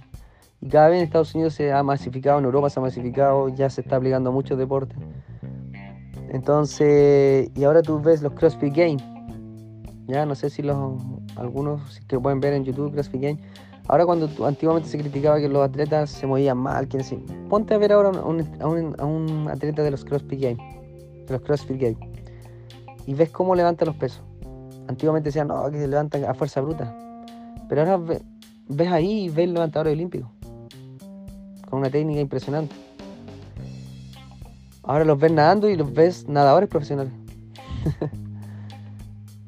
Y 0.60 0.68
cada 0.68 0.88
vez 0.88 0.98
en 0.98 1.04
Estados 1.04 1.34
Unidos 1.34 1.54
se 1.54 1.72
ha 1.72 1.82
masificado, 1.82 2.38
en 2.38 2.44
Europa 2.44 2.70
se 2.70 2.80
ha 2.80 2.82
masificado, 2.82 3.48
ya 3.48 3.68
se 3.68 3.80
está 3.80 3.96
aplicando 3.96 4.30
a 4.30 4.32
muchos 4.32 4.58
deportes. 4.58 4.96
Entonces, 6.30 7.50
y 7.54 7.64
ahora 7.64 7.82
tú 7.82 8.00
ves 8.00 8.22
los 8.22 8.32
CrossFit 8.32 8.74
Games. 8.74 9.15
Ya, 10.06 10.24
no 10.24 10.34
sé 10.34 10.50
si 10.50 10.62
los 10.62 11.02
algunos 11.36 12.00
que 12.06 12.18
pueden 12.18 12.40
ver 12.40 12.52
en 12.52 12.64
YouTube 12.64 12.92
CrossFit 12.92 13.20
Games 13.20 13.40
Ahora 13.88 14.04
cuando 14.04 14.28
antiguamente 14.44 14.88
se 14.88 14.98
criticaba 14.98 15.38
que 15.38 15.48
los 15.48 15.62
atletas 15.62 16.10
se 16.10 16.26
movían 16.26 16.58
mal, 16.58 16.88
quién 16.88 17.04
ponte 17.48 17.74
a 17.74 17.78
ver 17.78 17.92
ahora 17.92 18.10
a 18.18 18.66
un, 18.66 19.48
atleta 19.48 19.82
de 19.82 19.92
los 19.92 20.04
CrossFit 20.04 20.40
Games, 20.40 20.58
de 21.26 21.32
los 21.32 21.40
CrossFit 21.42 21.80
Games, 21.80 21.98
y 23.06 23.14
ves 23.14 23.30
cómo 23.30 23.54
levanta 23.54 23.84
los 23.84 23.94
pesos. 23.94 24.22
Antiguamente 24.88 25.28
decían, 25.28 25.48
no, 25.48 25.70
que 25.70 25.78
se 25.78 25.86
levantan 25.86 26.24
a 26.24 26.34
fuerza 26.34 26.60
bruta. 26.60 26.96
Pero 27.68 27.82
ahora 27.82 28.22
ves 28.68 28.88
ahí 28.88 29.26
y 29.26 29.28
ves 29.28 29.48
levantadores 29.48 29.92
olímpicos, 29.92 30.30
con 31.70 31.78
una 31.78 31.90
técnica 31.90 32.20
impresionante. 32.20 32.74
Ahora 34.82 35.04
los 35.04 35.18
ves 35.18 35.30
nadando 35.30 35.68
y 35.68 35.76
los 35.76 35.92
ves 35.92 36.28
nadadores 36.28 36.68
profesionales. 36.68 37.12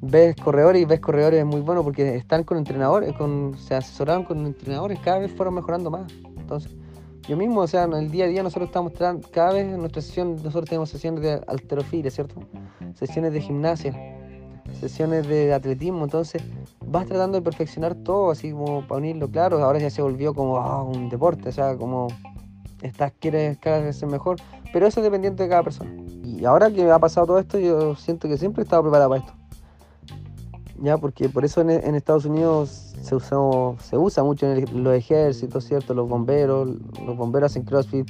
ves 0.01 0.37
corredores 0.37 0.83
y 0.83 0.85
ves 0.85 1.01
corredores 1.01 1.45
muy 1.45 1.61
buenos 1.61 1.85
porque 1.85 2.17
están 2.17 2.45
con 2.45 2.59
entrenadores, 2.59 3.13
con, 3.15 3.57
se 3.59 3.75
asesoraron 3.75 4.25
con 4.25 4.47
entrenadores, 4.47 4.99
cada 5.01 5.19
vez 5.19 5.33
fueron 5.33 5.55
mejorando 5.55 5.91
más. 5.91 6.13
Entonces, 6.37 6.75
yo 7.29 7.37
mismo, 7.37 7.61
o 7.61 7.67
sea, 7.67 7.85
en 7.85 7.93
el 7.95 8.11
día 8.11 8.25
a 8.25 8.29
día 8.29 8.43
nosotros 8.43 8.69
estamos, 8.69 8.93
cada 9.31 9.53
vez 9.53 9.67
en 9.67 9.79
nuestra 9.79 10.01
sesión, 10.01 10.37
nosotros 10.37 10.65
tenemos 10.67 10.91
sesiones 10.91 11.23
de 11.23 11.41
alterofilia, 11.47 12.11
¿cierto? 12.11 12.41
Sesiones 12.95 13.33
de 13.33 13.41
gimnasia, 13.41 13.93
sesiones 14.81 15.27
de 15.27 15.53
atletismo, 15.53 16.05
entonces 16.05 16.43
vas 16.87 17.07
tratando 17.07 17.39
de 17.39 17.43
perfeccionar 17.43 17.95
todo, 17.97 18.31
así 18.31 18.53
como 18.53 18.87
para 18.87 18.99
unirlo, 18.99 19.29
claro, 19.31 19.63
ahora 19.63 19.79
ya 19.79 19.91
se 19.91 20.01
volvió 20.01 20.33
como 20.33 20.59
ah, 20.59 20.83
un 20.83 21.11
deporte, 21.11 21.49
o 21.49 21.53
sea, 21.53 21.77
como 21.77 22.09
estás, 22.83 23.13
quieres 23.19 23.59
cada 23.59 23.81
vez 23.81 23.97
ser 23.97 24.09
mejor, 24.09 24.37
pero 24.73 24.87
eso 24.87 25.01
es 25.01 25.05
dependiente 25.05 25.43
de 25.43 25.49
cada 25.49 25.63
persona. 25.65 25.91
Y 26.25 26.45
ahora 26.45 26.71
que 26.71 26.91
ha 26.91 26.99
pasado 26.99 27.27
todo 27.27 27.39
esto, 27.39 27.59
yo 27.59 27.95
siento 27.97 28.29
que 28.29 28.39
siempre 28.39 28.63
he 28.63 28.65
estado 28.65 28.83
preparado 28.83 29.11
para 29.11 29.23
esto 29.23 29.38
ya 30.81 30.99
porque 30.99 31.29
por 31.29 31.45
eso 31.45 31.61
en, 31.61 31.95
Estados 31.95 32.25
Unidos 32.25 32.95
se 33.01 33.15
usa, 33.15 33.37
se 33.81 33.97
usa 33.97 34.23
mucho 34.23 34.47
en 34.51 34.85
los 34.85 34.95
ejércitos, 34.95 35.65
¿cierto? 35.65 35.95
Los 35.95 36.09
bomberos, 36.09 36.69
los 37.05 37.17
bomberos 37.17 37.53
hacen 37.53 37.65
CrossFit, 37.65 38.09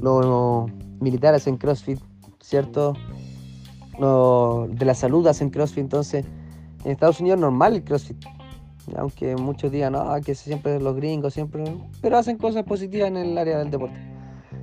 los 0.00 0.70
militares 1.00 1.42
hacen 1.42 1.56
CrossFit, 1.56 2.00
¿cierto? 2.40 2.94
Los 3.98 4.74
de 4.74 4.84
la 4.84 4.94
salud 4.94 5.26
hacen 5.26 5.50
CrossFit, 5.50 5.84
entonces 5.84 6.24
en 6.84 6.92
Estados 6.92 7.20
Unidos 7.20 7.38
es 7.38 7.40
normal 7.42 7.74
el 7.74 7.84
CrossFit, 7.84 8.24
aunque 8.96 9.36
muchos 9.36 9.70
digan, 9.70 9.92
no, 9.92 10.04
que 10.24 10.34
siempre 10.34 10.80
los 10.80 10.96
gringos, 10.96 11.34
siempre, 11.34 11.64
pero 12.00 12.18
hacen 12.18 12.38
cosas 12.38 12.64
positivas 12.64 13.08
en 13.08 13.16
el 13.16 13.38
área 13.38 13.58
del 13.58 13.70
deporte. 13.70 13.98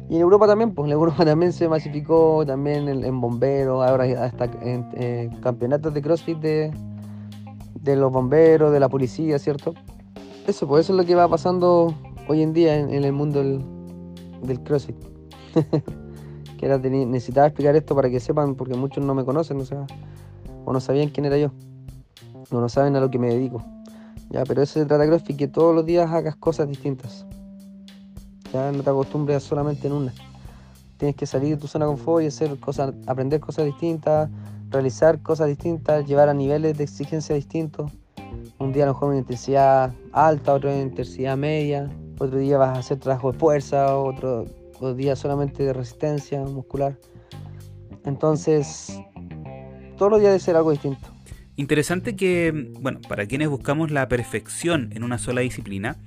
Y 0.10 0.16
en 0.16 0.22
Europa 0.22 0.46
también, 0.46 0.74
pues 0.74 0.88
en 0.88 0.92
Europa 0.92 1.24
también 1.26 1.54
se 1.54 1.68
masificó, 1.70 2.46
también 2.46 2.88
en, 2.88 3.22
bomberos, 3.22 3.88
ahora 3.88 4.04
hasta 4.24 4.46
en 4.62 5.30
campeonatos 5.42 5.94
de 5.94 6.02
CrossFit 6.02 6.38
de, 6.40 6.72
de 7.86 7.96
los 7.96 8.12
bomberos, 8.12 8.74
de 8.74 8.80
la 8.80 8.90
policía, 8.90 9.38
¿cierto? 9.38 9.76
Eso, 10.48 10.68
pues 10.68 10.86
eso 10.86 10.94
es 10.94 10.98
lo 10.98 11.06
que 11.06 11.14
va 11.14 11.28
pasando 11.28 11.94
hoy 12.28 12.42
en 12.42 12.52
día 12.52 12.78
en, 12.78 12.92
el 12.92 13.14
mundo 13.14 13.42
del, 13.42 14.64
CrossFit. 14.64 14.96
que 16.58 16.66
era, 16.66 16.80
necesitaba 16.80 17.48
explicar 17.48 17.76
esto 17.76 17.96
para 17.96 18.10
que 18.10 18.20
sepan, 18.20 18.56
porque 18.56 18.76
muchos 18.76 19.06
no 19.06 19.14
me 19.14 19.24
conocen, 19.24 19.62
o 19.62 19.66
sea, 19.66 19.86
o 20.66 20.74
no 20.74 20.80
sabían 20.80 21.10
quién 21.10 21.26
era 21.26 21.38
yo, 21.38 21.52
o 22.50 22.60
no 22.60 22.70
saben 22.70 22.96
a 22.96 23.00
lo 23.00 23.12
que 23.12 23.20
me 23.20 23.28
dedico. 23.28 23.64
Ya, 24.32 24.44
pero 24.46 24.64
eso 24.64 24.80
se 24.80 24.86
trata 24.86 25.06
CrossFit, 25.06 25.38
que 25.38 25.48
todos 25.48 25.76
los 25.76 25.86
días 25.86 26.10
hagas 26.12 26.36
cosas 26.36 26.68
distintas. 26.68 27.26
Ya 28.52 28.72
no 28.72 28.82
te 28.82 28.90
acostumbres 28.90 29.44
solamente 29.44 29.88
en 29.88 29.94
una. 29.94 30.14
Tienes 30.98 31.16
que 31.16 31.28
salir 31.28 31.56
de 31.56 31.58
tu 31.58 31.68
zona 31.68 31.86
de 31.86 31.92
confort 31.92 32.24
y 32.24 32.28
hacer 32.28 32.60
cosas, 32.60 32.96
aprender 33.06 33.40
cosas 33.40 33.66
distintas, 33.66 34.30
realizar 34.70 35.22
cosas 35.22 35.48
distintas, 35.48 36.06
llevar 36.06 36.30
a 36.30 36.34
niveles 36.34 36.78
de 36.78 36.84
exigencia 36.84 37.36
distintos. 37.36 37.92
Un 38.60 38.72
día 38.72 38.84
a 38.84 38.88
lo 38.88 38.94
mejor 38.94 39.16
intensidad 39.16 39.94
alta, 40.12 40.54
otro 40.54 40.72
en 40.72 40.82
intensidad 40.82 41.38
media, 41.38 41.90
otro 42.20 42.38
día 42.38 42.58
vas 42.58 42.78
a 42.78 42.80
hacer 42.80 43.00
trabajo 43.00 43.32
de 43.32 43.40
fuerza, 43.40 43.98
otro, 43.98 44.46
otro 44.76 44.94
día 44.94 45.16
solamente 45.16 45.64
de 45.64 45.74
resistencia 45.74 46.42
muscular. 46.42 46.98
Entonces, 48.06 49.00
todos 49.98 50.12
los 50.12 50.20
días 50.20 50.32
debe 50.32 50.40
ser 50.40 50.56
algo 50.56 50.72
distinto. 50.72 51.08
Interesante 51.58 52.16
que, 52.16 52.72
bueno, 52.82 53.00
para 53.08 53.26
quienes 53.28 53.50
buscamos 53.50 53.90
la 53.92 54.08
perfección 54.08 54.92
en 54.94 55.04
una 55.04 55.18
sola 55.18 55.42
disciplina, 55.42 55.98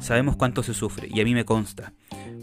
sabemos 0.00 0.36
cuánto 0.36 0.62
se 0.62 0.74
sufre 0.74 1.08
y 1.10 1.20
a 1.20 1.24
mí 1.24 1.34
me 1.34 1.44
consta. 1.44 1.94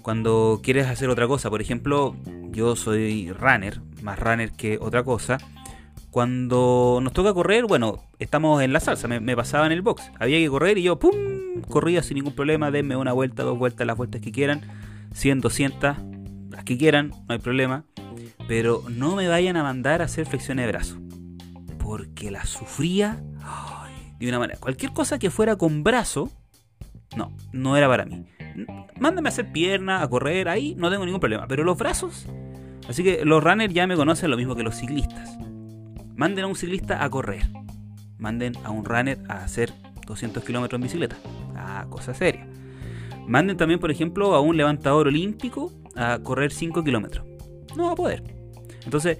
Cuando 0.01 0.61
quieres 0.63 0.87
hacer 0.87 1.09
otra 1.09 1.27
cosa, 1.27 1.49
por 1.49 1.61
ejemplo, 1.61 2.15
yo 2.51 2.75
soy 2.75 3.31
runner, 3.31 3.81
más 4.01 4.19
runner 4.19 4.51
que 4.51 4.77
otra 4.79 5.03
cosa. 5.03 5.37
Cuando 6.11 6.99
nos 7.03 7.13
toca 7.13 7.33
correr, 7.33 7.65
bueno, 7.65 8.03
estamos 8.17 8.61
en 8.63 8.73
la 8.73 8.79
salsa, 8.79 9.07
me, 9.07 9.35
pasaba 9.35 9.65
en 9.65 9.71
el 9.71 9.81
box. 9.81 10.11
Había 10.19 10.39
que 10.39 10.49
correr 10.49 10.77
y 10.77 10.83
yo, 10.83 10.97
¡pum! 10.97 11.13
Corría 11.67 12.01
sin 12.01 12.15
ningún 12.15 12.33
problema, 12.33 12.71
denme 12.71 12.95
una 12.95 13.13
vuelta, 13.13 13.43
dos 13.43 13.57
vueltas, 13.59 13.85
las 13.85 13.97
vueltas 13.97 14.21
que 14.21 14.31
quieran, 14.31 14.61
100, 15.13 15.41
200, 15.41 15.97
las 16.49 16.63
que 16.63 16.77
quieran, 16.77 17.09
no 17.09 17.33
hay 17.33 17.39
problema. 17.39 17.85
Pero 18.47 18.83
no 18.89 19.15
me 19.15 19.27
vayan 19.27 19.57
a 19.57 19.63
mandar 19.63 20.01
a 20.01 20.05
hacer 20.05 20.25
flexiones 20.25 20.65
de 20.65 20.71
brazo 20.71 20.99
porque 21.89 22.29
la 22.29 22.45
sufría 22.45 23.19
de 24.19 24.29
una 24.29 24.37
manera. 24.37 24.59
Cualquier 24.59 24.93
cosa 24.93 25.17
que 25.17 25.31
fuera 25.31 25.55
con 25.55 25.83
brazo, 25.83 26.29
no, 27.17 27.35
no 27.51 27.75
era 27.77 27.87
para 27.87 28.05
mí. 28.05 28.27
Mándame 28.99 29.29
a 29.29 29.31
hacer 29.31 29.51
pierna, 29.51 30.03
a 30.03 30.07
correr, 30.07 30.49
ahí 30.49 30.75
no 30.77 30.91
tengo 30.91 31.03
ningún 31.03 31.19
problema. 31.19 31.47
Pero 31.47 31.63
los 31.63 31.79
brazos, 31.79 32.27
así 32.89 33.03
que 33.03 33.23
los 33.23 33.41
runners 33.41 33.73
ya 33.73 33.87
me 33.87 33.95
conocen 33.95 34.29
lo 34.29 34.35
mismo 34.35 34.55
que 34.55 34.63
los 34.63 34.75
ciclistas. 34.75 35.37
Manden 36.15 36.43
a 36.43 36.47
un 36.47 36.55
ciclista 36.55 37.01
a 37.03 37.09
correr. 37.09 37.47
Manden 38.17 38.53
a 38.65 38.71
un 38.71 38.83
runner 38.83 39.19
a 39.29 39.43
hacer 39.43 39.71
200 40.05 40.43
kilómetros 40.43 40.77
en 40.77 40.83
bicicleta. 40.83 41.15
Ah, 41.55 41.85
cosa 41.89 42.13
seria. 42.13 42.45
Manden 43.25 43.55
también, 43.55 43.79
por 43.79 43.91
ejemplo, 43.91 44.35
a 44.35 44.41
un 44.41 44.57
levantador 44.57 45.07
olímpico 45.07 45.71
a 45.95 46.19
correr 46.19 46.51
5 46.51 46.83
kilómetros. 46.83 47.25
No 47.77 47.85
va 47.85 47.91
a 47.93 47.95
poder. 47.95 48.23
Entonces, 48.83 49.19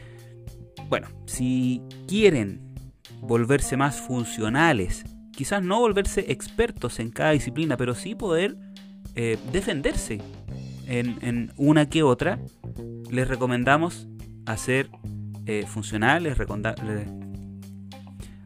bueno, 0.89 1.07
si 1.25 1.81
quieren 2.07 2.73
volverse 3.21 3.77
más 3.77 4.01
funcionales, 4.01 5.05
quizás 5.31 5.63
no 5.63 5.79
volverse 5.79 6.31
expertos 6.31 6.99
en 6.99 7.11
cada 7.11 7.31
disciplina, 7.31 7.77
pero 7.77 7.93
sí 7.93 8.15
poder 8.15 8.57
eh, 9.15 9.37
defenderse 9.51 10.19
en, 10.87 11.51
una 11.55 11.87
que 11.87 12.01
otra, 12.01 12.39
les 13.11 13.27
recomendamos 13.27 14.07
hacer 14.45 14.89
eh, 15.45 15.65
funcionales. 15.67 16.37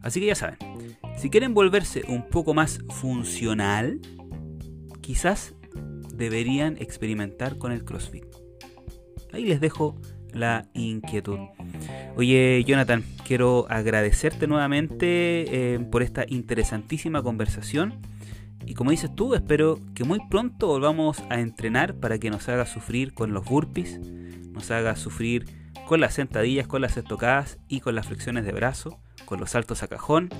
Así 0.02 0.20
que 0.20 0.26
ya 0.26 0.34
saben, 0.34 0.58
si 1.16 1.30
quieren 1.30 1.54
volverse 1.54 2.04
un 2.08 2.28
poco 2.28 2.54
más 2.54 2.80
funcional, 2.88 4.00
quizás 5.00 5.54
deberían 6.14 6.76
experimentar 6.78 7.58
con 7.58 7.72
el 7.72 7.84
CrossFit. 7.84 8.24
Ahí 9.32 9.44
les 9.44 9.60
dejo 9.60 9.96
la 10.32 10.68
inquietud. 10.74 11.38
Oye, 12.16 12.64
Jonathan, 12.66 13.04
quiero 13.26 13.66
agradecerte 13.68 14.46
nuevamente 14.46 15.74
eh, 15.74 15.78
por 15.80 16.02
esta 16.02 16.24
interesantísima 16.28 17.22
conversación. 17.22 18.00
Y 18.66 18.74
como 18.74 18.90
dices 18.90 19.14
tú, 19.14 19.34
espero 19.34 19.78
que 19.94 20.04
muy 20.04 20.20
pronto 20.28 20.68
volvamos 20.68 21.22
a 21.30 21.40
entrenar 21.40 21.94
para 21.94 22.18
que 22.18 22.30
nos 22.30 22.48
haga 22.48 22.66
sufrir 22.66 23.14
con 23.14 23.32
los 23.32 23.44
burpees, 23.44 24.00
nos 24.00 24.70
haga 24.70 24.96
sufrir 24.96 25.46
con 25.86 26.00
las 26.00 26.14
sentadillas, 26.14 26.66
con 26.66 26.80
las 26.80 26.96
estocadas 26.96 27.58
y 27.68 27.80
con 27.80 27.94
las 27.94 28.06
flexiones 28.06 28.44
de 28.44 28.52
brazo, 28.52 28.98
con 29.26 29.38
los 29.40 29.50
saltos 29.50 29.82
a 29.82 29.88
cajón 29.88 30.30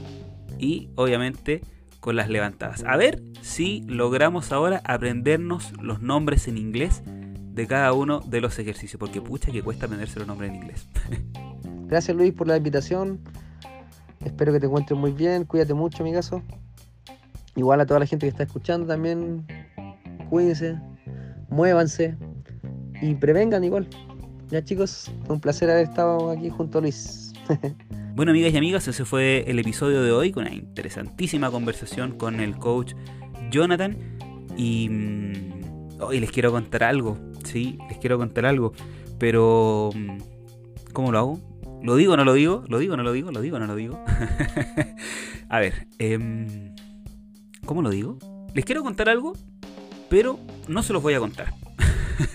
y 0.58 0.88
obviamente 0.94 1.60
con 2.00 2.16
las 2.16 2.28
levantadas. 2.28 2.84
A 2.86 2.96
ver 2.96 3.22
si 3.42 3.82
logramos 3.86 4.52
ahora 4.52 4.82
aprendernos 4.84 5.72
los 5.80 6.00
nombres 6.00 6.48
en 6.48 6.58
inglés 6.58 7.02
de 7.06 7.66
cada 7.66 7.92
uno 7.92 8.20
de 8.20 8.40
los 8.40 8.58
ejercicios, 8.58 8.98
porque 8.98 9.20
pucha 9.20 9.52
que 9.52 9.62
cuesta 9.62 9.86
aprenderse 9.86 10.18
los 10.18 10.28
nombres 10.28 10.50
en 10.50 10.56
inglés. 10.56 10.88
Gracias 11.86 12.16
Luis 12.16 12.32
por 12.32 12.48
la 12.48 12.56
invitación. 12.56 13.20
Espero 14.24 14.52
que 14.52 14.60
te 14.60 14.66
encuentres 14.66 14.98
muy 14.98 15.12
bien. 15.12 15.44
Cuídate 15.44 15.74
mucho, 15.74 16.02
amigazo. 16.02 16.42
Igual 17.56 17.80
a 17.80 17.86
toda 17.86 18.00
la 18.00 18.06
gente 18.06 18.26
que 18.26 18.30
está 18.30 18.42
escuchando 18.42 18.86
también. 18.86 19.46
Cuídense, 20.28 20.78
muévanse 21.48 22.16
y 23.00 23.14
prevengan 23.14 23.64
igual. 23.64 23.88
Ya 24.48 24.64
chicos, 24.64 25.10
un 25.28 25.40
placer 25.40 25.70
haber 25.70 25.84
estado 25.84 26.30
aquí 26.30 26.50
junto 26.50 26.78
a 26.78 26.80
Luis. 26.82 27.32
bueno 28.14 28.30
amigas 28.30 28.52
y 28.52 28.56
amigos, 28.56 28.86
ese 28.88 29.04
fue 29.04 29.44
el 29.46 29.58
episodio 29.58 30.02
de 30.02 30.12
hoy 30.12 30.32
con 30.32 30.44
una 30.44 30.54
interesantísima 30.54 31.50
conversación 31.50 32.12
con 32.12 32.40
el 32.40 32.56
coach 32.56 32.94
Jonathan. 33.50 33.96
Y 34.56 34.88
mm, 34.88 36.00
hoy 36.00 36.20
les 36.20 36.30
quiero 36.30 36.52
contar 36.52 36.84
algo, 36.84 37.18
sí, 37.44 37.78
les 37.88 37.98
quiero 37.98 38.18
contar 38.18 38.46
algo. 38.46 38.72
Pero, 39.18 39.90
mm, 39.94 40.18
¿cómo 40.92 41.12
lo 41.12 41.18
hago? 41.18 41.40
¿Lo 41.82 41.96
digo 41.96 42.14
o 42.14 42.16
no 42.16 42.24
lo 42.24 42.34
digo? 42.34 42.64
¿Lo 42.68 42.78
digo 42.78 42.94
o 42.94 42.96
no 42.96 43.02
lo 43.02 43.12
digo? 43.12 43.30
¿Lo 43.30 43.40
digo 43.40 43.56
o 43.56 43.60
no 43.60 43.66
lo 43.66 43.76
digo? 43.76 44.02
a 45.48 45.60
ver, 45.60 45.86
em, 45.98 46.74
¿cómo 47.64 47.82
lo 47.82 47.90
digo? 47.90 48.18
Les 48.54 48.64
quiero 48.64 48.82
contar 48.82 49.08
algo, 49.08 49.34
pero 50.08 50.38
no 50.68 50.82
se 50.82 50.92
los 50.92 51.02
voy 51.02 51.14
a 51.14 51.20
contar. 51.20 51.54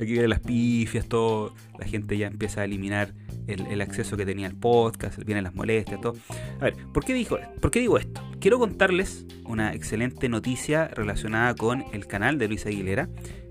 Aquí 0.00 0.12
vienen 0.12 0.30
las 0.30 0.40
pifias, 0.40 1.06
todo. 1.06 1.54
La 1.78 1.86
gente 1.86 2.18
ya 2.18 2.26
empieza 2.26 2.62
a 2.62 2.64
eliminar 2.64 3.14
el, 3.46 3.80
acceso 3.80 4.16
que 4.16 4.26
tenía 4.26 4.48
al 4.48 4.56
podcast, 4.56 5.18
vienen 5.24 5.44
las 5.44 5.54
molestias, 5.54 6.00
todo. 6.00 6.14
A 6.60 6.64
ver, 6.64 6.76
¿por 6.92 7.04
qué, 7.04 7.14
dijo, 7.14 7.38
¿por 7.60 7.70
qué 7.70 7.80
digo 7.80 7.98
esto? 7.98 8.20
Quiero 8.40 8.58
contarles 8.58 9.26
una 9.44 9.72
excelente 9.74 10.28
noticia 10.28 10.88
relacionada 10.88 11.54
con 11.54 11.84
el 11.92 12.06
canal 12.06 12.38
de 12.38 12.48
Luis 12.48 12.66
Aguilera. 12.66 13.08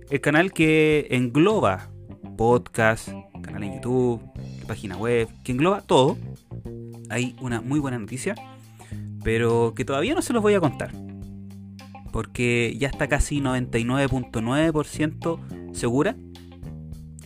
El 0.10 0.22
canal 0.22 0.52
que 0.52 1.08
engloba 1.12 1.90
podcast, 2.38 3.10
canal 3.42 3.64
en 3.64 3.76
YouTube, 3.76 4.22
página 4.68 4.98
web, 4.98 5.30
que 5.44 5.54
engloba 5.54 5.82
todo. 5.82 6.18
Hay 7.10 7.36
una 7.40 7.62
muy 7.62 7.80
buena 7.80 7.98
noticia, 7.98 8.36
pero 9.26 9.74
que 9.76 9.84
todavía 9.84 10.14
no 10.14 10.22
se 10.22 10.32
los 10.34 10.44
voy 10.44 10.54
a 10.54 10.60
contar. 10.60 10.92
Porque 12.12 12.76
ya 12.78 12.88
está 12.88 13.08
casi 13.08 13.42
99.9% 13.42 15.74
segura. 15.74 16.16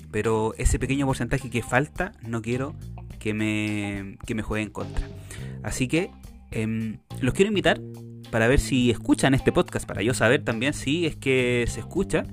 Pero 0.10 0.54
ese 0.58 0.80
pequeño 0.80 1.06
porcentaje 1.06 1.50
que 1.50 1.62
falta, 1.62 2.14
no 2.26 2.41
quiero 2.41 2.74
que 3.20 3.34
me, 3.34 4.18
que 4.26 4.34
me 4.34 4.43
juegue 4.43 4.64
en 4.64 4.70
contra. 4.70 5.10
Así 5.62 5.89
que 5.89 6.10
em, 6.52 7.00
los 7.20 7.34
quiero 7.34 7.50
invitar 7.50 7.82
para 8.32 8.47
ver 8.47 8.62
si 8.62 8.91
escuchan 8.91 9.34
este 9.34 9.52
podcast, 9.52 9.86
para 9.86 10.02
yo 10.02 10.14
saber 10.14 10.45
también 10.45 10.72
si 10.74 11.06
es 11.06 11.18
que 11.18 11.66
se 11.68 11.82
escucha. 11.82 12.24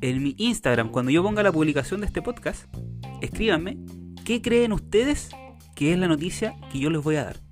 En 0.00 0.22
mi 0.22 0.36
Instagram, 0.38 0.90
cuando 0.90 1.10
yo 1.10 1.24
ponga 1.24 1.42
la 1.42 1.50
publicación 1.50 1.98
de 2.00 2.06
este 2.06 2.22
podcast, 2.22 2.72
escríbanme 3.20 3.76
¿Qué 4.24 4.40
creen 4.40 4.72
ustedes 4.72 5.30
que 5.74 5.92
es 5.92 5.98
la 5.98 6.06
noticia 6.06 6.54
que 6.70 6.78
yo 6.78 6.90
les 6.90 7.02
voy 7.02 7.16
a 7.16 7.24
dar? 7.24 7.47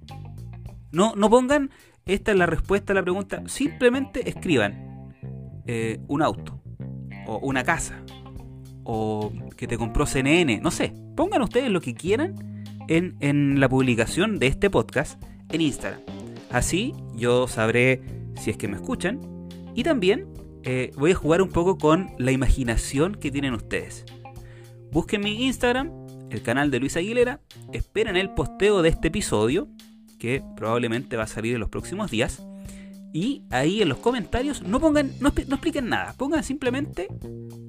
No, 0.97 1.13
no 1.15 1.29
pongan, 1.29 1.69
esta 2.07 2.33
es 2.33 2.39
la 2.39 2.47
respuesta 2.47 2.95
a 2.95 2.97
la 2.97 3.03
pregunta, 3.03 3.43
simplemente 3.49 4.31
escriban 4.31 5.13
eh, 5.67 6.01
un 6.09 6.23
auto, 6.23 6.63
o 7.27 7.39
una 7.41 7.65
casa, 7.65 8.03
o 8.83 9.31
que 9.59 9.67
te 9.67 9.77
compró 9.77 10.07
CNN, 10.07 10.59
no 10.63 10.71
sé, 10.71 10.95
pongan 11.15 11.43
ustedes 11.43 11.71
lo 11.71 11.83
que 11.83 11.93
quieran 11.93 12.35
en, 12.89 13.61
la 13.61 13.69
publicación 13.69 14.39
de 14.39 14.47
este 14.47 14.71
podcast 14.71 15.23
en 15.51 15.61
Instagram. 15.61 16.01
Así 16.51 16.95
yo 17.15 17.47
sabré 17.47 18.01
si 18.41 18.49
es 18.49 18.57
que 18.57 18.67
me 18.67 18.77
escuchan 18.77 19.21
y 19.75 19.83
también 19.83 20.27
eh, 20.63 20.93
voy 20.97 21.11
a 21.11 21.15
jugar 21.15 21.43
un 21.43 21.51
poco 21.51 21.77
con 21.77 22.15
la 22.17 22.33
imaginación 22.33 23.17
que 23.17 23.31
tienen 23.31 23.53
ustedes. 23.53 24.07
Busquen 24.93 25.21
mi 25.21 25.45
Instagram, 25.45 25.91
el 26.31 26.41
canal 26.41 26.71
de 26.71 26.81
Luis 26.81 26.97
Aguilera, 26.97 27.43
esperen 27.75 28.17
el 28.17 28.31
posteo 28.31 28.81
de 28.81 28.89
este 28.89 29.09
episodio, 29.09 29.69
que 30.19 30.43
probablemente 30.57 31.17
va 31.17 31.25
a 31.25 31.29
salir 31.29 31.55
en 31.55 31.61
los 31.61 31.69
próximos 31.69 32.11
días, 32.11 32.47
Y 33.13 33.45
ahí 33.51 33.81
en 33.81 33.89
los 33.89 33.99
comentarios 33.99 34.63
no 34.63 34.79
pongan, 34.79 35.13
no, 35.21 35.29
expliquen 35.29 35.89
nada, 35.89 36.13
pongan 36.19 36.45
simplemente 36.45 37.09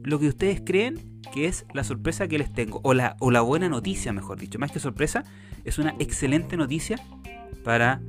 lo 0.04 0.20
que 0.20 0.28
ustedes 0.28 0.62
creen 0.66 1.22
que 1.34 1.46
es 1.46 1.66
la 1.74 1.86
sorpresa 1.86 2.28
que 2.28 2.38
les 2.38 2.52
tengo, 2.52 2.82
o 2.84 2.94
la, 2.94 3.16
o 3.20 3.32
la 3.32 3.42
buena 3.42 3.70
noticia, 3.70 4.12
mejor 4.12 4.40
dicho. 4.40 4.60
Más 4.60 4.72
que 4.72 4.80
sorpresa, 4.80 5.24
es 5.64 5.78
una 5.78 5.96
excelente 6.00 6.58
noticia 6.58 7.00
para 7.64 8.02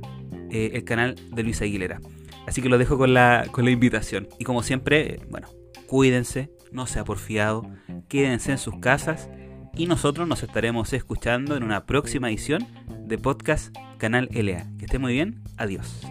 eh, 0.49 0.71
el 0.73 0.83
canal 0.83 1.15
de 1.31 1.43
Luis 1.43 1.61
Aguilera. 1.61 2.01
Así 2.45 2.61
que 2.61 2.67
lo 2.67 2.77
dejo 2.77 2.97
con 2.97 3.13
la, 3.13 3.45
con 3.51 3.63
la 3.63 3.71
invitación. 3.71 4.27
Y 4.37 4.43
como 4.43 4.63
siempre, 4.63 5.21
bueno, 5.29 5.47
cuídense, 5.87 6.51
no 6.71 6.87
sea 6.87 7.03
porfiado, 7.03 7.69
quédense 8.07 8.51
en 8.51 8.57
sus 8.57 8.79
casas 8.79 9.29
y 9.75 9.85
nosotros 9.85 10.27
nos 10.27 10.43
estaremos 10.43 10.93
escuchando 10.93 11.55
en 11.55 11.63
una 11.63 11.85
próxima 11.85 12.29
edición 12.29 12.67
de 13.07 13.17
Podcast 13.17 13.75
Canal 13.99 14.29
LA. 14.33 14.65
Que 14.79 14.85
esté 14.85 14.97
muy 14.97 15.13
bien, 15.13 15.43
adiós. 15.57 16.01